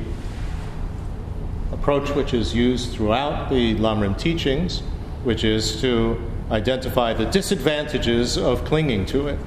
approach 1.72 2.14
which 2.14 2.32
is 2.32 2.54
used 2.54 2.94
throughout 2.94 3.50
the 3.50 3.74
Lamrim 3.76 4.16
teachings, 4.16 4.82
which 5.24 5.44
is 5.44 5.80
to 5.82 6.16
identify 6.50 7.12
the 7.12 7.26
disadvantages 7.26 8.38
of 8.38 8.64
clinging 8.64 9.04
to 9.06 9.28
it. 9.28 9.38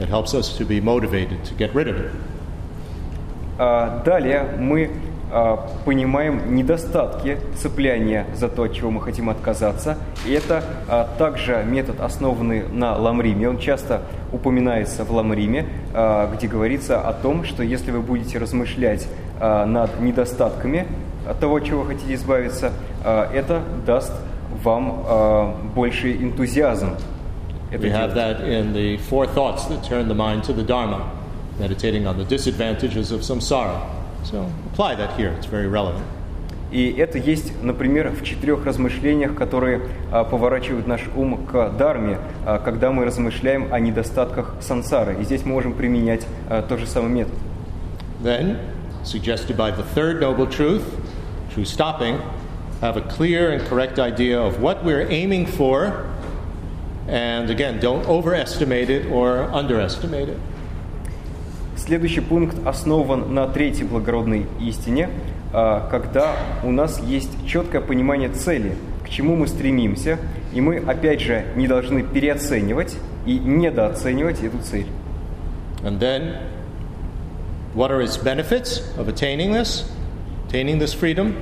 It 0.00 0.08
helps 0.08 0.34
us 0.34 0.56
to 0.58 0.64
be 0.64 0.80
motivated 0.80 1.44
to 1.44 1.54
get 1.54 1.74
rid 1.74 1.88
of 1.88 1.96
it. 2.00 2.10
Uh, 3.58 4.02
далее 4.04 4.56
мы 4.58 4.90
А, 5.32 5.68
понимаем 5.84 6.56
недостатки 6.56 7.38
цепляния 7.56 8.26
за 8.34 8.48
то, 8.48 8.64
от 8.64 8.74
чего 8.74 8.90
мы 8.90 9.00
хотим 9.00 9.30
отказаться. 9.30 9.96
И 10.26 10.32
это 10.32 10.64
а, 10.88 11.08
также 11.18 11.64
метод, 11.64 12.00
основанный 12.00 12.64
на 12.68 12.96
ламриме. 12.96 13.48
Он 13.48 13.58
часто 13.58 14.02
упоминается 14.32 15.04
в 15.04 15.10
ламриме, 15.10 15.66
где 16.32 16.46
говорится 16.46 17.00
о 17.00 17.12
том, 17.12 17.44
что 17.44 17.64
если 17.64 17.90
вы 17.90 18.00
будете 18.00 18.38
размышлять 18.38 19.08
над 19.40 20.00
недостатками 20.00 20.86
того, 21.40 21.56
от 21.56 21.64
чего 21.64 21.82
хотите 21.82 22.14
избавиться, 22.14 22.70
это 23.02 23.62
даст 23.84 24.12
вам 24.62 25.56
больший 25.74 26.16
энтузиазм. 26.22 26.90
Это 27.71 27.83
We 27.83 27.91
have 27.91 28.13
делать. 28.13 28.39
that 28.39 28.47
in 28.47 28.73
the 28.73 28.97
four 29.09 29.25
thoughts 29.25 29.65
that 29.65 29.83
turn 29.83 30.07
the 30.07 30.15
mind 30.15 30.43
to 30.43 30.53
the 30.53 30.63
Dharma, 30.63 31.09
meditating 31.59 32.07
on 32.07 32.17
the 32.17 32.25
disadvantages 32.25 33.11
of 33.11 33.21
samsara. 33.21 33.81
So 34.23 34.49
apply 34.71 34.95
that 34.95 35.17
here, 35.17 35.29
it's 35.37 35.45
very 35.47 35.67
relevant. 35.67 36.05
И 36.71 36.91
это 36.97 37.17
есть, 37.17 37.53
например, 37.61 38.09
в 38.09 38.23
четырех 38.23 38.65
размышлениях, 38.65 39.35
которые 39.35 39.81
а, 40.11 40.23
поворачивают 40.23 40.87
наш 40.87 41.01
ум 41.15 41.45
к 41.45 41.69
дарме, 41.77 42.17
а, 42.45 42.59
когда 42.59 42.91
мы 42.91 43.05
размышляем 43.05 43.71
о 43.71 43.79
недостатках 43.79 44.55
сансары. 44.61 45.15
И 45.21 45.23
здесь 45.23 45.45
мы 45.45 45.53
можем 45.53 45.73
применять 45.73 46.25
а, 46.49 46.63
тот 46.63 46.79
же 46.79 46.87
самый 46.87 47.11
метод. 47.11 47.33
Then, 48.23 48.57
suggested 49.03 49.55
by 49.55 49.71
the 49.71 49.83
third 49.93 50.19
noble 50.19 50.47
truth, 50.47 50.83
true 51.53 51.65
stopping, 51.65 52.19
have 52.81 52.97
a 52.97 53.01
clear 53.01 53.51
and 53.51 53.65
correct 53.67 53.99
idea 53.99 54.39
of 54.39 54.59
what 54.59 54.83
we're 54.83 55.07
aiming 55.09 55.45
for, 55.45 56.05
and 57.10 57.50
again, 57.50 57.80
don't 57.80 58.06
overestimate 58.06 58.88
it 58.88 59.10
or 59.10 59.50
underestimate 59.52 60.28
it. 60.28 60.38
Следующий 61.76 62.20
пункт 62.20 62.56
основан 62.64 63.34
на 63.34 63.48
третьей 63.48 63.84
благородной 63.84 64.46
истине, 64.60 65.10
а, 65.52 65.88
когда 65.90 66.36
у 66.62 66.70
нас 66.70 67.00
есть 67.00 67.30
четкое 67.46 67.80
понимание 67.80 68.28
цели, 68.28 68.76
к 69.04 69.08
чему 69.08 69.34
мы 69.34 69.48
стремимся, 69.48 70.18
и 70.52 70.60
мы, 70.60 70.76
опять 70.76 71.20
же, 71.20 71.46
не 71.56 71.66
должны 71.66 72.04
переоценивать 72.04 72.96
и 73.26 73.38
недооценивать 73.38 74.44
эту 74.44 74.58
цель. 74.58 74.86
And 75.82 75.98
then, 75.98 76.36
what 77.74 77.90
are 77.90 78.00
its 78.00 78.16
benefits 78.16 78.82
of 78.96 79.08
attaining 79.08 79.52
this, 79.52 79.84
attaining 80.46 80.78
this 80.78 80.94
freedom? 80.94 81.34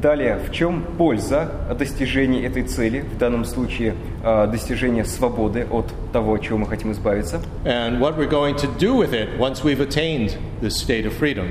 Далее, 0.00 0.36
в 0.36 0.52
чем 0.52 0.84
польза 0.96 1.50
достижения 1.76 2.44
этой 2.44 2.62
цели, 2.62 3.00
в 3.00 3.18
данном 3.18 3.44
случае 3.44 3.94
а, 4.22 4.46
достижения 4.46 5.04
свободы 5.04 5.66
от 5.68 5.92
того, 6.12 6.34
от 6.34 6.42
чего 6.42 6.58
мы 6.58 6.66
хотим 6.66 6.92
избавиться, 6.92 7.40
And 7.64 7.98
what 7.98 8.16
we're 8.16 8.28
going 8.30 8.54
to 8.56 8.68
do 8.78 8.94
with 8.94 9.12
it 9.12 9.38
once 9.38 9.64
we've 9.64 9.80
attained 9.80 10.36
this 10.60 10.76
state 10.80 11.04
of 11.04 11.12
freedom. 11.14 11.48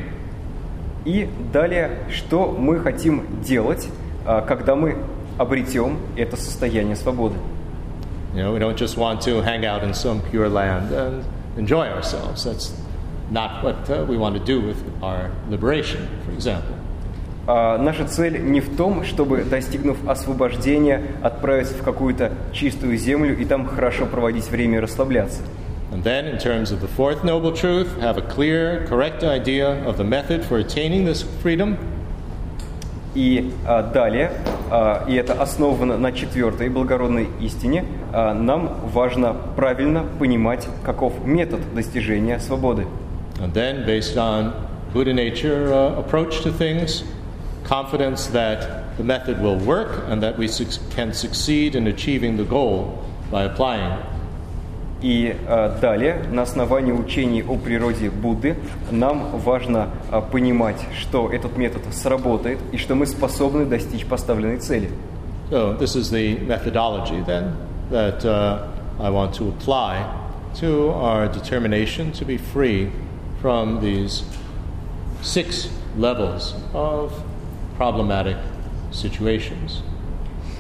и 1.04 1.28
далее, 1.54 2.00
что 2.12 2.52
мы 2.52 2.80
хотим 2.80 3.42
делать, 3.42 3.88
а, 4.26 4.42
когда 4.42 4.76
мы 4.76 4.98
обретем 5.38 6.00
это 6.16 6.36
состояние 6.38 6.96
свободы. 6.96 7.36
You 8.34 8.44
know, 8.44 8.54
we 8.54 8.60
don't 8.60 8.78
just 8.78 8.98
want 8.98 9.22
to 9.22 9.42
hang 9.42 9.66
out 9.66 9.84
in 9.84 9.94
some 9.94 10.22
pure 10.32 10.50
land 10.50 10.92
and 10.92 11.24
enjoy 11.58 11.88
ourselves. 11.88 12.44
That's 12.44 12.74
not 13.32 13.64
what 13.64 13.90
uh, 13.90 14.06
we 14.08 14.18
want 14.18 14.36
to 14.36 14.44
do 14.44 14.62
with 14.62 14.78
our 15.02 15.32
liberation, 15.50 16.08
for 16.26 16.32
example. 16.32 16.77
А, 17.50 17.78
наша 17.78 18.06
цель 18.06 18.42
не 18.44 18.60
в 18.60 18.76
том, 18.76 19.06
чтобы, 19.06 19.44
достигнув 19.46 19.98
освобождения, 20.08 21.02
отправиться 21.24 21.76
в 21.76 21.82
какую-то 21.82 22.34
чистую 22.52 22.98
землю 22.98 23.38
и 23.38 23.46
там 23.46 23.66
хорошо 23.66 24.06
проводить 24.06 24.50
время 24.50 24.78
и 24.78 24.82
расслабляться. 24.82 25.42
And 25.94 26.04
then, 26.04 26.28
in 26.28 26.38
terms 26.38 26.74
of 26.74 26.82
the 26.82 26.90
fourth 26.90 27.24
noble 27.24 27.54
truth, 27.54 27.88
have 28.02 28.18
a 28.18 28.22
clear, 28.22 28.86
correct 28.90 29.24
idea 29.24 29.82
of 29.88 29.96
the 29.96 30.04
method 30.04 30.44
for 30.44 30.60
attaining 30.60 31.06
this 31.06 31.26
freedom. 31.42 31.78
И 33.16 33.54
а, 33.66 33.82
далее, 33.82 34.32
а, 34.70 35.06
и 35.08 35.16
это 35.16 35.34
основано 35.34 35.98
на 35.98 36.12
четвертой 36.12 36.68
благородной 36.68 37.30
истине, 37.40 37.86
а, 38.12 38.34
нам 38.34 38.78
важно 38.94 39.34
правильно 39.56 40.06
понимать, 40.20 40.68
каков 40.84 41.26
метод 41.26 41.62
достижения 41.74 42.40
свободы. 42.40 42.86
And 43.40 43.54
then, 43.54 43.86
based 43.86 44.18
on 44.18 44.54
Buddha 44.94 45.14
nature 45.14 45.72
uh, 45.74 46.00
approach 46.00 46.42
to 46.42 46.52
things, 46.52 47.04
confidence 47.67 48.27
that 48.29 48.97
the 48.97 49.05
method 49.05 49.41
will 49.41 49.59
work 49.59 50.05
and 50.09 50.23
that 50.23 50.37
we 50.39 50.49
suc 50.49 50.69
can 50.91 51.13
succeed 51.13 51.75
in 51.75 51.87
achieving 51.87 52.37
the 52.37 52.45
goal 52.45 53.03
by 53.31 53.45
applying 53.45 53.93
it. 53.93 54.07
И 55.03 55.37
а, 55.49 55.77
далее, 55.81 56.23
на 56.31 56.43
основании 56.43 56.93
учений 56.93 57.43
о 57.43 57.57
природе 57.57 58.09
Будды, 58.09 58.57
нам 58.93 59.37
важно 59.39 59.89
а, 60.13 60.21
понимать, 60.21 60.81
что 60.97 61.29
этот 61.29 61.57
метод 61.57 61.83
сработает 61.93 62.61
и 62.71 62.77
что 62.77 62.95
мы 62.95 63.07
способны 63.07 63.67
достичь 63.67 64.07
поставленной 64.07 64.59
цели. 64.59 64.91
So, 65.51 65.77
this 65.77 65.97
is 65.97 66.11
the 66.11 66.39
methodology 66.47 67.21
then 67.27 67.57
that 67.91 68.25
uh, 68.25 68.69
I 69.01 69.11
want 69.11 69.35
to 69.35 69.49
apply 69.49 70.07
to 70.61 70.91
our 70.91 71.29
determination 71.29 72.13
to 72.13 72.25
be 72.25 72.39
free 72.39 72.91
from 73.41 73.81
these 73.81 74.23
six 75.21 75.69
levels 75.97 76.55
of 76.73 77.13
problematic 77.78 78.38
situations, 78.92 79.82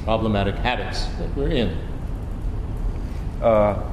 problematic 0.05 0.55
habits 0.55 1.07
that 1.19 1.35
we're 1.35 1.49
in. 1.51 1.69
А, 3.41 3.83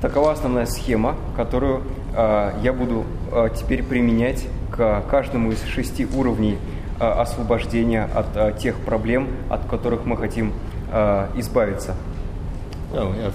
Такова 0.00 0.30
основная 0.30 0.66
схема, 0.66 1.16
которую 1.36 1.82
а, 2.14 2.56
я 2.62 2.72
буду 2.72 3.04
а, 3.32 3.48
теперь 3.48 3.82
применять 3.82 4.46
к 4.70 5.02
каждому 5.10 5.50
из 5.50 5.62
шести 5.64 6.06
уровней 6.06 6.58
а, 7.00 7.20
освобождения 7.22 8.04
от 8.04 8.36
а, 8.36 8.52
тех 8.52 8.76
проблем, 8.80 9.28
от 9.50 9.64
которых 9.66 10.04
мы 10.04 10.16
хотим 10.16 10.52
а, 10.92 11.28
избавиться. 11.36 11.96
So, 12.92 13.12
we 13.12 13.18
have 13.18 13.34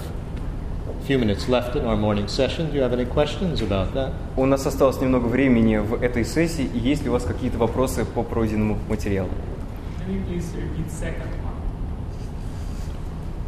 few 1.05 1.17
minutes 1.17 1.49
left 1.49 1.75
in 1.75 1.85
our 1.85 1.97
morning 1.97 2.27
session. 2.27 2.69
Do 2.69 2.75
you 2.75 2.81
have 2.81 2.93
any 2.93 3.05
questions 3.05 3.61
about 3.61 3.93
that? 3.93 4.11
У 4.35 4.45
нас 4.45 4.65
осталось 4.65 5.01
немного 5.01 5.25
времени 5.25 5.77
в 5.77 6.01
этой 6.03 6.23
сессии, 6.23 6.69
и 6.71 6.77
есть 6.77 7.03
ли 7.03 7.09
у 7.09 7.13
вас 7.13 7.23
какие-то 7.23 7.57
вопросы 7.57 8.05
по 8.05 8.23
пройденному 8.23 8.77
материалу? 8.87 9.29
Can 10.05 10.13
you 10.13 10.23
please 10.27 10.53
repeat 10.55 10.89
second 10.89 11.29
one? 11.43 11.55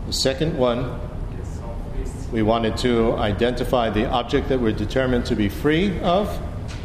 The 0.07 0.13
second 0.13 0.57
one 0.57 0.85
Yes, 1.37 1.59
so 1.59 1.63
please. 1.93 2.31
We 2.31 2.41
wanted 2.41 2.77
to 2.77 3.15
identify 3.17 3.89
the 3.89 4.09
object 4.09 4.49
that 4.49 4.59
we're 4.59 4.71
determined 4.75 5.25
to 5.27 5.35
be 5.35 5.47
free 5.47 5.99
of 6.01 6.29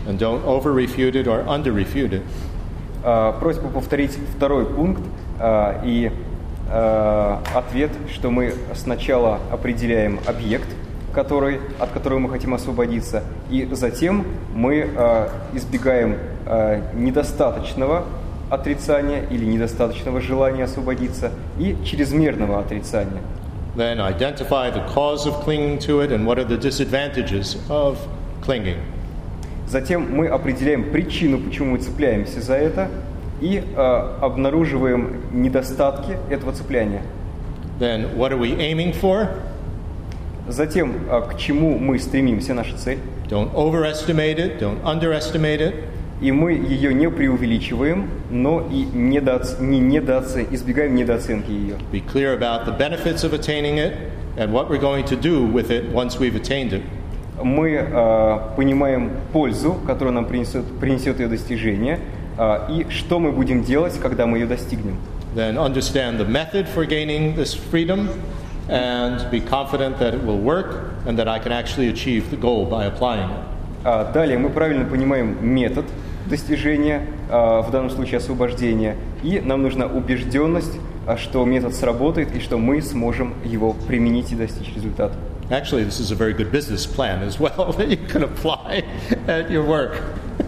and 0.06 0.18
don't 0.18 0.44
over 0.44 0.72
refute 0.72 1.16
it 1.16 1.26
or 1.26 1.40
under 1.48 1.72
refute 1.72 2.12
it. 2.12 2.22
А, 3.02 3.32
Просьба 3.32 3.68
повторить 3.68 4.18
второй 4.36 4.66
пункт 4.66 5.02
а, 5.40 5.80
и 5.84 6.08
а, 6.08 6.12
ответ, 6.71 7.91
что 8.13 8.31
мы 8.31 8.53
сначала 8.75 9.39
определяем 9.51 10.19
объект, 10.25 10.67
который, 11.13 11.59
от 11.79 11.91
которого 11.91 12.19
мы 12.19 12.29
хотим 12.29 12.53
освободиться, 12.53 13.23
и 13.49 13.67
затем 13.71 14.25
мы 14.53 14.89
а, 14.95 15.29
избегаем 15.53 16.17
а, 16.45 16.81
недостаточного 16.93 18.05
отрицания 18.49 19.23
или 19.29 19.45
недостаточного 19.45 20.21
желания 20.21 20.65
освободиться 20.65 21.31
и 21.57 21.77
чрезмерного 21.85 22.59
отрицания. 22.59 23.21
Then 23.75 24.01
identify 24.01 24.69
the 24.69 24.85
cause 24.93 25.25
of 25.25 25.45
clinging 25.45 25.79
to 25.79 26.01
it 26.01 26.11
and 26.11 26.25
what 26.25 26.37
are 26.37 26.43
the 26.43 26.57
disadvantages 26.57 27.57
of 27.69 27.97
clinging. 28.45 28.77
Затем 29.67 30.13
мы 30.13 30.27
определяем 30.27 30.91
причину, 30.91 31.37
почему 31.37 31.71
мы 31.71 31.77
цепляемся 31.77 32.41
за 32.41 32.55
это, 32.55 32.89
и 33.41 33.63
а, 33.75 34.19
обнаруживаем 34.21 35.21
недостатки 35.33 36.17
этого 36.29 36.53
цепляния. 36.53 37.01
Then 37.79 38.15
what 38.15 38.31
are 38.31 38.39
we 38.39 38.55
aiming 38.57 38.93
for? 38.93 39.27
Затем, 40.47 40.93
а, 41.09 41.21
к 41.21 41.37
чему 41.37 41.77
мы 41.77 41.99
стремимся, 41.99 42.53
наша 42.53 42.77
цель, 42.77 42.99
Don't 43.27 43.53
overestimate 43.53 44.37
it, 44.37 44.59
don't 44.59 44.81
underestimate 44.83 45.61
it. 45.61 45.75
и 46.21 46.31
мы 46.31 46.53
ее 46.53 46.93
не 46.93 47.09
преувеличиваем, 47.09 48.07
но 48.29 48.61
и 48.61 48.83
недооц... 48.83 49.59
не 49.59 49.79
недооце... 49.79 50.45
избегаем 50.51 50.93
недооценки 50.93 51.49
ее. 51.49 51.75
Be 51.91 52.01
clear 52.01 52.37
about 52.37 52.65
the 52.65 52.77
benefits 52.77 53.23
of 53.23 53.33
attaining 53.33 53.79
it 53.79 53.93
and 54.37 54.53
what 54.53 54.69
we're 54.69 54.79
going 54.79 55.03
to 55.05 55.15
do 55.15 55.43
with 55.43 55.71
it 55.71 55.91
once 55.91 56.19
we've 56.19 56.35
attained 56.35 56.73
it. 56.73 56.83
Мы 57.43 57.75
а, 57.79 58.53
понимаем 58.55 59.09
пользу, 59.33 59.73
которую 59.87 60.13
нам 60.13 60.25
принесет, 60.25 60.63
принесет 60.79 61.19
ее 61.19 61.27
достижение, 61.27 61.99
и 62.39 62.87
что 62.89 63.19
мы 63.19 63.31
будем 63.31 63.63
делать, 63.63 63.99
когда 63.99 64.25
мы 64.25 64.39
ее 64.39 64.47
достигнем. 64.47 64.97
Then 65.35 65.57
understand 65.57 66.19
the 66.19 66.25
method 66.25 66.67
for 66.67 66.85
gaining 66.85 67.35
this 67.35 67.53
freedom 67.53 68.09
and 68.67 69.29
be 69.31 69.39
confident 69.39 69.97
that 69.99 70.13
it 70.13 70.23
will 70.23 70.39
work 70.39 70.91
and 71.05 71.17
that 71.17 71.27
I 71.27 71.39
can 71.39 71.51
actually 71.51 71.89
achieve 71.89 72.29
the 72.29 72.37
goal 72.37 72.65
by 72.65 72.85
applying 72.85 73.29
it. 73.29 73.51
А, 73.83 74.11
далее 74.11 74.37
мы 74.37 74.49
правильно 74.49 74.85
понимаем 74.85 75.37
метод 75.41 75.85
достижения, 76.27 77.07
а, 77.29 77.61
в 77.61 77.71
данном 77.71 77.89
случае 77.89 78.17
освобождения, 78.17 78.95
и 79.23 79.39
нам 79.39 79.63
нужна 79.63 79.87
убежденность, 79.87 80.77
а, 81.07 81.17
что 81.17 81.43
метод 81.45 81.73
сработает 81.73 82.35
и 82.35 82.39
что 82.39 82.57
мы 82.57 82.81
сможем 82.81 83.33
его 83.43 83.73
применить 83.73 84.31
и 84.31 84.35
достичь 84.35 84.73
результата. 84.75 85.15
Actually, 85.49 85.83
this 85.83 85.99
is 85.99 86.11
a 86.11 86.15
very 86.15 86.33
good 86.33 86.51
business 86.51 86.85
plan 86.85 87.21
as 87.23 87.39
well 87.39 87.73
that 87.77 87.89
you 87.89 87.97
can 87.97 88.23
apply 88.23 88.83
at 89.27 89.49
your 89.49 89.63
work. 89.63 90.01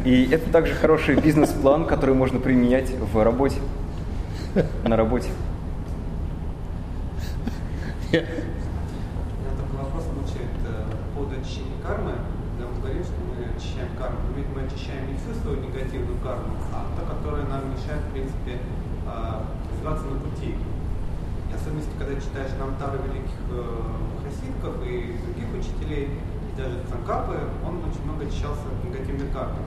И 0.03 0.27
это 0.29 0.49
также 0.51 0.73
хороший 0.75 1.15
бизнес-план, 1.15 1.85
который 1.85 2.13
можно 2.13 2.37
применять 2.37 2.89
в 2.91 3.23
работе, 3.23 3.55
на 4.83 4.97
работе. 4.97 5.29
Yeah. 8.11 8.27
У 8.27 9.41
меня 9.41 9.55
такой 9.57 9.79
вопрос 9.79 10.03
звучит 10.11 10.51
э, 10.67 10.85
по 10.91 11.15
поводу 11.15 11.39
очищения 11.39 11.79
кармы. 11.81 12.19
Когда 12.53 12.69
мы 12.69 12.81
говорим, 12.83 13.03
что 13.03 13.15
мы 13.25 13.47
очищаем 13.55 13.89
карму, 13.97 14.19
но 14.27 14.37
ведь 14.37 14.51
мы 14.53 14.67
очищаем 14.67 15.07
не 15.07 15.15
всю 15.17 15.33
свою 15.41 15.63
негативную 15.63 16.19
карму, 16.19 16.51
а 16.75 16.91
та, 16.93 17.01
которая 17.07 17.47
нам 17.47 17.71
мешает, 17.71 18.03
в 18.03 18.11
принципе, 18.11 18.59
а, 19.07 19.47
развиваться 19.71 20.05
на 20.05 20.19
пути. 20.19 20.53
И 20.53 21.51
особенно, 21.55 21.81
когда 21.97 22.19
читаешь 22.19 22.51
Намтары 22.59 22.99
великих 23.07 23.39
э, 23.49 23.65
хасидков 24.21 24.83
и 24.83 25.15
других 25.25 25.49
учителей, 25.57 26.11
и 26.11 26.51
даже 26.59 26.83
Цанкапы, 26.91 27.39
он 27.65 27.81
очень 27.87 28.03
много 28.03 28.27
очищался 28.27 28.67
от 28.67 28.83
негативной 28.83 29.31
кармы. 29.31 29.63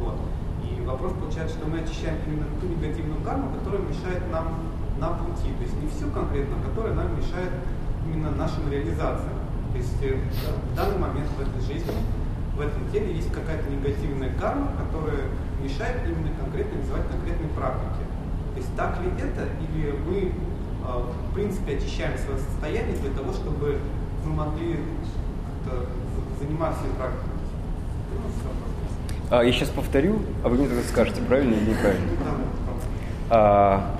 Вот. 0.00 0.16
И 0.64 0.80
вопрос 0.82 1.12
получается, 1.12 1.56
что 1.56 1.68
мы 1.68 1.80
очищаем 1.80 2.16
именно 2.26 2.46
ту 2.60 2.66
негативную 2.66 3.20
карму, 3.22 3.52
которая 3.52 3.82
мешает 3.82 4.22
нам 4.32 4.72
на 4.98 5.08
пути. 5.08 5.52
То 5.52 5.62
есть 5.62 5.76
не 5.80 5.88
всю 5.88 6.10
конкретно, 6.10 6.56
а 6.56 6.68
которая 6.68 6.94
нам 6.94 7.16
мешает 7.16 7.52
именно 8.06 8.30
нашим 8.32 8.70
реализациям. 8.70 9.36
То 9.72 9.78
есть 9.78 10.02
э, 10.02 10.16
в 10.72 10.76
данный 10.76 10.98
момент 10.98 11.28
в 11.36 11.40
этой 11.40 11.60
жизни, 11.60 11.92
в 12.56 12.60
этом 12.60 12.90
теле 12.90 13.14
есть 13.14 13.32
какая-то 13.32 13.70
негативная 13.70 14.32
карма, 14.34 14.72
которая 14.76 15.28
мешает 15.62 16.02
именно 16.08 16.34
конкретно 16.36 16.80
развивать 16.80 17.08
конкретные 17.08 17.50
практики. 17.50 18.04
То 18.54 18.58
есть 18.58 18.74
так 18.74 19.00
ли 19.00 19.08
это, 19.20 19.48
или 19.60 19.92
мы 20.08 20.32
э, 20.32 21.02
в 21.30 21.34
принципе 21.34 21.76
очищаем 21.76 22.16
свое 22.18 22.38
состояние 22.40 22.96
для 22.96 23.12
того, 23.12 23.32
чтобы 23.32 23.78
мы 24.24 24.32
могли 24.32 24.80
заниматься 26.40 26.82
практикой? 26.96 27.36
Ну. 28.12 28.79
А, 29.30 29.42
я 29.42 29.52
сейчас 29.52 29.68
повторю, 29.68 30.18
а 30.42 30.48
вы 30.48 30.56
мне 30.56 30.66
тогда 30.66 30.82
скажете, 30.82 31.22
правильно 31.22 31.54
или 31.54 31.70
неправильно. 31.70 32.08
А, 33.30 33.94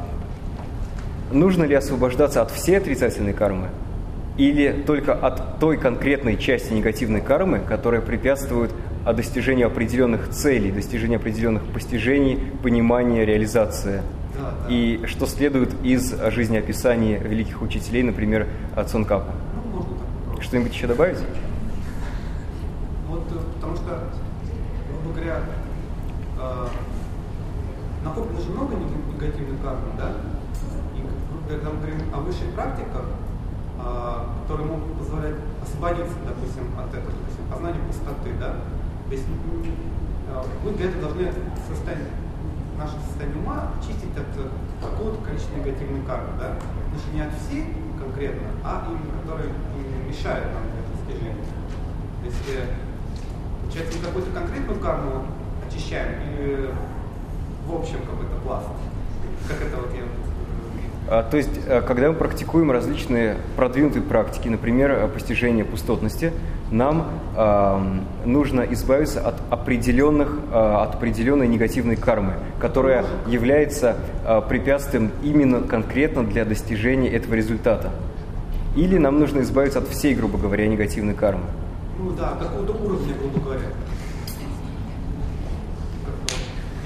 нужно 1.30 1.62
ли 1.62 1.74
освобождаться 1.74 2.42
от 2.42 2.50
всей 2.50 2.78
отрицательной 2.78 3.32
кармы 3.32 3.68
или 4.36 4.72
только 4.86 5.14
от 5.14 5.60
той 5.60 5.76
конкретной 5.76 6.36
части 6.36 6.72
негативной 6.72 7.20
кармы, 7.20 7.60
которая 7.60 8.00
препятствует 8.00 8.72
а, 9.04 9.12
достижению 9.12 9.68
определенных 9.68 10.30
целей, 10.30 10.72
достижению 10.72 11.20
определенных 11.20 11.62
постижений, 11.64 12.40
понимания, 12.62 13.24
реализации? 13.24 14.02
Да, 14.36 14.50
да. 14.66 14.74
И 14.74 15.04
что 15.06 15.26
следует 15.26 15.70
из 15.84 16.12
а, 16.12 16.32
жизнеописания 16.32 17.20
великих 17.20 17.62
учителей, 17.62 18.02
например, 18.02 18.48
от 18.74 18.90
Цункапа? 18.90 19.32
Ну, 19.54 19.70
можно 19.78 19.94
так 19.96 20.06
попробовать. 20.08 20.44
Что-нибудь 20.44 20.74
еще 20.74 20.86
добавить? 20.88 21.18
Вот, 23.06 23.22
э, 23.30 23.34
потому 23.54 23.76
что, 23.76 24.00
грубо 25.10 25.20
говоря, 25.20 25.40
э, 26.38 26.66
накоплено 28.04 28.40
же 28.40 28.50
много 28.50 28.74
нег- 28.74 29.14
негативной 29.14 29.58
кармы, 29.58 29.92
да? 29.98 30.12
И 30.96 31.48
когда 31.48 31.70
мы 31.70 31.76
говорим 31.76 32.14
о 32.14 32.20
высших 32.20 32.52
практиках, 32.54 33.04
э, 33.78 34.14
которые 34.42 34.66
могут 34.66 34.98
позволять 34.98 35.34
освободиться, 35.62 36.14
допустим, 36.26 36.64
от 36.78 36.94
этого, 36.94 37.12
допустим, 37.12 37.44
познания 37.50 37.80
пустоты, 37.86 38.30
да? 38.38 38.56
То 39.08 39.12
есть 39.12 39.26
э, 39.26 40.42
мы 40.64 40.72
для 40.72 40.86
этого 40.86 41.02
должны 41.02 41.32
состояние, 41.68 42.08
наше 42.78 42.94
состояние 43.06 43.42
ума 43.42 43.72
очистить 43.78 44.16
от 44.16 44.30
какого-то 44.80 45.22
количества 45.24 45.56
негативной 45.56 46.02
кармы, 46.06 46.28
да? 46.38 46.54
Значит, 46.90 47.14
не 47.14 47.20
от 47.22 47.34
всей 47.34 47.74
конкретно, 47.98 48.48
а 48.64 48.86
именно 48.88 49.20
которые 49.22 49.50
мешают 50.08 50.46
нам 50.54 50.62
для 50.72 50.82
достижения. 50.88 51.44
Э, 52.50 52.89
получается, 53.70 53.98
мы 54.00 54.06
какую-то 54.06 54.30
конкретную 54.32 54.80
карму 54.80 55.22
очищаем 55.66 56.08
или 56.38 56.70
в 57.66 57.74
общем 57.74 57.98
какой-то 58.00 58.34
пласт? 58.44 58.66
Как 59.46 59.62
это 59.62 59.76
вот 59.76 59.90
я... 59.94 60.00
э, 60.00 61.20
А, 61.20 61.22
То 61.22 61.36
есть, 61.36 61.50
э, 61.66 61.80
когда 61.82 62.08
мы 62.08 62.14
практикуем 62.14 62.72
различные 62.72 63.36
продвинутые 63.56 64.02
практики, 64.02 64.48
например, 64.48 64.90
э, 64.90 65.08
постижение 65.08 65.64
пустотности, 65.64 66.32
нам 66.72 67.08
ам, 67.36 68.04
нужно 68.24 68.60
избавиться 68.70 69.20
от 69.20 69.34
определенных, 69.50 70.38
а, 70.52 70.84
от 70.84 70.94
определенной 70.94 71.48
негативной 71.48 71.96
кармы, 71.96 72.34
которая 72.60 73.04
является 73.26 73.96
а, 74.24 74.40
препятствием 74.40 75.10
именно 75.24 75.62
конкретно 75.62 76.24
для 76.24 76.44
достижения 76.44 77.08
этого 77.08 77.34
результата. 77.34 77.90
Или 78.76 78.98
нам 78.98 79.18
нужно 79.18 79.40
избавиться 79.40 79.80
от 79.80 79.88
всей, 79.88 80.14
грубо 80.14 80.38
говоря, 80.38 80.68
негативной 80.68 81.14
кармы. 81.14 81.44
Ну 82.02 82.12
да, 82.12 82.34
какого-то 82.40 82.72
уровня, 82.72 83.14
грубо 83.14 83.40
говоря. 83.40 83.66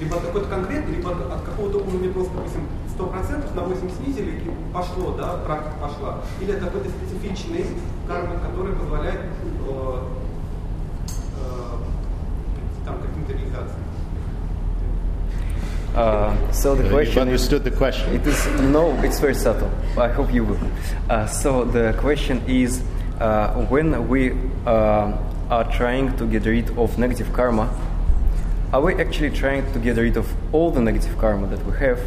Либо 0.01 0.17
от 0.17 0.23
какой-то 0.23 0.47
конкретный, 0.49 0.97
либо 0.97 1.11
от, 1.11 1.31
от 1.31 1.41
какого-то 1.43 1.77
уровня 1.77 2.11
просто, 2.11 2.33
допустим, 2.35 2.67
100% 2.99 3.55
на 3.55 3.61
8 3.61 3.89
снизили 3.91 4.31
и 4.31 4.73
пошло, 4.73 5.11
да, 5.17 5.37
практика 5.45 5.75
пошла. 5.81 6.17
Или 6.41 6.51
от 6.51 6.59
какой-то 6.59 6.89
специфичной 6.89 7.65
кармы, 8.05 8.35
которая 8.45 8.75
позволяет 8.75 9.21
э, 9.21 9.99
э, 11.37 11.75
там 12.85 12.95
каким-то 12.99 13.31
реализациям. 13.31 13.85
Uh, 15.95 16.35
so 16.51 16.75
the 16.75 16.89
question 16.89 17.21
understood 17.21 17.63
the 17.63 17.71
question. 17.71 18.13
It 18.13 18.27
is 18.27 18.45
no, 18.59 18.91
it's 19.01 19.21
very 19.21 19.33
subtle. 19.33 19.71
I 19.97 20.09
hope 20.09 20.33
you 20.33 20.43
will. 20.43 20.59
Uh, 21.09 21.25
so 21.25 21.63
the 21.63 21.95
question 21.97 22.43
is, 22.47 22.83
when 23.69 24.07
we 24.07 24.31
uh, 24.65 25.17
are 25.49 25.71
trying 25.71 26.15
to 26.17 26.25
get 26.25 26.45
rid 26.45 26.77
of 26.77 26.97
negative 26.97 27.31
karma, 27.33 27.69
are 28.73 28.81
we 28.81 28.95
actually 28.95 29.29
trying 29.29 29.71
to 29.73 29.79
get 29.79 29.97
rid 29.97 30.17
of 30.17 30.27
all 30.53 30.71
the 30.71 30.81
negative 30.81 31.17
karma 31.17 31.47
that 31.47 31.65
we 31.65 31.77
have, 31.77 31.99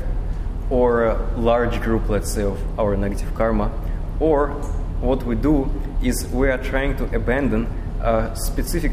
or 0.71 1.07
a 1.07 1.39
large 1.39 1.81
group, 1.81 2.09
let's 2.09 2.31
say, 2.33 2.43
of 2.43 2.59
our 2.79 2.97
negative 2.97 3.35
karma, 3.35 3.71
or 4.21 4.49
what 5.01 5.23
we 5.23 5.35
do 5.35 5.71
is 6.03 6.27
we 6.27 6.51
are 6.51 6.59
trying 6.59 6.97
to 6.97 7.05
abandon 7.15 7.67
a 8.01 8.35
specific 8.37 8.93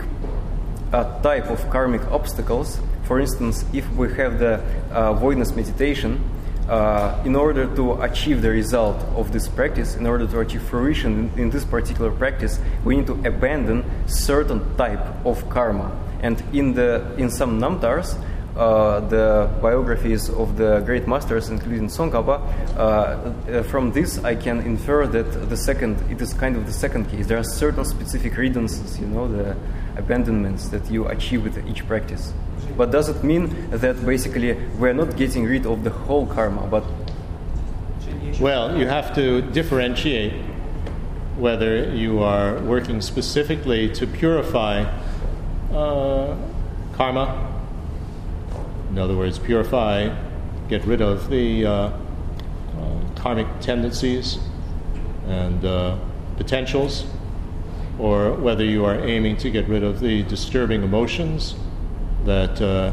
uh, 0.93 1.21
type 1.21 1.49
of 1.49 1.69
karmic 1.69 2.01
obstacles. 2.11 2.79
For 3.03 3.19
instance, 3.19 3.65
if 3.73 3.89
we 3.93 4.13
have 4.13 4.39
the 4.39 4.63
uh, 4.91 5.13
voidness 5.13 5.55
meditation, 5.55 6.23
uh, 6.69 7.21
in 7.25 7.35
order 7.35 7.73
to 7.75 8.01
achieve 8.01 8.41
the 8.41 8.49
result 8.49 8.97
of 9.15 9.31
this 9.31 9.47
practice, 9.47 9.95
in 9.95 10.05
order 10.07 10.25
to 10.27 10.39
achieve 10.39 10.63
fruition 10.63 11.31
in, 11.35 11.39
in 11.39 11.49
this 11.49 11.65
particular 11.65 12.11
practice, 12.11 12.59
we 12.83 12.97
need 12.97 13.07
to 13.07 13.13
abandon 13.25 13.83
certain 14.07 14.75
type 14.75 15.25
of 15.25 15.47
karma. 15.49 15.91
And 16.21 16.41
in 16.53 16.73
the 16.73 17.13
in 17.17 17.29
some 17.29 17.59
namtars, 17.59 18.17
uh, 18.55 19.01
the 19.01 19.49
biographies 19.61 20.29
of 20.29 20.55
the 20.57 20.79
great 20.79 21.07
masters, 21.07 21.49
including 21.49 21.87
Tsongkhapa, 21.87 22.39
uh, 22.77 22.79
uh, 22.79 23.63
from 23.63 23.91
this 23.91 24.23
I 24.23 24.35
can 24.35 24.61
infer 24.61 25.05
that 25.07 25.49
the 25.49 25.57
second, 25.57 26.01
it 26.09 26.21
is 26.21 26.33
kind 26.33 26.55
of 26.55 26.65
the 26.65 26.71
second 26.71 27.09
case. 27.09 27.27
There 27.27 27.37
are 27.37 27.43
certain 27.43 27.83
specific 27.83 28.37
redundancies, 28.37 28.97
you 28.99 29.07
know, 29.07 29.27
the 29.27 29.57
abandonments 29.97 30.69
that 30.69 30.89
you 30.89 31.07
achieve 31.07 31.43
with 31.43 31.67
each 31.67 31.85
practice 31.85 32.33
but 32.77 32.91
does 32.91 33.09
it 33.09 33.23
mean 33.23 33.69
that 33.69 34.05
basically 34.05 34.53
we're 34.77 34.93
not 34.93 35.15
getting 35.15 35.45
rid 35.45 35.65
of 35.65 35.83
the 35.83 35.89
whole 35.89 36.25
karma, 36.25 36.67
but 36.67 36.83
well, 38.39 38.77
you 38.77 38.85
have 38.85 39.15
to 39.15 39.41
differentiate 39.41 40.33
whether 41.37 41.89
you 41.93 42.21
are 42.21 42.59
working 42.59 42.99
specifically 43.01 43.89
to 43.93 44.05
purify 44.05 44.81
uh, 45.73 46.35
karma, 46.93 47.53
in 48.89 48.97
other 48.97 49.15
words, 49.15 49.39
purify, 49.39 50.13
get 50.67 50.85
rid 50.85 51.01
of 51.01 51.29
the 51.29 51.65
uh, 51.65 51.71
uh, 51.71 51.93
karmic 53.15 53.47
tendencies 53.61 54.37
and 55.27 55.63
uh, 55.63 55.97
potentials, 56.37 57.05
or 57.99 58.33
whether 58.33 58.63
you 58.63 58.83
are 58.83 58.95
aiming 58.95 59.37
to 59.37 59.49
get 59.49 59.67
rid 59.67 59.83
of 59.83 60.01
the 60.01 60.23
disturbing 60.23 60.83
emotions 60.83 61.55
that 62.25 62.61
uh, 62.61 62.91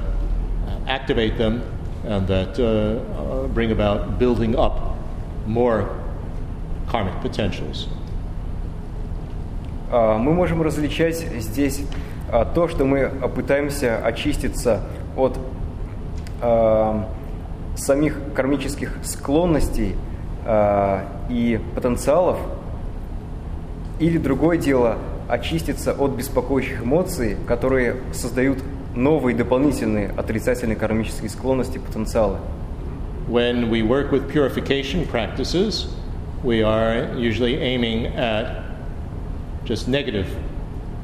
activate 0.87 1.39
them 1.39 1.63
and 2.05 2.27
that 2.29 2.59
uh, 2.59 2.65
uh, 2.65 3.47
bring 3.49 3.73
about 3.73 4.19
building 4.19 4.57
up 4.57 4.97
more 5.47 5.89
karmic 6.89 7.15
potentials. 7.23 7.89
А, 9.91 10.17
Мы 10.19 10.33
можем 10.33 10.63
различать 10.63 11.17
здесь 11.17 11.83
а, 12.31 12.45
то, 12.45 12.67
что 12.69 12.85
мы 12.85 13.09
пытаемся 13.35 13.99
очиститься 13.99 14.81
от 15.17 15.39
а, 16.41 17.09
самих 17.77 18.19
кармических 18.35 18.97
склонностей 19.03 19.97
и 21.31 21.61
потенциалов, 21.77 22.37
или 24.01 24.19
другое 24.19 24.59
дело 24.59 24.99
очиститься 25.29 25.93
от 25.93 26.11
беспокоящих 26.11 26.83
эмоций, 26.83 27.37
которые 27.47 27.99
создают 28.13 28.59
новые 28.95 29.37
дополнительные 29.37 30.09
отрицательные 30.11 30.77
кармические 30.77 31.31
склонности, 31.31 31.79
потенциалы. 31.79 32.39
When 33.29 33.71
we 33.71 33.83
work 33.83 34.11
with 34.11 34.29
purification 34.29 35.07
practices, 35.07 35.87
we 36.43 36.63
are 36.63 37.15
usually 37.17 37.57
aiming 37.57 38.07
at 38.07 38.65
just 39.65 39.89
negative 39.89 40.27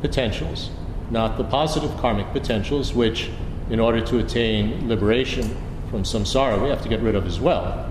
potentials, 0.01 0.71
not 1.11 1.39
the 1.39 1.45
positive 1.45 1.97
karmic 2.01 2.27
potentials, 2.33 2.93
which, 2.95 3.31
in 3.71 3.81
order 3.81 4.01
to 4.01 4.19
attain 4.19 4.89
liberation 4.89 5.57
from 5.91 6.03
samsara, 6.03 6.61
we 6.61 6.69
have 6.69 6.83
to 6.83 6.89
get 6.89 7.01
rid 7.01 7.15
of 7.15 7.27
as 7.27 7.41
well. 7.41 7.89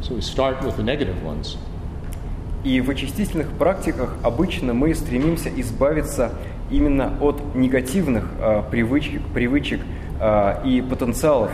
So 0.00 0.14
we 0.14 0.22
start 0.22 0.62
with 0.62 0.76
the 0.76 0.82
negative 0.82 1.22
ones. 1.22 1.56
И 2.64 2.80
в 2.80 2.90
очистительных 2.90 3.50
практиках 3.56 4.16
обычно 4.24 4.74
мы 4.74 4.94
стремимся 4.94 5.48
избавиться 5.60 6.32
именно 6.70 7.12
от 7.20 7.54
негативных 7.54 8.24
а, 8.40 8.62
привычек, 8.62 9.22
привычек 9.34 9.80
а, 10.20 10.62
и 10.64 10.80
потенциалов, 10.80 11.50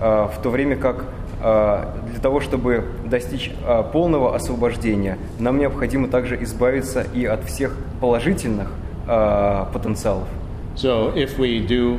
а, 0.00 0.28
в 0.28 0.42
то 0.42 0.50
время 0.50 0.76
как 0.76 1.04
а, 1.40 1.94
для 2.10 2.20
того, 2.20 2.40
чтобы 2.40 2.84
достичь 3.04 3.50
а, 3.64 3.82
полного 3.82 4.34
освобождения, 4.34 5.18
нам 5.38 5.58
необходимо 5.58 6.08
также 6.08 6.42
избавиться 6.42 7.02
и 7.14 7.24
от 7.24 7.44
всех 7.44 7.76
положительных 8.00 8.70
а, 9.06 9.70
потенциалов. 9.72 10.28
So 10.76 11.14
if 11.16 11.38
we 11.38 11.66
do 11.66 11.98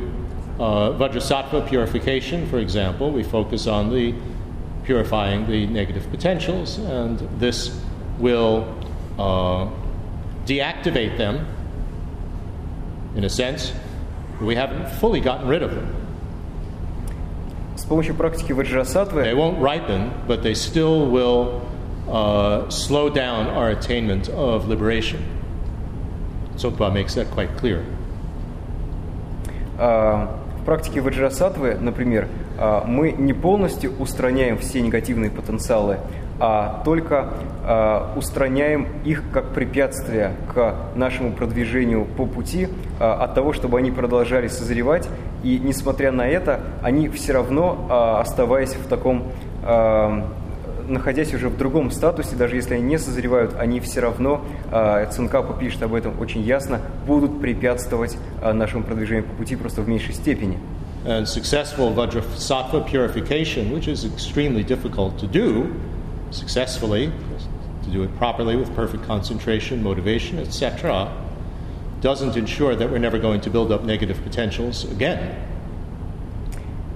uh, 0.58 0.92
Vajrasattva 0.92 1.68
purification, 1.68 2.46
for 2.46 2.58
example, 2.58 3.10
we 3.10 3.22
focus 3.22 3.66
on 3.66 3.90
the 3.90 4.14
purifying 4.84 5.46
the 5.46 5.66
negative 5.66 6.08
potentials, 6.10 6.78
and 6.78 7.18
this 7.38 7.76
will 8.18 8.64
uh, 9.18 9.68
deactivate 10.46 11.16
them 11.18 11.46
in 13.17 13.23
a 13.23 13.29
sense. 13.29 13.73
We 14.41 14.55
haven't 14.55 14.89
fully 14.99 15.21
gotten 15.21 15.47
rid 15.47 15.61
of 15.63 15.73
them. 15.73 15.87
С 17.75 17.85
помощью 17.85 18.15
практики 18.15 18.51
ваджрасатвы 18.53 19.23
They 19.23 19.33
won't 19.33 19.59
ripen, 19.59 20.11
but 20.27 20.41
they 20.41 20.53
still 20.53 21.05
will 21.07 21.61
uh, 22.07 22.69
slow 22.69 23.09
down 23.09 23.47
our 23.47 23.71
attainment 23.71 24.29
of 24.29 24.67
liberation. 24.67 25.21
Tsongpa 26.55 26.93
makes 26.93 27.15
that 27.15 27.29
quite 27.31 27.55
clear. 27.57 27.83
А, 29.77 30.39
В 30.61 30.65
практике 30.65 31.01
ваджрасатвы, 31.01 31.75
например, 31.75 32.29
а, 32.57 32.85
мы 32.85 33.11
не 33.11 33.33
полностью 33.33 33.91
устраняем 33.99 34.57
все 34.57 34.81
негативные 34.81 35.29
потенциалы, 35.29 35.99
а 36.40 36.82
только 36.84 37.28
а, 37.64 38.12
устраняем 38.16 38.86
их 39.04 39.24
как 39.32 39.52
препятствие 39.52 40.32
к 40.54 40.74
нашему 40.94 41.32
продвижению 41.32 42.04
по 42.04 42.26
пути 42.26 42.68
а, 43.00 43.24
от 43.24 43.34
того, 43.34 43.52
чтобы 43.52 43.78
они 43.78 43.90
продолжали 43.90 44.48
созревать. 44.48 45.08
И 45.42 45.58
несмотря 45.58 46.12
на 46.12 46.26
это, 46.26 46.60
они 46.82 47.08
все 47.08 47.32
равно, 47.32 47.86
а, 47.90 48.20
оставаясь 48.20 48.74
в 48.74 48.86
таком 48.88 49.24
находясь 50.86 51.34
уже 51.34 51.50
в 51.50 51.58
другом 51.58 51.90
статусе, 51.90 52.34
даже 52.34 52.56
если 52.56 52.74
они 52.74 52.82
не 52.82 52.98
созревают, 52.98 53.54
они 53.58 53.80
все 53.80 54.00
равно, 54.00 54.40
Цинкапа 55.10 55.52
пишет 55.52 55.82
об 55.82 55.92
этом 55.92 56.18
очень 56.18 56.40
ясно, 56.40 56.80
будут 57.06 57.42
препятствовать 57.42 58.16
нашему 58.42 58.84
продвижению 58.84 59.24
по 59.24 59.34
пути 59.34 59.56
просто 59.56 59.82
в 59.82 59.88
меньшей 59.88 60.14
степени. 60.14 60.56
And 61.04 61.26
successful 61.26 61.94
Vajrasattva 61.94 62.86
purification, 62.86 63.70
which 63.70 63.88
is 63.88 64.06
extremely 64.06 64.64
difficult 64.64 65.18
to 65.18 65.26
do 65.26 65.70
successfully, 66.30 67.12
to 67.84 67.90
do 67.90 68.02
it 68.02 68.16
properly 68.16 68.56
with 68.56 68.74
perfect 68.74 69.04
concentration, 69.04 69.82
motivation, 69.82 70.38
etc., 70.38 71.12
doesn't 72.00 72.36
ensure 72.36 72.76
that 72.76 72.90
we're 72.90 72.98
never 72.98 73.18
going 73.18 73.40
to 73.40 73.50
build 73.50 73.72
up 73.72 73.82
negative 73.84 74.22
potentials 74.22 74.84
again. 74.84 75.34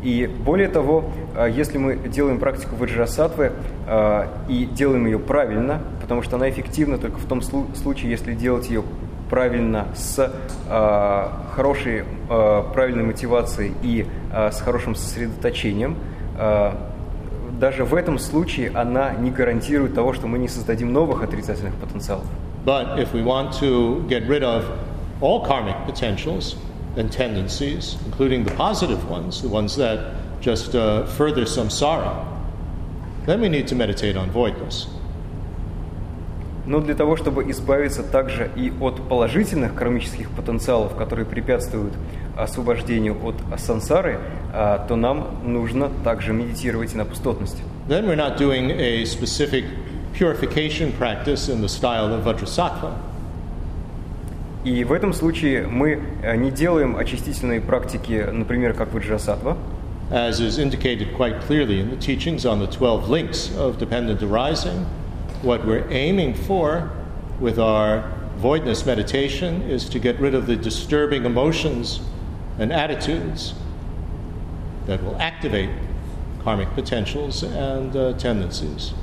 И 0.03 0.27
более 0.27 0.69
того, 0.69 1.05
э, 1.37 1.49
если 1.55 1.79
мы 1.79 1.97
делаем 2.09 2.41
практику 2.41 2.75
ваджрасатвы 2.75 3.53
э, 3.87 4.27
и 4.49 4.65
делаем 4.67 5.07
ее 5.07 5.21
правильно, 5.21 5.81
потому 6.01 6.23
что 6.23 6.37
она 6.37 6.51
эффективна 6.51 6.99
только 6.99 7.19
в 7.19 7.27
том 7.27 7.39
слу- 7.39 7.75
случае, 7.77 8.11
если 8.11 8.35
делать 8.35 8.69
ее 8.69 8.83
правильно 9.31 9.87
с 9.95 10.19
э, 10.69 11.29
хорошей, 11.55 12.05
правильной 12.29 13.05
мотивацией 13.05 13.75
и 13.83 14.07
с 14.33 14.61
хорошим 14.61 14.95
сосредоточением, 14.95 15.97
даже 17.63 17.85
в 17.85 17.95
этом 17.95 18.19
случае 18.19 18.73
она 18.75 19.13
не 19.15 19.31
гарантирует 19.31 19.95
того, 19.95 20.13
что 20.13 20.27
мы 20.27 20.37
не 20.41 20.49
создадим 20.49 20.93
новых 20.93 21.23
отрицательных 21.23 21.73
потенциалов. 21.77 22.25
But 22.67 22.99
if 22.99 23.13
we 23.15 23.23
want 23.23 23.53
to 23.61 24.05
get 24.09 24.27
rid 24.27 24.43
of 24.43 24.65
all 25.21 25.47
karmic 25.47 25.77
potentials 25.87 26.57
and 26.97 27.09
tendencies, 27.13 27.97
including 28.05 28.43
the 28.43 28.51
positive 28.57 29.09
ones, 29.09 29.43
the 29.43 29.49
ones 29.49 29.77
that 29.77 29.99
just 30.41 30.75
uh, 30.75 31.07
further 31.17 31.45
samsara, 31.45 32.27
then 33.27 33.41
we 33.41 33.49
need 33.49 33.69
to 33.69 33.77
meditate 33.77 34.17
on 34.17 34.29
voidness. 34.33 34.89
Но 36.67 36.81
для 36.81 36.97
того, 36.97 37.17
чтобы 37.17 37.49
избавиться 37.53 38.03
также 38.03 38.51
и 38.57 38.73
от 38.81 39.01
положительных 39.09 39.75
кармических 39.77 40.31
потенциалов, 40.31 40.97
которые 40.97 41.27
препятствуют 41.27 41.95
освобождению 42.38 43.18
от 43.24 43.36
сансары, 43.60 44.20
а, 44.54 44.86
то 44.88 44.96
нам 44.96 45.40
нужно 45.44 45.90
также 46.04 46.34
медитировать 46.34 46.94
и 46.94 46.98
на 46.98 47.06
пустотность. 47.06 47.58
Then 47.88 48.06
we're 48.06 48.16
not 48.16 48.38
doing 48.38 48.72
a 48.72 49.06
specific 49.06 49.66
purification 50.14 50.92
practice 50.94 51.48
in 51.50 51.62
the 51.62 51.70
style 51.70 52.14
of 52.14 52.24
Vajrasattva. 52.24 52.94
И 54.64 54.84
в 54.84 54.92
этом 54.92 55.14
случае 55.14 55.66
мы 55.66 56.02
э, 56.24 56.36
не 56.36 56.52
делаем 56.52 56.98
очистительные 56.98 57.62
практики, 57.62 58.28
например, 58.30 58.74
как 58.74 58.92
ваджрасатва, 58.92 59.56
as 60.12 60.42
is 60.42 60.58
indicated 60.58 61.16
quite 61.16 61.40
clearly 61.48 61.80
in 61.80 61.90
the 61.90 61.96
teachings 61.96 62.46
on 62.46 62.60
the 62.60 62.68
12 62.68 63.08
links 63.08 63.56
of 63.58 63.78
dependent 63.78 64.22
arising. 64.22 64.86
What 65.42 65.66
we're 65.66 65.88
aiming 65.90 66.34
for 66.34 66.90
with 67.40 67.60
our 67.60 68.04
voidness 68.42 68.86
meditation 68.86 69.62
is 69.70 69.88
to 69.90 70.00
get 70.00 70.20
rid 70.20 70.34
of 70.34 70.48
the 70.48 70.56
disturbing 70.56 71.26
emotions 71.26 72.02
and 72.60 72.72
attitudes 72.72 73.54
that 74.88 75.04
will 75.04 75.16
activate 75.18 75.70
karmic 76.44 76.74
potentials 76.76 77.44
and 77.44 77.96
uh, 77.96 78.14
tendencies. 78.14 78.94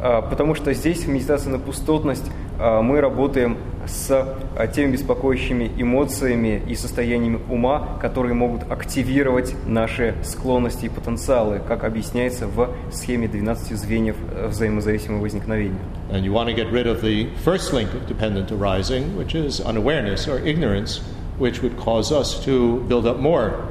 А, 0.00 0.22
потому 0.22 0.54
что 0.54 0.72
здесь 0.74 1.04
в 1.04 1.08
медитации 1.08 1.48
на 1.48 1.58
пустотность 1.58 2.30
а, 2.58 2.82
мы 2.82 3.00
работаем 3.00 3.56
с 3.86 4.10
а, 4.10 4.66
теми 4.66 4.92
беспокоящими 4.92 5.70
эмоциями 5.76 6.62
и 6.68 6.74
состояниями 6.74 7.40
ума, 7.48 7.98
которые 8.00 8.34
могут 8.34 8.70
активировать 8.70 9.54
наши 9.66 10.14
склонности 10.22 10.86
и 10.86 10.88
потенциалы, 10.88 11.60
как 11.66 11.84
объясняется 11.84 12.46
в 12.46 12.70
схеме 12.92 13.28
12 13.28 13.78
звеньев 13.78 14.16
э, 14.30 14.48
взаимозависимого 14.48 15.22
возникновения. 15.22 15.80
And 16.10 16.24
you 16.24 16.32
want 16.32 16.48
to 16.48 16.54
get 16.54 16.70
rid 16.70 16.86
of 16.86 17.00
the 17.00 17.28
first 17.44 17.72
link 17.72 17.92
of 17.94 18.06
dependent 18.06 18.52
arising, 18.52 19.16
which 19.16 19.34
is 19.34 19.60
unawareness 19.60 20.28
or 20.28 20.38
ignorance, 20.38 21.00
which 21.38 21.62
would 21.62 21.76
cause 21.76 22.12
us 22.12 22.42
to 22.44 22.80
build 22.88 23.06
up 23.06 23.18
more 23.18 23.68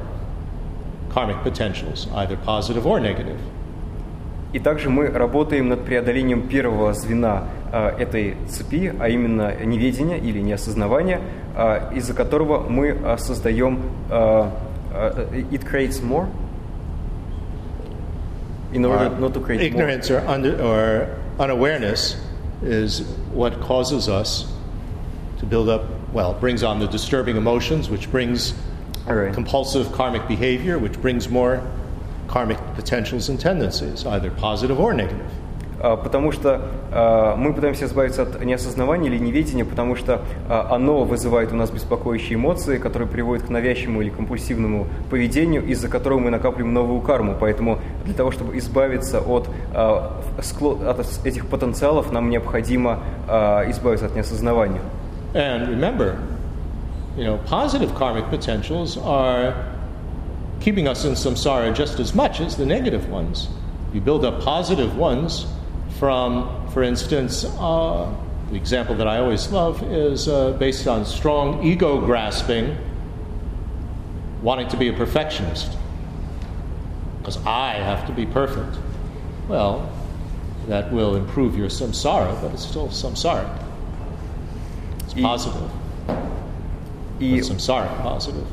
karmic 1.10 1.42
potentials, 1.42 2.08
either 2.14 2.36
positive 2.36 2.86
or 2.86 3.00
negative. 3.00 3.38
И 4.52 4.60
также 4.60 4.88
мы 4.88 5.08
работаем 5.08 5.68
над 5.68 5.84
преодолением 5.84 6.46
первого 6.46 6.92
звена 6.94 7.48
а, 7.72 7.96
этой 7.98 8.36
цепи, 8.48 8.94
а 9.00 9.08
именно 9.08 9.52
неведения 9.64 10.16
или 10.16 10.38
неосознавания, 10.40 11.20
а, 11.56 11.90
из-за 11.92 12.14
которого 12.14 12.60
мы 12.68 12.96
а, 13.04 13.16
создаем 13.18 13.80
а, 14.10 14.52
а, 14.92 15.28
it 15.50 15.64
creates 15.64 16.00
more 16.00 16.28
in 18.72 18.84
order 18.84 19.10
not 19.18 19.34
to 19.34 19.40
create 19.40 19.58
more. 19.58 19.66
Ignorance 19.66 20.10
or, 20.10 20.20
under, 20.26 20.60
or 20.62 21.08
unawareness 21.38 22.16
is 22.62 23.00
what 23.32 23.60
causes 23.60 24.08
us 24.08 24.46
to 25.38 25.46
build 25.46 25.68
up, 25.68 25.84
well, 26.13 26.33
brings 26.33 26.63
on 26.63 26.79
the 26.79 26.87
disturbing 26.87 27.37
emotions, 27.37 27.89
which 27.89 28.11
brings 28.11 28.53
Alright. 29.07 29.33
compulsive 29.33 29.91
karmic 29.91 30.27
behavior, 30.27 30.79
which 30.79 31.01
brings 31.01 31.29
more 31.29 31.61
karmic 32.27 32.57
potentials 32.75 33.29
and 33.29 33.39
tendencies, 33.39 34.05
either 34.05 34.31
positive 34.31 34.79
or 34.79 34.93
negative. 34.93 35.31
А, 35.81 35.95
Потому 35.95 36.31
что 36.31 36.61
а, 36.91 37.35
мы 37.35 37.53
пытаемся 37.53 37.85
избавиться 37.85 38.23
от 38.23 38.43
неосознавания 38.43 39.09
или 39.09 39.17
неведения, 39.17 39.63
потому 39.63 39.95
что 39.95 40.21
а, 40.49 40.67
оно 40.71 41.05
вызывает 41.05 41.53
у 41.53 41.55
нас 41.55 41.71
беспокоящие 41.71 42.35
эмоции, 42.35 42.77
которые 42.77 43.07
приводят 43.07 43.45
к 43.45 43.49
навязчивому 43.49 44.01
или 44.01 44.09
компульсивному 44.09 44.87
поведению, 45.09 45.65
из-за 45.67 45.87
которого 45.87 46.19
мы 46.19 46.31
накапливаем 46.31 46.73
новую 46.73 47.01
карму. 47.01 47.35
Поэтому 47.39 47.79
для 48.03 48.13
того, 48.13 48.31
чтобы 48.31 48.57
избавиться 48.57 49.21
от, 49.21 49.47
скло- 50.39 50.85
от 50.85 51.25
этих 51.25 51.47
потенциалов, 51.47 52.11
нам 52.11 52.29
необходимо 52.29 52.99
избавиться 53.69 54.07
от 54.07 54.15
неосознавания. 54.15 54.81
And 55.33 55.69
remember, 55.69 56.21
you 57.15 57.23
know, 57.23 57.37
positive 57.37 57.93
karmic 57.95 58.25
potentials 58.29 58.97
are 58.97 59.75
keeping 60.59 60.87
us 60.87 61.05
in 61.05 61.13
samsara 61.13 61.73
just 61.75 61.99
as 61.99 62.13
much 62.13 62.39
as 62.39 62.57
the 62.57 62.65
negative 62.65 63.09
ones. 63.09 63.47
You 63.93 64.01
build 64.01 64.25
up 64.25 64.41
positive 64.41 64.95
ones 64.97 65.45
from, 65.97 66.69
for 66.71 66.83
instance, 66.83 67.45
uh, 67.45 68.13
the 68.49 68.55
example 68.55 68.95
that 68.95 69.07
I 69.07 69.19
always 69.19 69.51
love 69.51 69.83
is 69.83 70.27
uh, 70.27 70.53
based 70.53 70.87
on 70.87 71.05
strong 71.05 71.63
ego 71.63 72.01
grasping, 72.01 72.77
wanting 74.41 74.67
to 74.69 74.77
be 74.77 74.87
a 74.87 74.93
perfectionist. 74.93 75.77
Because 77.19 77.37
I 77.45 77.73
have 77.73 78.07
to 78.07 78.13
be 78.13 78.25
perfect. 78.25 78.77
Well, 79.47 79.91
that 80.67 80.91
will 80.91 81.15
improve 81.15 81.57
your 81.57 81.69
samsara, 81.69 82.39
but 82.41 82.53
it's 82.53 82.65
still 82.65 82.87
samsaric. 82.89 83.68
It's 85.09 85.17
И- 85.17 85.21
positive. 85.23 85.69
И 87.19 87.39
But 87.39 87.57
samsaric 87.57 87.89
positive. 88.03 88.45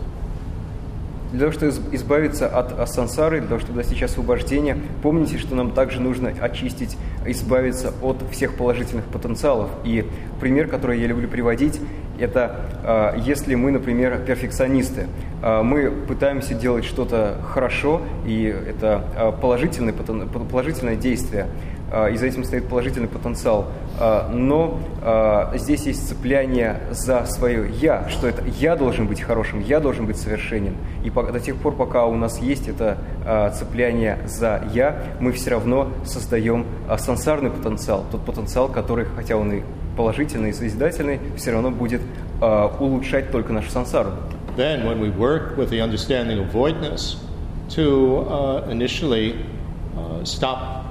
Для 1.33 1.41
того, 1.41 1.53
чтобы 1.53 1.73
из- 1.73 1.81
избавиться 1.93 2.47
от 2.49 2.78
а, 2.78 2.87
сансары, 2.87 3.41
для 3.41 3.49
того, 3.49 3.61
чтобы 3.61 3.78
достичь 3.83 4.03
освобождения, 4.03 4.78
помните, 5.03 5.39
что 5.39 5.55
нам 5.57 5.73
также 5.73 6.01
нужно 6.01 6.28
очистить, 6.41 6.97
избавиться 7.27 7.93
от 8.01 8.23
всех 8.31 8.55
положительных 8.57 9.05
потенциалов. 9.07 9.69
И 9.85 10.09
пример, 10.41 10.69
который 10.69 11.01
я 11.01 11.07
люблю 11.07 11.28
приводить, 11.28 11.81
Это 12.19 13.12
э, 13.15 13.20
если 13.27 13.55
мы, 13.57 13.70
например, 13.73 14.19
перфекционисты, 14.27 15.07
э, 15.43 15.61
мы 15.62 15.91
пытаемся 15.91 16.55
делать 16.55 16.87
что-то 16.87 17.37
хорошо, 17.53 18.01
и 18.24 18.45
это 18.45 19.05
э, 19.15 19.33
положительное, 19.39 19.93
положительное 19.93 20.97
действие, 20.97 21.49
и 22.12 22.16
за 22.16 22.26
этим 22.26 22.44
стоит 22.44 22.68
положительный 22.68 23.08
потенциал. 23.08 23.66
Э, 24.00 24.28
Но 24.32 24.80
э, 25.02 25.56
здесь 25.58 25.86
есть 25.86 26.08
цепляние 26.08 26.80
за 26.90 27.24
свое 27.26 27.70
«я», 27.80 28.08
что 28.08 28.26
это 28.26 28.42
«я» 28.58 28.76
должен 28.76 29.06
быть 29.06 29.20
хорошим, 29.20 29.60
«я» 29.60 29.80
должен 29.80 30.06
быть 30.06 30.16
совершенен. 30.16 30.76
И 31.04 31.10
до 31.10 31.40
тех 31.40 31.56
пор, 31.56 31.74
пока 31.74 32.06
у 32.06 32.16
нас 32.16 32.38
есть 32.40 32.68
это 32.68 32.98
цепляние 33.54 34.18
за 34.26 34.62
«я», 34.72 35.02
мы 35.20 35.32
все 35.32 35.50
равно 35.50 35.88
создаем 36.04 36.66
сансарный 36.98 37.50
потенциал, 37.50 38.04
тот 38.10 38.24
потенциал, 38.24 38.68
который, 38.68 39.06
хотя 39.16 39.36
он 39.36 39.52
и 39.52 39.62
положительный 39.96 40.50
и 40.50 40.52
созидательный, 40.52 41.20
все 41.36 41.52
равно 41.52 41.70
будет 41.70 42.02
улучшать 42.80 43.30
только 43.30 43.52
нашу 43.52 43.70
сансару. 43.70 44.10
Then, 44.56 44.86
when 44.86 45.00
we 45.00 45.10
work 45.10 45.56
with 45.56 45.70
the 45.70 45.80
understanding 45.80 46.38
of 46.38 46.50
voidness 46.50 47.16
to 47.70 48.26
uh, 48.28 48.68
initially 48.70 49.44
uh, 49.96 50.24
stop 50.24 50.85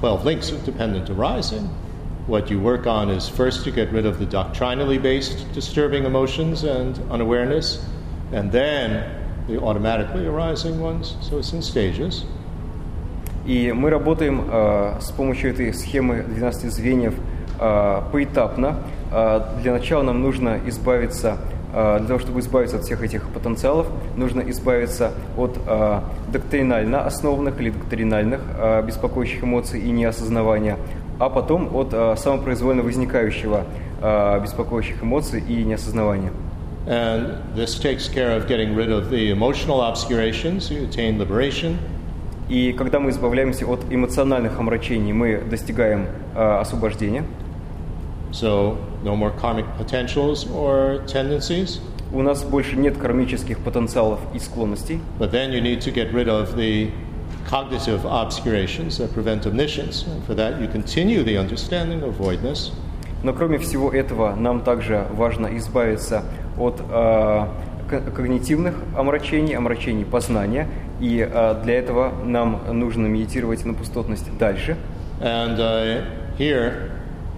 12 0.00 0.24
links 0.24 0.50
of 0.50 0.64
dependent 0.64 1.10
arising, 1.10 1.68
what 2.26 2.50
you 2.50 2.58
work 2.58 2.86
on 2.86 3.08
is 3.08 3.28
first 3.28 3.64
to 3.64 3.70
get 3.70 3.92
rid 3.92 4.04
of 4.04 4.18
the 4.18 4.26
doctrinally 4.26 4.98
based 4.98 5.50
disturbing 5.52 6.04
emotions 6.04 6.64
and 6.64 6.98
unawareness, 7.10 7.84
and 8.32 8.50
then 8.50 9.04
the 9.46 9.60
automatically 9.62 10.26
arising 10.26 10.80
ones. 10.80 11.16
So 11.20 11.38
it's 11.38 11.52
in 11.52 11.62
stages. 11.62 12.24
И 13.46 13.70
мы 13.70 13.90
работаем 13.90 14.48
э, 14.50 14.98
с 15.00 15.12
помощью 15.12 15.50
этой 15.50 15.72
схемы 15.72 16.24
12 16.24 16.72
звеньев 16.72 17.14
э, 17.60 18.02
поэтапно. 18.10 18.78
Э, 19.12 19.40
для 19.62 19.72
начала 19.72 20.02
нам 20.02 20.20
нужно 20.20 20.58
избавиться, 20.66 21.38
э, 21.59 21.59
для 21.71 22.07
того, 22.07 22.19
чтобы 22.19 22.39
избавиться 22.41 22.77
от 22.77 22.83
всех 22.83 23.01
этих 23.01 23.29
потенциалов, 23.29 23.87
нужно 24.17 24.41
избавиться 24.41 25.11
от 25.37 25.57
э, 25.65 25.99
доктринально 26.31 27.05
основанных 27.05 27.59
или 27.61 27.69
доктринальных 27.69 28.41
э, 28.57 28.83
беспокоящих 28.85 29.43
эмоций 29.43 29.81
и 29.81 29.89
неосознавания, 29.91 30.77
а 31.19 31.29
потом 31.29 31.75
от 31.75 32.19
самопроизвольно 32.19 32.81
возникающего 32.81 33.65
беспокоящих 34.01 35.03
эмоций 35.03 35.43
и 35.47 35.63
неосознавания. 35.63 36.31
And 36.87 37.37
this 37.55 37.77
takes 37.77 38.09
care 38.09 38.35
of 38.35 38.47
getting 38.47 38.75
rid 38.75 38.89
of 38.89 39.11
the 39.11 39.29
emotional 39.29 39.81
obscurations, 39.81 40.71
you 40.71 40.87
attain 40.87 41.19
liberation. 41.19 41.77
И 42.49 42.73
когда 42.73 42.99
мы 42.99 43.11
избавляемся 43.11 43.65
от 43.65 43.85
эмоциональных 43.89 44.59
омрачений, 44.59 45.13
мы 45.13 45.37
достигаем 45.37 46.07
э, 46.35 46.59
освобождения. 46.59 47.23
So, 48.31 48.77
no 49.03 49.15
more 49.15 49.31
karmic 49.31 49.65
potentials 49.77 50.45
or 50.53 51.05
tendencies. 51.07 51.79
У 52.13 52.21
нас 52.21 52.43
больше 52.43 52.75
нет 52.75 52.97
кармических 52.97 53.59
потенциалов 53.59 54.19
и 54.33 54.39
склонностей, 54.39 54.99
But 55.19 55.31
then 55.31 55.51
you 55.51 55.61
need 55.61 55.81
to 55.81 55.91
get 55.91 56.13
rid 56.13 56.27
of 56.27 56.55
the 56.55 56.91
cognitive 57.49 58.05
obscurations 58.05 58.97
that 58.97 59.13
prevent 59.13 59.45
omniscience. 59.45 60.05
And 60.05 60.23
for 60.25 60.35
that, 60.35 60.59
you 60.61 60.67
continue 60.67 61.23
the 61.23 61.37
understanding 61.37 62.03
of 62.03 62.15
voidness. 62.17 62.71
но 63.23 63.33
кроме 63.33 63.59
всего 63.59 63.91
этого 63.91 64.35
нам 64.35 64.61
также 64.61 65.05
важно 65.11 65.55
избавиться 65.57 66.23
от 66.57 66.81
э, 66.81 67.45
ко- 67.89 68.01
когнитивных 68.15 68.75
омрачений, 68.97 69.55
омрачений 69.55 70.05
познания, 70.05 70.67
и 70.99 71.19
э, 71.31 71.61
для 71.63 71.75
этого 71.75 72.11
нам 72.25 72.61
нужно 72.71 73.07
медитировать 73.07 73.63
на 73.65 73.73
пустотность 73.73 74.25
дальше. 74.37 74.75
And 75.19 75.57
uh, 75.59 76.03
here 76.37 76.89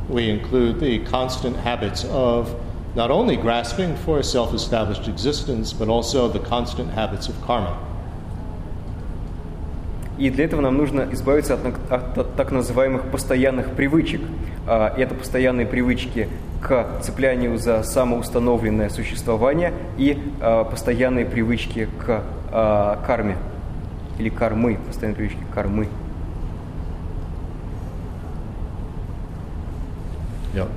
we 0.09 0.29
include 0.29 0.79
the 0.79 0.99
constant 1.09 1.55
habits 1.57 2.05
of 2.11 2.49
not 2.95 3.09
only 3.09 3.35
grasping 3.35 3.95
for 4.05 4.19
a 4.19 4.23
self 4.23 4.53
established 4.53 5.07
existence, 5.07 5.73
but 5.73 5.87
also 5.89 6.27
the 6.27 6.39
constant 6.39 6.91
habits 6.93 7.27
of 7.27 7.35
karma. 7.45 7.75
И 10.19 10.29
для 10.29 10.45
этого 10.45 10.61
нам 10.61 10.77
нужно 10.77 11.07
избавиться 11.11 11.55
от, 11.55 11.65
от- 11.91 12.17
от 12.17 12.35
так 12.35 12.51
называемых 12.51 13.01
постоянных 13.11 13.71
привычек. 13.71 14.21
А, 14.67 14.93
Это 14.95 15.15
постоянные 15.15 15.65
привычки 15.65 16.29
к 16.61 16.85
цеплянию 17.01 17.57
за 17.57 17.81
самоустановленное 17.83 18.89
существование 18.89 19.73
и 19.97 20.17
а, 20.39 20.65
постоянные 20.65 21.25
привычки 21.25 21.89
к 22.05 22.21
а, 22.51 22.99
карме 23.07 23.37
или 24.19 24.29
кармы, 24.29 24.77
постоянные 24.87 25.15
привычки 25.17 25.43
к 25.49 25.53
кармы. 25.53 25.87
Yep. 30.53 30.69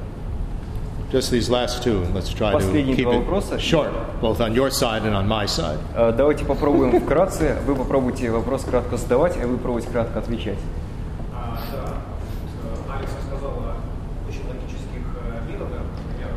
Just 1.13 1.31
these 1.31 1.49
last 1.49 1.83
two, 1.85 2.03
and 2.03 2.15
let's 2.15 2.31
try 2.31 2.51
to 2.51 2.59
Последние 2.59 2.97
keep 2.97 3.05
два 3.05 3.19
вопроса. 3.19 3.55
it 3.57 3.61
short, 3.61 3.91
both 4.21 4.41
on 4.41 4.55
your 4.55 4.71
side 4.71 5.03
and 5.05 5.15
on 5.15 5.29
my 5.29 5.47
side. 5.47 5.79
А, 5.95 6.13
Давайте 6.13 6.45
попробуем 6.45 7.01
вкратце. 7.01 7.57
Вы 7.67 7.77
попробуйте 7.77 8.31
вопрос 8.31 8.65
кратко 8.65 8.97
задавать, 8.97 9.37
а 9.41 9.47
вы 9.47 9.57
попробуйте 9.57 9.89
кратко 9.89 10.19
отвечать. 10.19 10.59
А, 11.33 11.59
да, 11.71 11.83
вот, 12.43 12.51
э, 12.91 12.93
Алекс 12.99 13.13
рассказал 13.23 13.55
о 13.55 13.77
очень 14.29 14.43
логических 14.49 15.05
э, 15.15 15.53
методах, 15.53 15.87
например, 15.95 16.33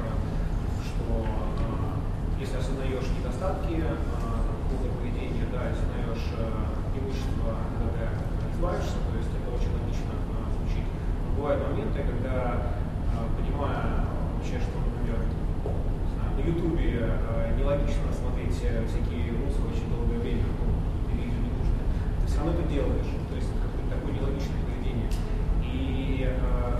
что 0.86 1.26
э, 1.26 2.40
если 2.40 2.58
осознаешь 2.58 3.10
недостатки 3.18 3.74
э, 3.74 3.90
какого-то 3.90 4.90
поведения, 5.02 5.50
да, 5.52 5.66
осознаешь 5.74 6.26
э, 6.38 6.46
преимущества, 6.94 7.58
когда 7.74 8.06
ты 8.14 8.54
избавишься, 8.54 9.02
то 9.02 9.18
есть 9.18 9.34
это 9.34 9.50
очень 9.50 9.74
логично 9.74 10.14
э, 10.14 10.46
звучит. 10.62 10.86
Но 11.26 11.42
бывают 11.42 11.60
моменты, 11.74 12.06
когда, 12.06 12.70
э, 13.10 13.26
понимая 13.34 14.06
вообще, 14.40 14.56
что, 14.64 14.72
например, 14.80 15.20
не 15.20 16.10
знаю, 16.16 16.32
на 16.32 16.42
Ютубе 16.48 16.96
э, 16.96 17.60
нелогично 17.60 18.08
смотреть 18.16 18.56
э, 18.64 18.88
всякие 18.88 19.36
музыку 19.36 19.68
очень 19.68 19.92
долгое 19.92 20.20
время, 20.24 20.48
ну, 20.48 20.80
и 21.12 21.20
видео 21.20 21.44
не 21.44 21.52
нужно, 21.60 21.76
ты 21.84 22.24
все 22.24 22.38
равно 22.40 22.56
это 22.56 22.64
делаешь. 22.72 23.12
То 23.28 23.36
есть 23.36 23.52
это 23.52 23.60
какое-то 23.68 23.90
такое 23.92 24.12
нелогичное 24.16 24.64
поведение. 24.64 25.12
И 25.60 26.24
э, 26.24 26.32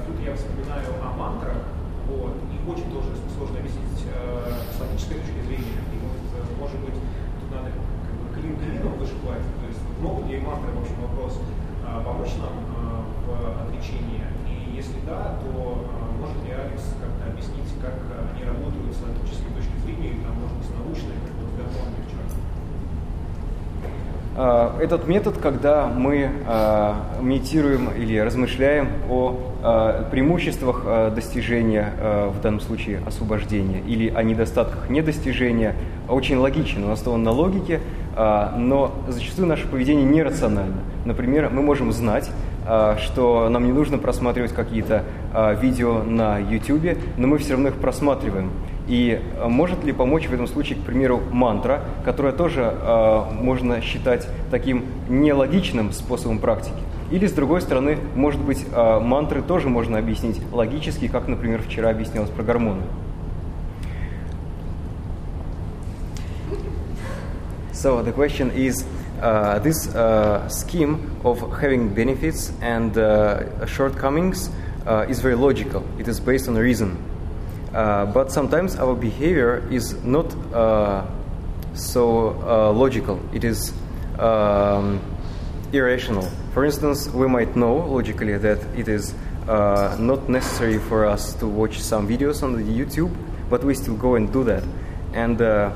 тут 0.08 0.16
я 0.24 0.32
вспоминаю 0.40 0.88
о 1.04 1.10
мантрах, 1.20 1.60
вот, 2.08 2.40
их 2.48 2.64
очень 2.64 2.88
тоже 2.96 3.12
сложно 3.36 3.60
объяснить 3.60 4.08
э, 4.08 4.16
с 4.72 4.80
логической 4.80 5.20
точки 5.20 5.40
зрения. 5.52 5.84
И 5.92 5.96
вот, 6.00 6.16
э, 6.16 6.40
может 6.64 6.80
быть, 6.80 6.96
тут 6.96 7.50
надо 7.52 7.76
как 7.76 8.16
бы 8.24 8.26
клин 8.40 8.56
клином 8.56 8.96
вышибать. 8.96 9.44
То 9.44 9.66
есть 9.68 9.84
вот 9.84 9.98
могут 10.00 10.32
ли 10.32 10.40
мантры, 10.40 10.72
в 10.72 10.80
общем, 10.80 10.96
вопрос, 11.04 11.36
э, 11.44 11.92
помочь 12.08 12.40
нам 12.40 12.56
э, 12.56 13.04
в 13.28 13.68
отречении? 13.68 14.24
И 14.48 14.80
если 14.80 15.04
да, 15.04 15.36
то 15.44 15.52
э, 15.52 16.08
может 16.24 16.40
ли 16.48 16.52
Алекс 16.56 16.96
как-то 16.98 17.24
объяснить, 17.30 17.70
как 17.84 17.94
э, 18.10 18.34
они 18.34 18.44
работают 18.48 18.96
с 18.96 19.02
логической 19.04 19.52
точки 19.56 19.76
зрения, 19.86 20.18
или 20.18 20.22
там, 20.24 20.34
может 20.40 20.56
быть, 20.58 20.68
с 20.68 20.74
научной, 20.74 21.18
как 21.26 21.36
вот 21.40 21.50
в 21.52 21.56
гармонии 21.58 22.02
вчера? 22.08 22.24
А, 24.38 24.79
Этот 24.90 25.08
метод, 25.08 25.38
когда 25.38 25.86
мы 25.86 26.32
а, 26.48 27.06
медитируем 27.22 27.92
или 27.92 28.18
размышляем 28.18 28.90
о 29.08 29.40
а, 29.62 30.10
преимуществах 30.10 30.82
а, 30.84 31.12
достижения, 31.12 31.94
а, 32.00 32.32
в 32.32 32.42
данном 32.42 32.60
случае 32.60 33.00
освобождения, 33.06 33.84
или 33.86 34.10
о 34.10 34.24
недостатках 34.24 34.90
недостижения, 34.90 35.76
очень 36.08 36.38
логичен, 36.38 36.86
он 36.86 36.90
основан 36.90 37.22
на 37.22 37.30
логике, 37.30 37.82
а, 38.16 38.56
но 38.58 38.92
зачастую 39.08 39.48
наше 39.48 39.68
поведение 39.68 40.06
нерационально. 40.06 40.78
Например, 41.06 41.52
мы 41.52 41.62
можем 41.62 41.92
знать, 41.92 42.32
а, 42.66 42.98
что 42.98 43.48
нам 43.48 43.68
не 43.68 43.72
нужно 43.72 44.00
просматривать 44.00 44.54
какие-то 44.54 45.04
а, 45.32 45.54
видео 45.54 46.02
на 46.02 46.40
YouTube, 46.40 46.98
но 47.16 47.28
мы 47.28 47.38
все 47.38 47.52
равно 47.52 47.68
их 47.68 47.76
просматриваем. 47.76 48.50
И 48.90 49.22
а, 49.38 49.48
может 49.48 49.84
ли 49.84 49.94
помочь 49.94 50.26
в 50.28 50.34
этом 50.34 50.48
случае, 50.48 50.80
к 50.80 50.82
примеру, 50.82 51.22
мантра, 51.32 51.82
которая 52.04 52.34
тоже 52.34 52.64
а, 52.66 53.32
можно 53.32 53.82
считать 53.82 54.28
таким 54.50 54.86
нелогичным 55.08 55.94
способом 55.94 56.40
практики? 56.40 56.76
Или, 57.12 57.28
с 57.28 57.32
другой 57.32 57.62
стороны, 57.62 58.00
может 58.16 58.42
быть, 58.42 58.66
а, 58.74 59.00
мантры 59.00 59.44
тоже 59.44 59.70
можно 59.70 60.00
объяснить 60.00 60.42
логически, 60.52 61.08
как, 61.08 61.28
например, 61.28 61.62
вчера 61.62 61.92
объяснялось 61.92 62.32
про 62.32 62.44
гормоны. 62.44 62.82
So 67.74 68.04
the 68.04 68.12
question 68.12 68.52
is, 68.54 68.84
uh, 69.22 69.60
this 69.60 69.88
uh, 69.96 70.50
scheme 70.50 71.16
of 71.24 71.40
having 71.62 71.94
benefits 71.94 72.52
and 72.62 72.98
uh, 72.98 73.66
shortcomings 73.66 74.50
uh, 74.86 75.06
is 75.08 75.22
very 75.22 75.36
logical. 75.36 75.84
It 75.98 76.08
is 76.10 76.20
based 76.20 76.50
on 76.50 76.56
reason. 76.56 76.98
Uh, 77.74 78.06
but 78.08 78.32
sometimes 78.32 78.76
our 78.78 78.96
behavior 78.96 79.64
is 79.72 79.94
not 80.04 80.26
uh, 80.54 81.06
so 81.74 82.30
uh, 82.42 82.72
logical. 82.72 83.20
It 83.34 83.44
is 83.44 83.74
um, 84.18 85.00
irrational. 85.72 86.28
For 86.54 86.66
instance, 86.66 87.08
we 87.10 87.28
might 87.28 87.56
know 87.56 87.76
logically 87.76 88.38
that 88.38 88.60
it 88.76 88.88
is 88.88 89.14
uh, 89.48 89.96
not 90.00 90.28
necessary 90.30 90.80
for 90.80 91.06
us 91.06 91.34
to 91.36 91.48
watch 91.48 91.80
some 91.80 92.08
videos 92.08 92.42
on 92.44 92.54
the 92.54 92.64
YouTube, 92.64 93.16
but 93.50 93.64
we 93.64 93.76
still 93.76 93.96
go 93.96 94.16
and 94.16 94.32
do 94.34 94.44
that. 94.46 94.64
And 95.14 95.42
uh, 95.42 95.72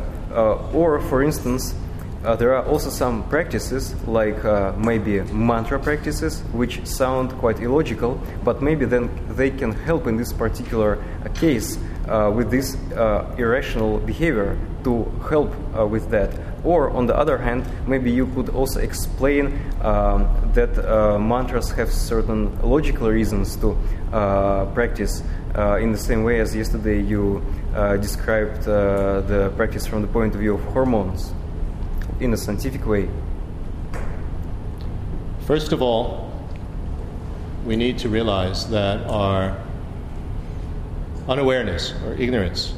or, 0.74 0.99
for 0.99 1.22
instance, 1.22 1.76
uh, 2.23 2.35
there 2.35 2.55
are 2.55 2.65
also 2.65 2.89
some 2.89 3.27
practices, 3.29 3.93
like 4.07 4.43
uh, 4.45 4.73
maybe 4.77 5.21
mantra 5.31 5.79
practices, 5.79 6.41
which 6.53 6.85
sound 6.85 7.31
quite 7.39 7.59
illogical, 7.59 8.21
but 8.43 8.61
maybe 8.61 8.85
then 8.85 9.09
they 9.35 9.49
can 9.49 9.71
help 9.71 10.07
in 10.07 10.17
this 10.17 10.31
particular 10.33 10.97
uh, 11.25 11.29
case 11.29 11.77
uh, 12.07 12.31
with 12.33 12.49
this 12.49 12.75
uh, 12.93 13.33
irrational 13.37 13.99
behavior 13.99 14.57
to 14.83 15.05
help 15.29 15.53
uh, 15.77 15.85
with 15.85 16.09
that. 16.09 16.31
Or, 16.63 16.89
on 16.91 17.07
the 17.07 17.15
other 17.15 17.37
hand, 17.37 17.65
maybe 17.87 18.09
you 18.09 18.27
could 18.27 18.49
also 18.49 18.79
explain 18.79 19.59
um, 19.81 20.27
that 20.53 20.77
mantras 21.19 21.71
have 21.71 21.91
certain 21.91 22.57
logical 22.61 23.09
reasons 23.11 23.57
to 23.57 23.77
practice 24.73 25.21
uh, 25.55 25.77
in 25.77 25.91
the 25.91 25.97
same 25.97 26.23
way 26.23 26.39
as 26.39 26.55
yesterday 26.55 27.01
you 27.01 27.43
uh, 27.75 27.97
described 27.97 28.67
uh, 28.67 29.21
the 29.21 29.51
practice 29.55 29.85
from 29.85 30.01
the 30.01 30.07
point 30.07 30.33
of 30.33 30.39
view 30.39 30.55
of 30.55 30.63
hormones 30.73 31.33
in 32.23 32.33
a 32.33 32.37
scientific 32.37 32.85
way? 32.85 33.09
First 35.45 35.73
of 35.73 35.81
all, 35.81 36.31
we 37.65 37.75
need 37.75 37.97
to 37.99 38.09
realize 38.09 38.69
that 38.69 39.05
our 39.07 39.57
unawareness 41.27 41.93
or 42.05 42.13
ignorance 42.13 42.73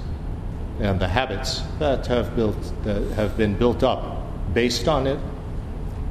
and 0.80 1.00
the 1.00 1.08
habits 1.08 1.62
that 1.80 2.06
have, 2.08 2.36
built, 2.36 2.58
that 2.84 3.02
have 3.14 3.38
been 3.38 3.58
built 3.58 3.84
up 3.84 4.22
based 4.54 4.88
on 4.88 5.08
it 5.08 5.20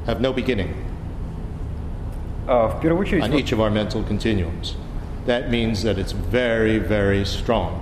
have 0.05 0.21
no 0.21 0.33
beginning 0.33 0.85
uh, 2.47 2.79
on 3.23 3.33
each 3.33 3.51
of 3.51 3.59
our 3.59 3.69
mental 3.69 4.03
continuums. 4.03 4.75
That 5.25 5.49
means 5.49 5.83
that 5.83 5.97
it's 5.97 6.11
very, 6.11 6.77
very 6.77 7.25
strong. 7.25 7.81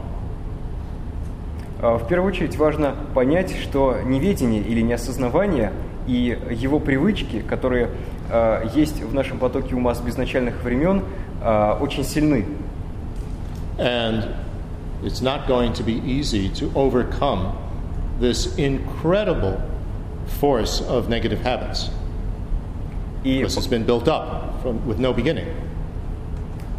А, 1.84 1.98
В 1.98 2.08
первую 2.08 2.32
очередь 2.32 2.56
важно 2.56 2.96
понять, 3.14 3.54
что 3.62 3.98
неведение 4.06 4.62
или 4.62 4.80
неосознавание 4.80 5.74
и 6.08 6.38
его 6.50 6.80
привычки, 6.80 7.42
которые 7.42 7.90
а, 8.30 8.66
есть 8.74 9.04
в 9.04 9.14
нашем 9.14 9.38
потоке 9.38 9.76
ума 9.76 9.94
с 9.94 10.00
безначальных 10.00 10.64
времен, 10.64 11.04
а, 11.42 11.78
очень 11.82 12.06
сильны. 12.06 12.46
And 13.78 14.34
it's 15.04 15.22
not 15.22 15.46
going 15.46 15.74
to 15.74 15.84
be 15.84 16.00
easy 16.06 16.48
to 16.54 16.72
overcome 16.74 17.52
this 18.22 18.58
incredible 18.58 19.60
force 20.40 20.80
of 20.88 21.10
negative 21.10 21.42
habits 21.42 21.90
И, 23.26 23.40
because 23.40 23.58
it's 23.58 23.68
been 23.68 23.86
built 23.86 24.08
up 24.08 24.62
from, 24.62 24.88
with 24.88 25.00
no 25.00 25.12
beginning. 25.12 25.48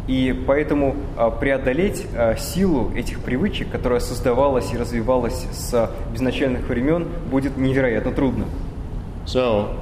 и 0.06 0.32
поэтому 0.46 0.96
а, 1.16 1.30
преодолеть 1.30 2.04
а, 2.16 2.34
силу 2.36 2.92
этих 2.96 3.20
привычек, 3.20 3.70
которая 3.70 4.00
создавалась 4.00 4.72
и 4.72 4.76
развивалась 4.76 5.46
с 5.52 5.90
безначальных 6.12 6.68
времен, 6.68 7.06
будет 7.30 7.56
невероятно 7.56 8.10
трудно. 8.12 8.46
So, 9.26 9.76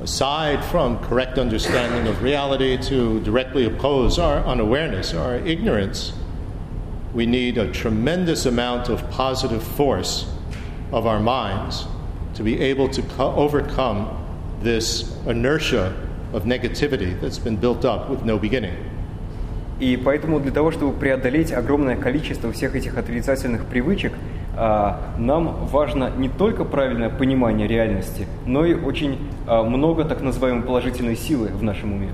aside 0.00 0.62
from 0.70 0.98
correct 1.08 1.38
understanding 1.38 2.06
of 2.06 2.22
reality 2.22 2.76
to 2.88 3.20
directly 3.24 3.64
oppose 3.66 4.18
our 4.18 4.44
unawareness, 4.44 5.12
our 5.14 5.36
ignorance, 5.44 6.12
we 7.12 7.26
need 7.26 7.58
a 7.58 7.70
tremendous 7.72 8.46
amount 8.46 8.88
of 8.88 9.02
positive 9.10 9.62
force 9.62 10.26
of 10.92 11.06
our 11.06 11.18
minds 11.18 11.86
to 12.34 12.42
be 12.42 12.60
able 12.60 12.88
to 12.90 13.02
co- 13.02 13.34
overcome 13.34 14.08
this 14.60 15.12
inertia 15.26 15.92
of 16.32 16.44
negativity 16.44 17.20
that's 17.20 17.38
been 17.38 17.56
built 17.56 17.84
up 17.84 18.08
with 18.08 18.24
no 18.24 18.38
beginning. 18.38 18.76
И 19.79 19.95
поэтому 19.95 20.39
для 20.39 20.51
того, 20.51 20.71
чтобы 20.71 20.97
преодолеть 20.97 21.51
огромное 21.51 21.95
количество 21.95 22.51
всех 22.51 22.75
этих 22.75 22.97
отрицательных 22.97 23.65
привычек, 23.65 24.13
а, 24.55 25.13
нам 25.19 25.67
важно 25.67 26.09
не 26.17 26.29
только 26.29 26.63
правильное 26.63 27.09
понимание 27.09 27.67
реальности, 27.67 28.27
но 28.47 28.65
и 28.65 28.73
очень 28.73 29.19
а, 29.45 29.61
много 29.63 30.03
так 30.03 30.21
называемой 30.21 30.63
положительной 30.63 31.15
силы 31.15 31.49
в 31.49 31.61
нашем 31.61 31.93
уме. 31.93 32.09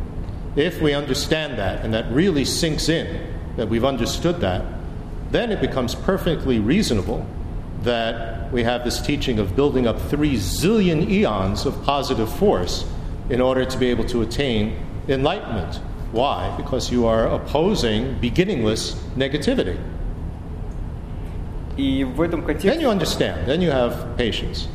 If 0.56 0.82
we 0.82 0.94
understand 0.94 1.58
that 1.58 1.84
and 1.84 1.94
that 1.94 2.14
really 2.14 2.44
sinks 2.44 2.90
in, 2.90 3.08
that 3.56 3.70
we've 3.70 3.86
understood 3.86 4.42
that, 4.42 4.64
then 5.32 5.52
it 5.52 5.62
becomes 5.62 5.96
perfectly 5.96 6.60
reasonable 6.60 7.26
that 7.84 8.52
we 8.52 8.64
have 8.64 8.84
this 8.84 9.02
teaching 9.02 9.40
of 9.40 9.56
building 9.56 9.88
up 9.88 10.00
three 10.10 10.36
zillion 10.36 11.10
eons 11.10 11.66
of 11.66 11.82
positive 11.84 12.30
force 12.30 12.86
in 13.30 13.42
order 13.42 13.66
to 13.66 13.78
be 13.78 13.88
able 13.88 14.06
to 14.06 14.22
attain 14.22 14.78
enlightenment. 15.08 15.80
Why? 16.14 16.56
Because 16.58 16.92
you 16.92 17.06
are 17.08 17.28
opposing 17.28 18.16
beginningless 18.22 18.96
negativity. 19.18 19.78
И 21.76 22.04
в 22.04 22.22
этом 22.22 22.42
Then 22.42 22.46
контексте, 22.46 22.82
you 22.82 22.90
understand, 22.90 23.48
then 23.48 23.60
you 23.60 23.72
have 23.72 24.16
patience. 24.16 24.68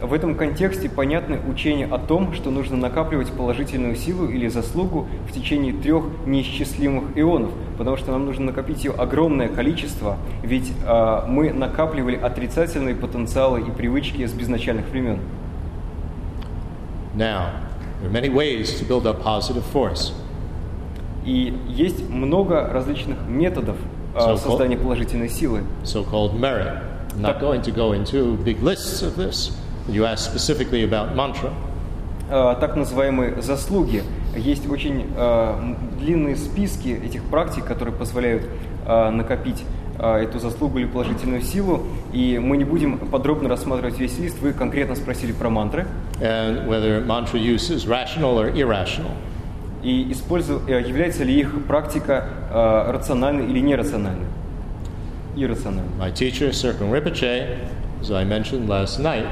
в 0.00 0.14
этом 0.14 0.34
контексте 0.34 0.88
понятны 0.88 1.38
учения 1.46 1.86
о 1.86 1.98
том, 1.98 2.32
что 2.32 2.50
нужно 2.50 2.76
накапливать 2.76 3.30
положительную 3.32 3.96
силу 3.96 4.26
или 4.28 4.48
заслугу 4.48 5.06
в 5.28 5.32
течение 5.32 5.74
трех 5.74 6.04
неисчислимых 6.24 7.16
ионов, 7.16 7.50
потому 7.76 7.96
что 7.96 8.12
нам 8.12 8.24
нужно 8.24 8.46
накопить 8.46 8.84
ее 8.84 8.92
огромное 8.92 9.48
количество, 9.48 10.16
ведь 10.42 10.72
а, 10.86 11.26
мы 11.26 11.52
накапливали 11.52 12.16
отрицательные 12.16 12.94
потенциалы 12.94 13.60
и 13.60 13.70
привычки 13.70 14.26
с 14.26 14.32
безначальных 14.32 14.88
времен. 14.88 15.18
Now, 17.14 17.50
there 18.00 18.08
are 18.08 18.12
many 18.12 18.30
ways 18.30 18.78
to 18.78 18.84
build 18.86 19.06
up 19.06 19.22
positive 19.22 19.64
force. 19.72 20.12
И 21.24 21.54
есть 21.68 22.08
много 22.08 22.66
различных 22.72 23.18
методов 23.28 23.76
а, 24.14 24.34
So- 24.34 24.36
создания 24.38 24.76
положительной 24.76 25.28
силы. 25.28 25.62
so 25.84 26.04
called 26.04 26.34
merit. 26.38 26.72
I'm 27.16 27.22
not 27.22 27.40
going 27.40 27.62
to 27.62 27.72
go 27.72 27.92
into 27.92 28.36
big 28.44 28.62
lists 28.62 29.02
of 29.02 29.16
this. 29.16 29.52
You 29.88 30.04
asked 30.04 30.30
specifically 30.32 30.82
about 30.84 31.14
mantra. 31.14 31.50
А, 32.30 32.54
так 32.54 32.76
называемые 32.76 33.42
заслуги. 33.42 34.02
Есть 34.36 34.68
очень 34.70 35.06
м, 35.16 35.76
длинные 35.98 36.36
списки 36.36 36.88
этих 37.04 37.24
практик, 37.24 37.64
которые 37.64 37.94
позволяют 37.94 38.44
а, 38.86 39.10
накопить 39.10 39.64
эту 39.98 40.38
заслугу 40.38 40.78
или 40.78 40.86
положительную 40.86 41.42
силу. 41.42 41.82
И 42.14 42.38
мы 42.42 42.56
не 42.56 42.64
будем 42.64 42.96
подробно 42.98 43.50
рассматривать 43.50 43.98
весь 43.98 44.18
лист. 44.18 44.40
Вы 44.40 44.54
конкретно 44.54 44.94
спросили 44.96 45.32
про 45.32 45.50
мантры. 45.50 45.86
and 46.20 46.66
whether 46.68 47.04
mantra 47.04 47.38
use 47.38 47.68
is 47.70 47.86
rational 47.86 48.38
or 48.38 48.50
irrational. 48.54 49.10
И 49.83 50.11
использу- 50.11 50.61
э, 50.67 50.81
является 50.81 51.23
ли 51.23 51.39
их 51.39 51.65
практика 51.67 52.25
а, 52.49 52.91
рациональной 52.91 53.45
или 53.45 53.59
нерациональной. 53.59 54.25
Иррациональной. 55.35 55.91
My 55.99 56.11
teacher, 56.11 56.49
Sirkun 56.49 56.89
Rinpoche, 56.91 57.59
as 58.01 58.09
I 58.09 58.23
mentioned 58.23 58.67
last 58.67 58.99
night, 58.99 59.25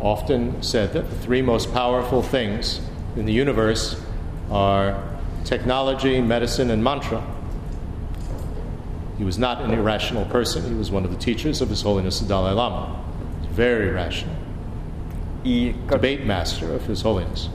often 0.00 0.60
said 0.62 0.92
that 0.94 1.08
the 1.10 1.16
three 1.16 1.42
most 1.42 1.72
powerful 1.72 2.22
things 2.22 2.80
in 3.16 3.26
the 3.26 3.32
universe 3.32 3.96
are 4.50 4.96
technology, 5.44 6.20
medicine, 6.20 6.70
and 6.70 6.82
mantra. 6.82 7.22
He 9.18 9.24
was 9.24 9.38
not 9.38 9.62
an 9.62 9.72
irrational 9.72 10.26
person. 10.26 10.62
He 10.64 10.74
was 10.74 10.90
one 10.90 11.04
of 11.04 11.10
the 11.10 11.18
teachers 11.18 11.60
of 11.60 11.70
His 11.70 11.82
Holiness 11.82 12.20
the 12.20 12.26
Dalai 12.28 12.52
Lama. 12.52 12.96
Very 13.52 13.90
rational. 13.90 14.34
И 15.44 15.74
как 15.88 16.00
Debate 16.00 16.26
master 16.26 16.72
of 16.72 16.86
His 16.86 17.02
Holiness. 17.02 17.48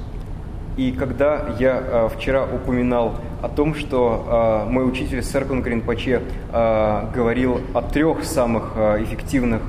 И 0.76 0.92
когда 0.92 1.56
я 1.58 1.82
э, 1.82 2.08
вчера 2.14 2.44
упоминал 2.44 3.14
о 3.40 3.48
том, 3.48 3.74
что 3.74 4.64
э, 4.66 4.70
мой 4.70 4.86
учитель 4.86 5.22
Серкун 5.22 5.62
Гринпаче 5.62 6.20
э, 6.52 7.10
говорил 7.14 7.62
о 7.72 7.80
трех 7.80 8.24
самых 8.24 8.76
эффективных 8.76 9.62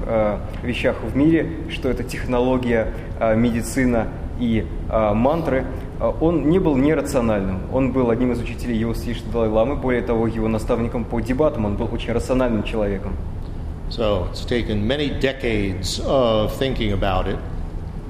вещах 0.63 0.97
в 1.01 1.15
мире, 1.15 1.49
что 1.69 1.89
это 1.89 2.03
технология, 2.03 2.93
медицина 3.35 4.07
и 4.39 4.65
мантры, 4.89 5.65
он 6.21 6.49
не 6.49 6.59
был 6.59 6.75
нерациональным. 6.75 7.61
Он 7.73 7.91
был 7.91 8.09
одним 8.09 8.33
из 8.33 8.39
учителей 8.39 8.77
его 8.77 8.93
святейшего 8.93 9.31
Далай-Ламы, 9.31 9.75
более 9.75 10.01
того, 10.01 10.27
его 10.27 10.47
наставником 10.47 11.05
по 11.05 11.19
дебатам, 11.19 11.65
он 11.65 11.75
был 11.75 11.89
очень 11.91 12.13
рациональным 12.13 12.63
человеком. 12.63 13.15
So 13.89 14.27
it's 14.31 14.45
taken 14.45 14.85
many 14.85 15.09
decades 15.09 16.01
of 16.05 16.51
thinking 16.59 16.91
about 16.91 17.27
it 17.27 17.37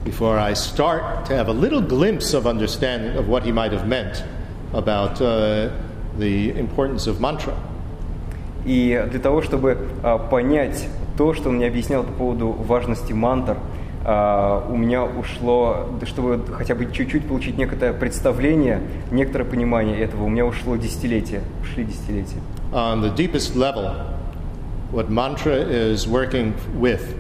before 0.06 0.38
I 0.38 0.54
start 0.54 1.26
to 1.26 1.36
have 1.36 1.48
a 1.48 1.52
little 1.52 1.80
glimpse 1.80 2.34
of 2.34 2.46
understanding 2.46 3.16
of 3.16 3.28
what 3.28 3.44
he 3.44 3.52
might 3.52 3.72
have 3.72 3.86
meant 3.86 4.22
about 4.72 5.20
uh, 5.20 5.70
the 6.18 6.50
importance 6.59 7.06
of 7.06 7.20
mantra. 7.20 7.54
И 8.64 9.04
для 9.10 9.18
того, 9.18 9.42
чтобы 9.42 9.76
а, 10.02 10.18
понять 10.18 10.86
то, 11.16 11.34
что 11.34 11.48
он 11.48 11.56
мне 11.56 11.66
объяснял 11.66 12.04
по 12.04 12.12
поводу 12.12 12.52
важности 12.52 13.12
мантр, 13.12 13.56
а, 14.04 14.64
у 14.68 14.76
меня 14.76 15.04
ушло, 15.04 15.88
да, 16.00 16.06
чтобы 16.06 16.40
хотя 16.52 16.74
бы 16.74 16.90
чуть-чуть 16.92 17.26
получить 17.26 17.59
некоторое 17.59 17.92
представление, 17.92 18.80
некоторое 19.10 19.44
понимание 19.44 19.98
этого, 19.98 20.24
у 20.24 20.28
меня 20.28 20.46
ушло 20.46 20.76
десятилетия, 20.76 21.42
ушли 21.62 21.84
десятилетия. 21.84 22.38
On 22.72 23.00
the 23.02 23.14
deepest 23.14 23.54
level, 23.56 23.92
what 24.92 25.10
mantra 25.10 25.54
is 25.54 26.06
working 26.06 26.54
with, 26.78 27.16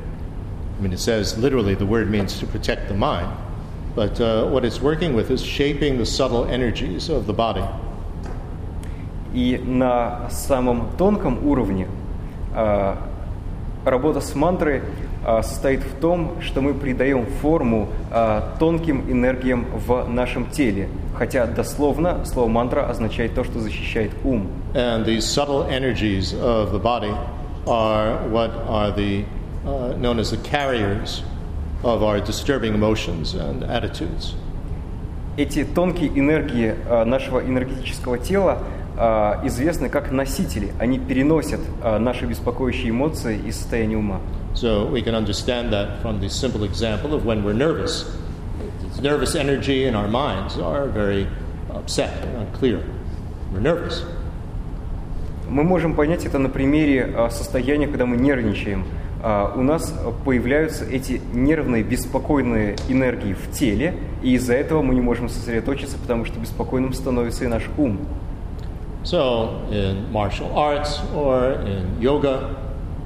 I 0.78 0.82
mean, 0.82 0.92
it 0.92 1.00
says 1.00 1.38
literally 1.38 1.74
the 1.74 1.86
word 1.86 2.10
means 2.10 2.38
to 2.40 2.46
protect 2.46 2.88
the 2.88 2.94
mind, 2.94 3.30
but 3.94 4.20
uh, 4.20 4.46
what 4.46 4.64
it's 4.64 4.80
working 4.80 5.14
with 5.14 5.30
is 5.30 5.42
shaping 5.42 5.98
the 5.98 6.06
subtle 6.06 6.44
energies 6.44 7.08
of 7.08 7.26
the 7.26 7.32
body. 7.32 7.64
И 9.34 9.58
на 9.64 10.28
самом 10.30 10.90
тонком 10.98 11.46
уровне 11.46 11.88
а, 12.54 12.98
работа 13.84 14.20
с 14.20 14.34
мантрой 14.34 14.82
а, 15.24 15.42
состоит 15.42 15.80
в 15.80 16.00
том, 16.00 16.42
что 16.42 16.60
мы 16.60 16.74
придаем 16.74 17.26
форму 17.40 17.88
а, 18.10 18.56
тонким 18.58 19.10
энергиям 19.10 19.66
в 19.86 20.06
нашем 20.08 20.50
теле, 20.50 20.88
хотя 21.16 21.46
дословно 21.46 22.24
слово 22.24 22.48
мантра 22.48 22.86
означает 22.88 23.34
то, 23.34 23.44
что 23.44 23.60
защищает 23.60 24.10
ум. 24.24 24.48
And 24.74 25.04
these 25.04 25.24
subtle 25.24 25.64
energies 25.64 26.34
of 26.34 26.72
the 26.72 26.78
body 26.78 27.14
are 27.66 28.18
what 28.28 28.50
are 28.68 28.90
the 28.90 29.24
uh, 29.67 29.93
known 29.97 30.19
as 30.19 30.31
the 30.31 30.37
carriers 30.37 31.23
of 31.83 32.01
our 32.01 32.19
disturbing 32.19 32.73
emotions 32.73 33.33
and 33.33 33.63
attitudes. 33.63 34.35
Эти 35.37 35.63
тонкие 35.63 36.09
энергии 36.17 36.73
а, 36.89 37.05
нашего 37.05 37.39
энергетического 37.41 38.17
тела 38.17 38.63
а, 38.97 39.39
известны 39.43 39.87
как 39.89 40.11
носители. 40.11 40.71
Они 40.79 40.97
переносят 40.97 41.59
а, 41.83 41.99
наши 41.99 42.25
беспокоящие 42.25 42.89
эмоции 42.89 43.37
и 43.37 43.51
состояние 43.51 43.99
ума. 43.99 44.19
So 44.55 44.89
we 44.89 45.03
can 45.03 45.13
understand 45.13 45.71
that 45.71 46.01
from 46.01 46.19
the 46.19 46.29
simple 46.29 46.63
example 46.63 47.13
of 47.13 47.23
when 47.23 47.43
we're 47.43 47.53
nervous. 47.53 48.05
This 48.81 48.99
nervous 48.99 49.35
energy 49.35 49.85
in 49.85 49.93
our 49.93 50.07
minds 50.07 50.57
are 50.57 50.87
very 50.87 51.27
upset 51.69 52.23
and 52.23 52.47
unclear. 52.47 52.81
We're 53.53 53.61
nervous. 53.61 54.03
Мы 55.47 55.63
можем 55.63 55.93
понять 55.93 56.25
это 56.25 56.39
на 56.39 56.49
примере 56.49 57.13
а, 57.15 57.29
состояния, 57.29 57.87
когда 57.87 58.07
мы 58.07 58.17
нервничаем. 58.17 58.85
А, 59.21 59.53
У 59.55 59.61
нас 59.61 59.93
появляются 60.25 60.85
эти 60.85 61.21
нервные, 61.33 61.83
беспокойные 61.83 62.75
энергии 62.87 63.33
в 63.33 63.51
теле, 63.51 63.95
и 64.21 64.33
из-за 64.33 64.53
этого 64.53 64.81
мы 64.81 64.93
не 64.93 65.01
можем 65.01 65.29
сосредоточиться, 65.29 65.97
потому 65.97 66.25
что 66.25 66.39
беспокойным 66.39 66.93
становится 66.93 67.45
и 67.45 67.47
наш 67.47 67.63
ум. 67.77 67.99
So, 69.03 69.61
in 69.71 70.11
martial 70.11 70.51
arts 70.53 70.99
or 71.15 71.61
in 71.65 72.01
yoga, 72.01 72.57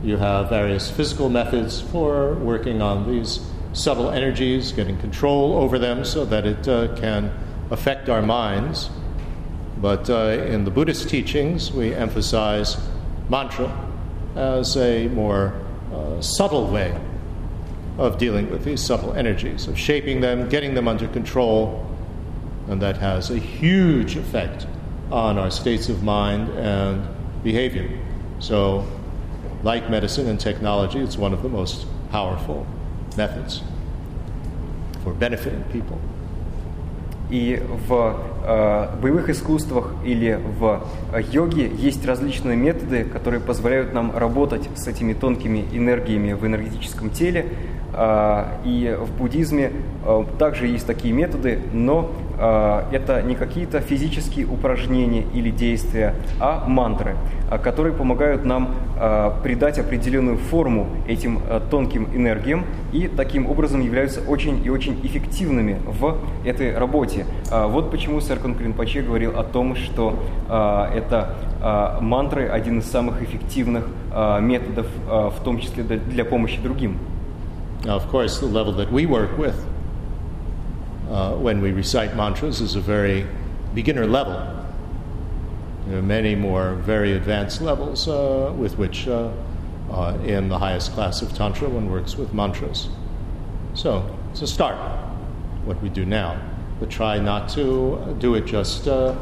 you 0.03 0.17
have 0.17 0.49
various 0.49 0.89
physical 0.89 1.29
methods 1.29 1.79
for 1.79 2.33
working 2.41 2.81
on 2.81 3.07
these 3.07 3.39
subtle 3.73 4.09
energies, 4.09 4.71
getting 4.71 4.97
control 4.97 5.53
over 5.53 5.77
them 5.77 6.03
so 6.03 6.25
that 6.25 6.45
it 6.45 6.67
uh, 6.67 6.95
can 6.95 7.31
affect 7.69 8.09
our 8.09 8.21
minds. 8.23 8.89
But 9.77 10.09
uh, 10.09 10.43
in 10.49 10.65
the 10.65 10.71
Buddhist 10.71 11.07
teachings, 11.07 11.71
we 11.71 11.93
emphasize 11.93 12.77
mantra 13.29 13.71
as 14.35 14.75
a 14.77 15.07
more 15.09 15.53
uh, 15.53 15.60
subtle 16.21 16.67
way 16.67 16.99
of 17.97 18.17
dealing 18.17 18.49
with 18.49 18.63
these 18.63 18.81
subtle 18.81 19.13
energies, 19.13 19.67
of 19.67 19.77
shaping 19.77 20.21
them, 20.21 20.49
getting 20.49 20.73
them 20.73 20.87
under 20.87 21.07
control, 21.07 21.87
and 22.67 22.81
that 22.81 22.97
has 22.97 23.29
a 23.29 23.37
huge 23.37 24.15
effect 24.15 24.65
on 25.11 25.37
our 25.37 25.51
states 25.51 25.89
of 25.89 26.03
mind 26.03 26.49
and 26.57 27.05
behavior. 27.43 27.89
So, 28.39 28.87
like 29.63 29.89
medicine 29.89 30.27
and 30.27 30.39
technology, 30.39 30.99
it's 30.99 31.17
one 31.17 31.33
of 31.33 31.43
the 31.43 31.49
most 31.49 31.85
powerful 32.11 32.65
methods 33.17 33.61
for 35.03 35.13
benefiting 35.13 35.63
people. 35.65 35.99
И 37.31 37.63
в 37.87 38.17
э, 38.43 38.99
боевых 39.01 39.29
искусствах 39.29 39.93
или 40.03 40.37
в 40.59 40.83
э, 41.13 41.21
йоге 41.31 41.71
есть 41.73 42.05
различные 42.05 42.57
методы, 42.57 43.05
которые 43.05 43.39
позволяют 43.39 43.93
нам 43.93 44.15
работать 44.15 44.69
с 44.75 44.85
этими 44.87 45.13
тонкими 45.13 45.65
энергиями 45.71 46.33
в 46.33 46.45
энергетическом 46.45 47.09
теле. 47.09 47.45
Э, 47.93 48.45
и 48.63 48.97
в 48.99 49.17
буддизме 49.17 49.71
э, 50.05 50.23
также 50.39 50.67
есть 50.67 50.87
такие 50.87 51.13
методы, 51.13 51.59
но 51.73 52.11
э, 52.37 52.83
это 52.91 53.21
не 53.21 53.35
какие-то 53.35 53.81
физические 53.81 54.45
упражнения 54.45 55.25
или 55.33 55.49
действия, 55.49 56.15
а 56.39 56.65
мантры, 56.67 57.15
которые 57.63 57.93
помогают 57.93 58.45
нам 58.45 58.75
придать 59.43 59.79
определенную 59.79 60.37
форму 60.37 60.87
этим 61.07 61.39
тонким 61.71 62.07
энергиям 62.13 62.65
и 62.91 63.07
таким 63.07 63.49
образом 63.49 63.81
являются 63.81 64.21
очень 64.21 64.63
и 64.63 64.69
очень 64.69 64.99
эффективными 65.03 65.79
в 65.85 66.17
этой 66.45 66.77
работе. 66.77 67.25
А, 67.49 67.67
Вот 67.67 67.89
почему 67.91 68.21
сэр 68.21 68.39
Конкрин 68.39 68.73
говорил 68.73 69.37
о 69.37 69.43
том, 69.43 69.75
что 69.75 70.19
а, 70.47 70.91
это 70.93 71.35
а, 71.61 71.99
мантры 72.01 72.47
один 72.47 72.79
из 72.79 72.85
самых 72.85 73.21
эффективных 73.21 73.87
а, 74.11 74.39
методов, 74.39 74.87
а, 75.07 75.29
в 75.29 75.43
том 75.43 75.59
числе 75.59 75.83
для 75.83 76.25
помощи 76.25 76.59
другим. 76.61 76.97
Now, 77.83 77.95
of 77.95 78.07
course, 78.09 78.39
the 78.39 78.45
level 78.45 78.73
that 78.73 78.91
we 78.91 79.07
work 79.07 79.37
with 79.37 79.65
uh, 81.09 81.33
when 81.33 81.61
we 81.61 81.71
recite 81.71 82.15
mantras 82.15 82.61
is 82.61 82.75
a 82.75 82.81
very 82.81 83.25
beginner 83.73 84.05
level. 84.05 84.33
There 85.87 85.97
are 85.97 86.03
many 86.03 86.35
more 86.35 86.75
very 86.75 87.13
advanced 87.13 87.59
levels 87.59 88.07
uh, 88.07 88.53
with 88.55 88.77
which, 88.77 89.07
uh, 89.07 89.31
uh, 89.91 90.17
in 90.23 90.47
the 90.47 90.59
highest 90.59 90.93
class 90.93 91.23
of 91.23 91.33
Tantra, 91.33 91.67
one 91.69 91.89
works 91.89 92.15
with 92.15 92.33
mantras. 92.33 92.87
So, 93.73 94.15
it's 94.31 94.43
a 94.43 94.47
start, 94.47 94.77
what 95.65 95.81
we 95.81 95.89
do 95.89 96.05
now. 96.05 96.39
But 96.79 96.91
try 96.91 97.17
not 97.17 97.49
to 97.49 98.15
do 98.19 98.35
it 98.35 98.45
just 98.45 98.87
uh, 98.87 99.15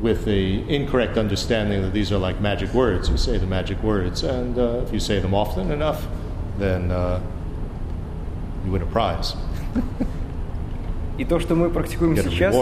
with 0.00 0.24
the 0.24 0.62
incorrect 0.72 1.18
understanding 1.18 1.82
that 1.82 1.92
these 1.92 2.12
are 2.12 2.18
like 2.18 2.40
magic 2.40 2.72
words. 2.72 3.08
You 3.08 3.16
say 3.16 3.36
the 3.36 3.46
magic 3.46 3.82
words, 3.82 4.22
and 4.22 4.56
uh, 4.58 4.82
if 4.86 4.92
you 4.92 5.00
say 5.00 5.18
them 5.18 5.34
often 5.34 5.72
enough, 5.72 6.06
then 6.56 6.92
you 8.64 8.72
win 8.72 8.82
a 8.82 8.86
prize. 8.86 9.36
И 11.18 11.24
то, 11.24 11.38
что 11.38 11.54
мы 11.54 11.70
практикуем 11.70 12.16
сейчас, 12.16 12.56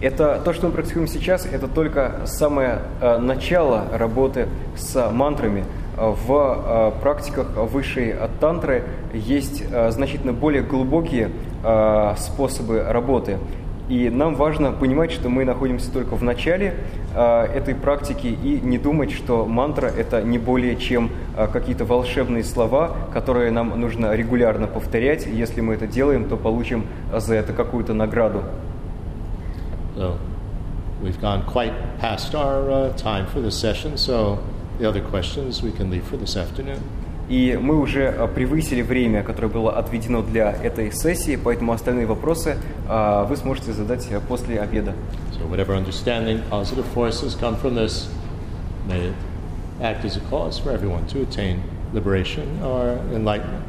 это 0.00 0.40
то, 0.44 0.52
что 0.52 0.66
мы 0.66 0.72
практикуем 0.72 1.08
сейчас, 1.08 1.46
это 1.46 1.66
только 1.66 2.20
самое 2.26 2.82
э, 3.00 3.18
начало 3.18 3.86
работы 3.92 4.48
с 4.76 5.10
мантрами. 5.10 5.64
В 5.96 6.92
э, 6.96 7.00
практиках 7.00 7.48
высшей 7.56 8.14
тантры 8.40 8.84
есть 9.12 9.64
э, 9.68 9.90
значительно 9.90 10.32
более 10.32 10.62
глубокие 10.62 11.30
э, 11.64 12.14
способы 12.18 12.84
работы. 12.86 13.38
И 13.88 14.10
нам 14.10 14.34
важно 14.34 14.72
понимать, 14.72 15.10
что 15.12 15.30
мы 15.30 15.46
находимся 15.46 15.90
только 15.90 16.14
в 16.14 16.22
начале 16.22 16.74
э, 17.14 17.44
этой 17.54 17.74
практики 17.74 18.26
и 18.26 18.60
не 18.60 18.76
думать, 18.76 19.12
что 19.12 19.46
мантра 19.46 19.86
это 19.86 20.22
не 20.22 20.38
более 20.38 20.76
чем 20.76 21.10
э, 21.36 21.48
какие-то 21.50 21.86
волшебные 21.86 22.44
слова, 22.44 22.94
которые 23.14 23.50
нам 23.50 23.80
нужно 23.80 24.14
регулярно 24.14 24.66
повторять. 24.66 25.26
И 25.26 25.30
Если 25.30 25.62
мы 25.62 25.74
это 25.74 25.86
делаем, 25.86 26.28
то 26.28 26.36
получим 26.36 26.84
за 27.14 27.34
это 27.34 27.54
какую-то 27.54 27.94
награду. 27.94 28.42
So 29.96 30.16
we've 31.02 31.20
gone 31.20 31.44
quite 31.46 31.72
past 31.98 32.34
our 32.34 32.70
uh, 32.70 32.96
time 32.96 33.26
for 33.26 33.40
this 33.40 33.58
session, 33.58 33.96
so 33.96 34.38
the 34.78 34.88
other 34.88 35.00
questions 35.00 35.62
we 35.62 35.72
can 35.72 35.90
leave 35.90 36.04
for 36.04 36.16
this 36.16 36.36
afternoon. 36.36 36.78
И 37.28 37.58
мы 37.60 37.78
уже 37.78 38.04
э, 38.04 38.26
превысили 38.28 38.80
время, 38.80 39.22
которое 39.22 39.48
было 39.48 39.76
отведено 39.76 40.22
для 40.22 40.50
этой 40.50 40.90
сессии, 40.92 41.36
поэтому 41.36 41.72
остальные 41.72 42.06
вопросы 42.06 42.56
э, 42.88 43.26
вы 43.28 43.36
сможете 43.36 43.72
задать 43.72 44.06
э, 44.10 44.18
после 44.20 44.60
обеда. 44.60 44.94
So 45.32 45.46
whatever 45.46 45.74
understanding, 45.76 46.42
positive 46.48 46.86
forces 46.94 47.34
come 47.38 47.56
from 47.56 47.74
this, 47.74 48.08
may 48.88 49.12
act 49.82 50.04
as 50.06 50.16
a 50.16 50.20
cause 50.30 50.58
for 50.58 50.70
everyone 50.72 51.06
to 51.08 51.22
attain 51.22 51.60
liberation 51.92 52.62
or 52.62 52.98
enlightenment. 53.12 53.68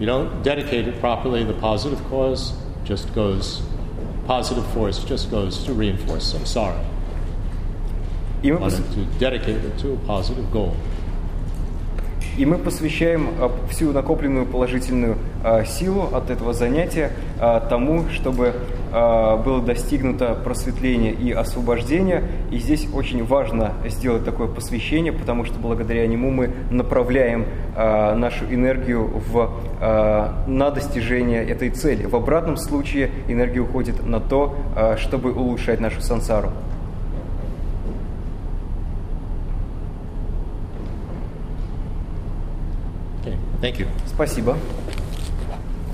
You 0.00 0.06
don't 0.06 0.42
dedicate 0.42 0.88
it 0.88 1.00
properly, 1.00 1.44
the 1.44 1.54
positive 1.54 2.02
cause 2.10 2.52
just 2.84 3.14
goes, 3.14 3.62
positive 4.26 4.66
force 4.72 5.02
just 5.04 5.30
goes 5.30 5.64
to 5.64 5.72
reinforce 5.72 6.34
samsara. 6.34 6.84
Wanted 8.42 8.60
пос- 8.60 8.94
to 8.94 9.04
dedicate 9.18 9.64
it 9.64 9.78
to 9.78 9.92
a 9.92 9.96
positive 9.98 10.50
goal. 10.52 10.76
И 12.36 12.44
мы 12.44 12.58
посвящаем 12.58 13.30
э, 13.38 13.48
всю 13.70 13.92
накопленную 13.92 14.46
положительную 14.46 15.16
э, 15.42 15.64
силу 15.64 16.08
от 16.12 16.30
этого 16.30 16.52
занятия 16.52 17.12
э, 17.40 17.60
тому, 17.68 18.08
чтобы 18.10 18.54
было 18.88 19.60
достигнуто 19.60 20.34
просветление 20.42 21.12
и 21.12 21.30
освобождение. 21.30 22.22
И 22.50 22.56
здесь 22.56 22.86
очень 22.94 23.26
важно 23.26 23.74
сделать 23.84 24.24
такое 24.24 24.48
посвящение, 24.48 25.12
потому 25.12 25.44
что 25.44 25.58
благодаря 25.58 26.06
нему 26.06 26.30
мы 26.30 26.50
направляем 26.70 27.44
нашу 27.74 28.46
энергию 28.46 29.20
в, 29.28 29.50
на 30.46 30.70
достижение 30.70 31.44
этой 31.44 31.68
цели. 31.70 32.06
В 32.06 32.16
обратном 32.16 32.56
случае 32.56 33.10
энергия 33.28 33.60
уходит 33.60 34.06
на 34.06 34.20
то, 34.20 34.56
чтобы 34.96 35.32
улучшать 35.32 35.80
нашу 35.80 36.00
сансару. 36.00 36.52
thank 43.61 43.79
you. 43.79 43.87
Спасибо. 44.07 44.57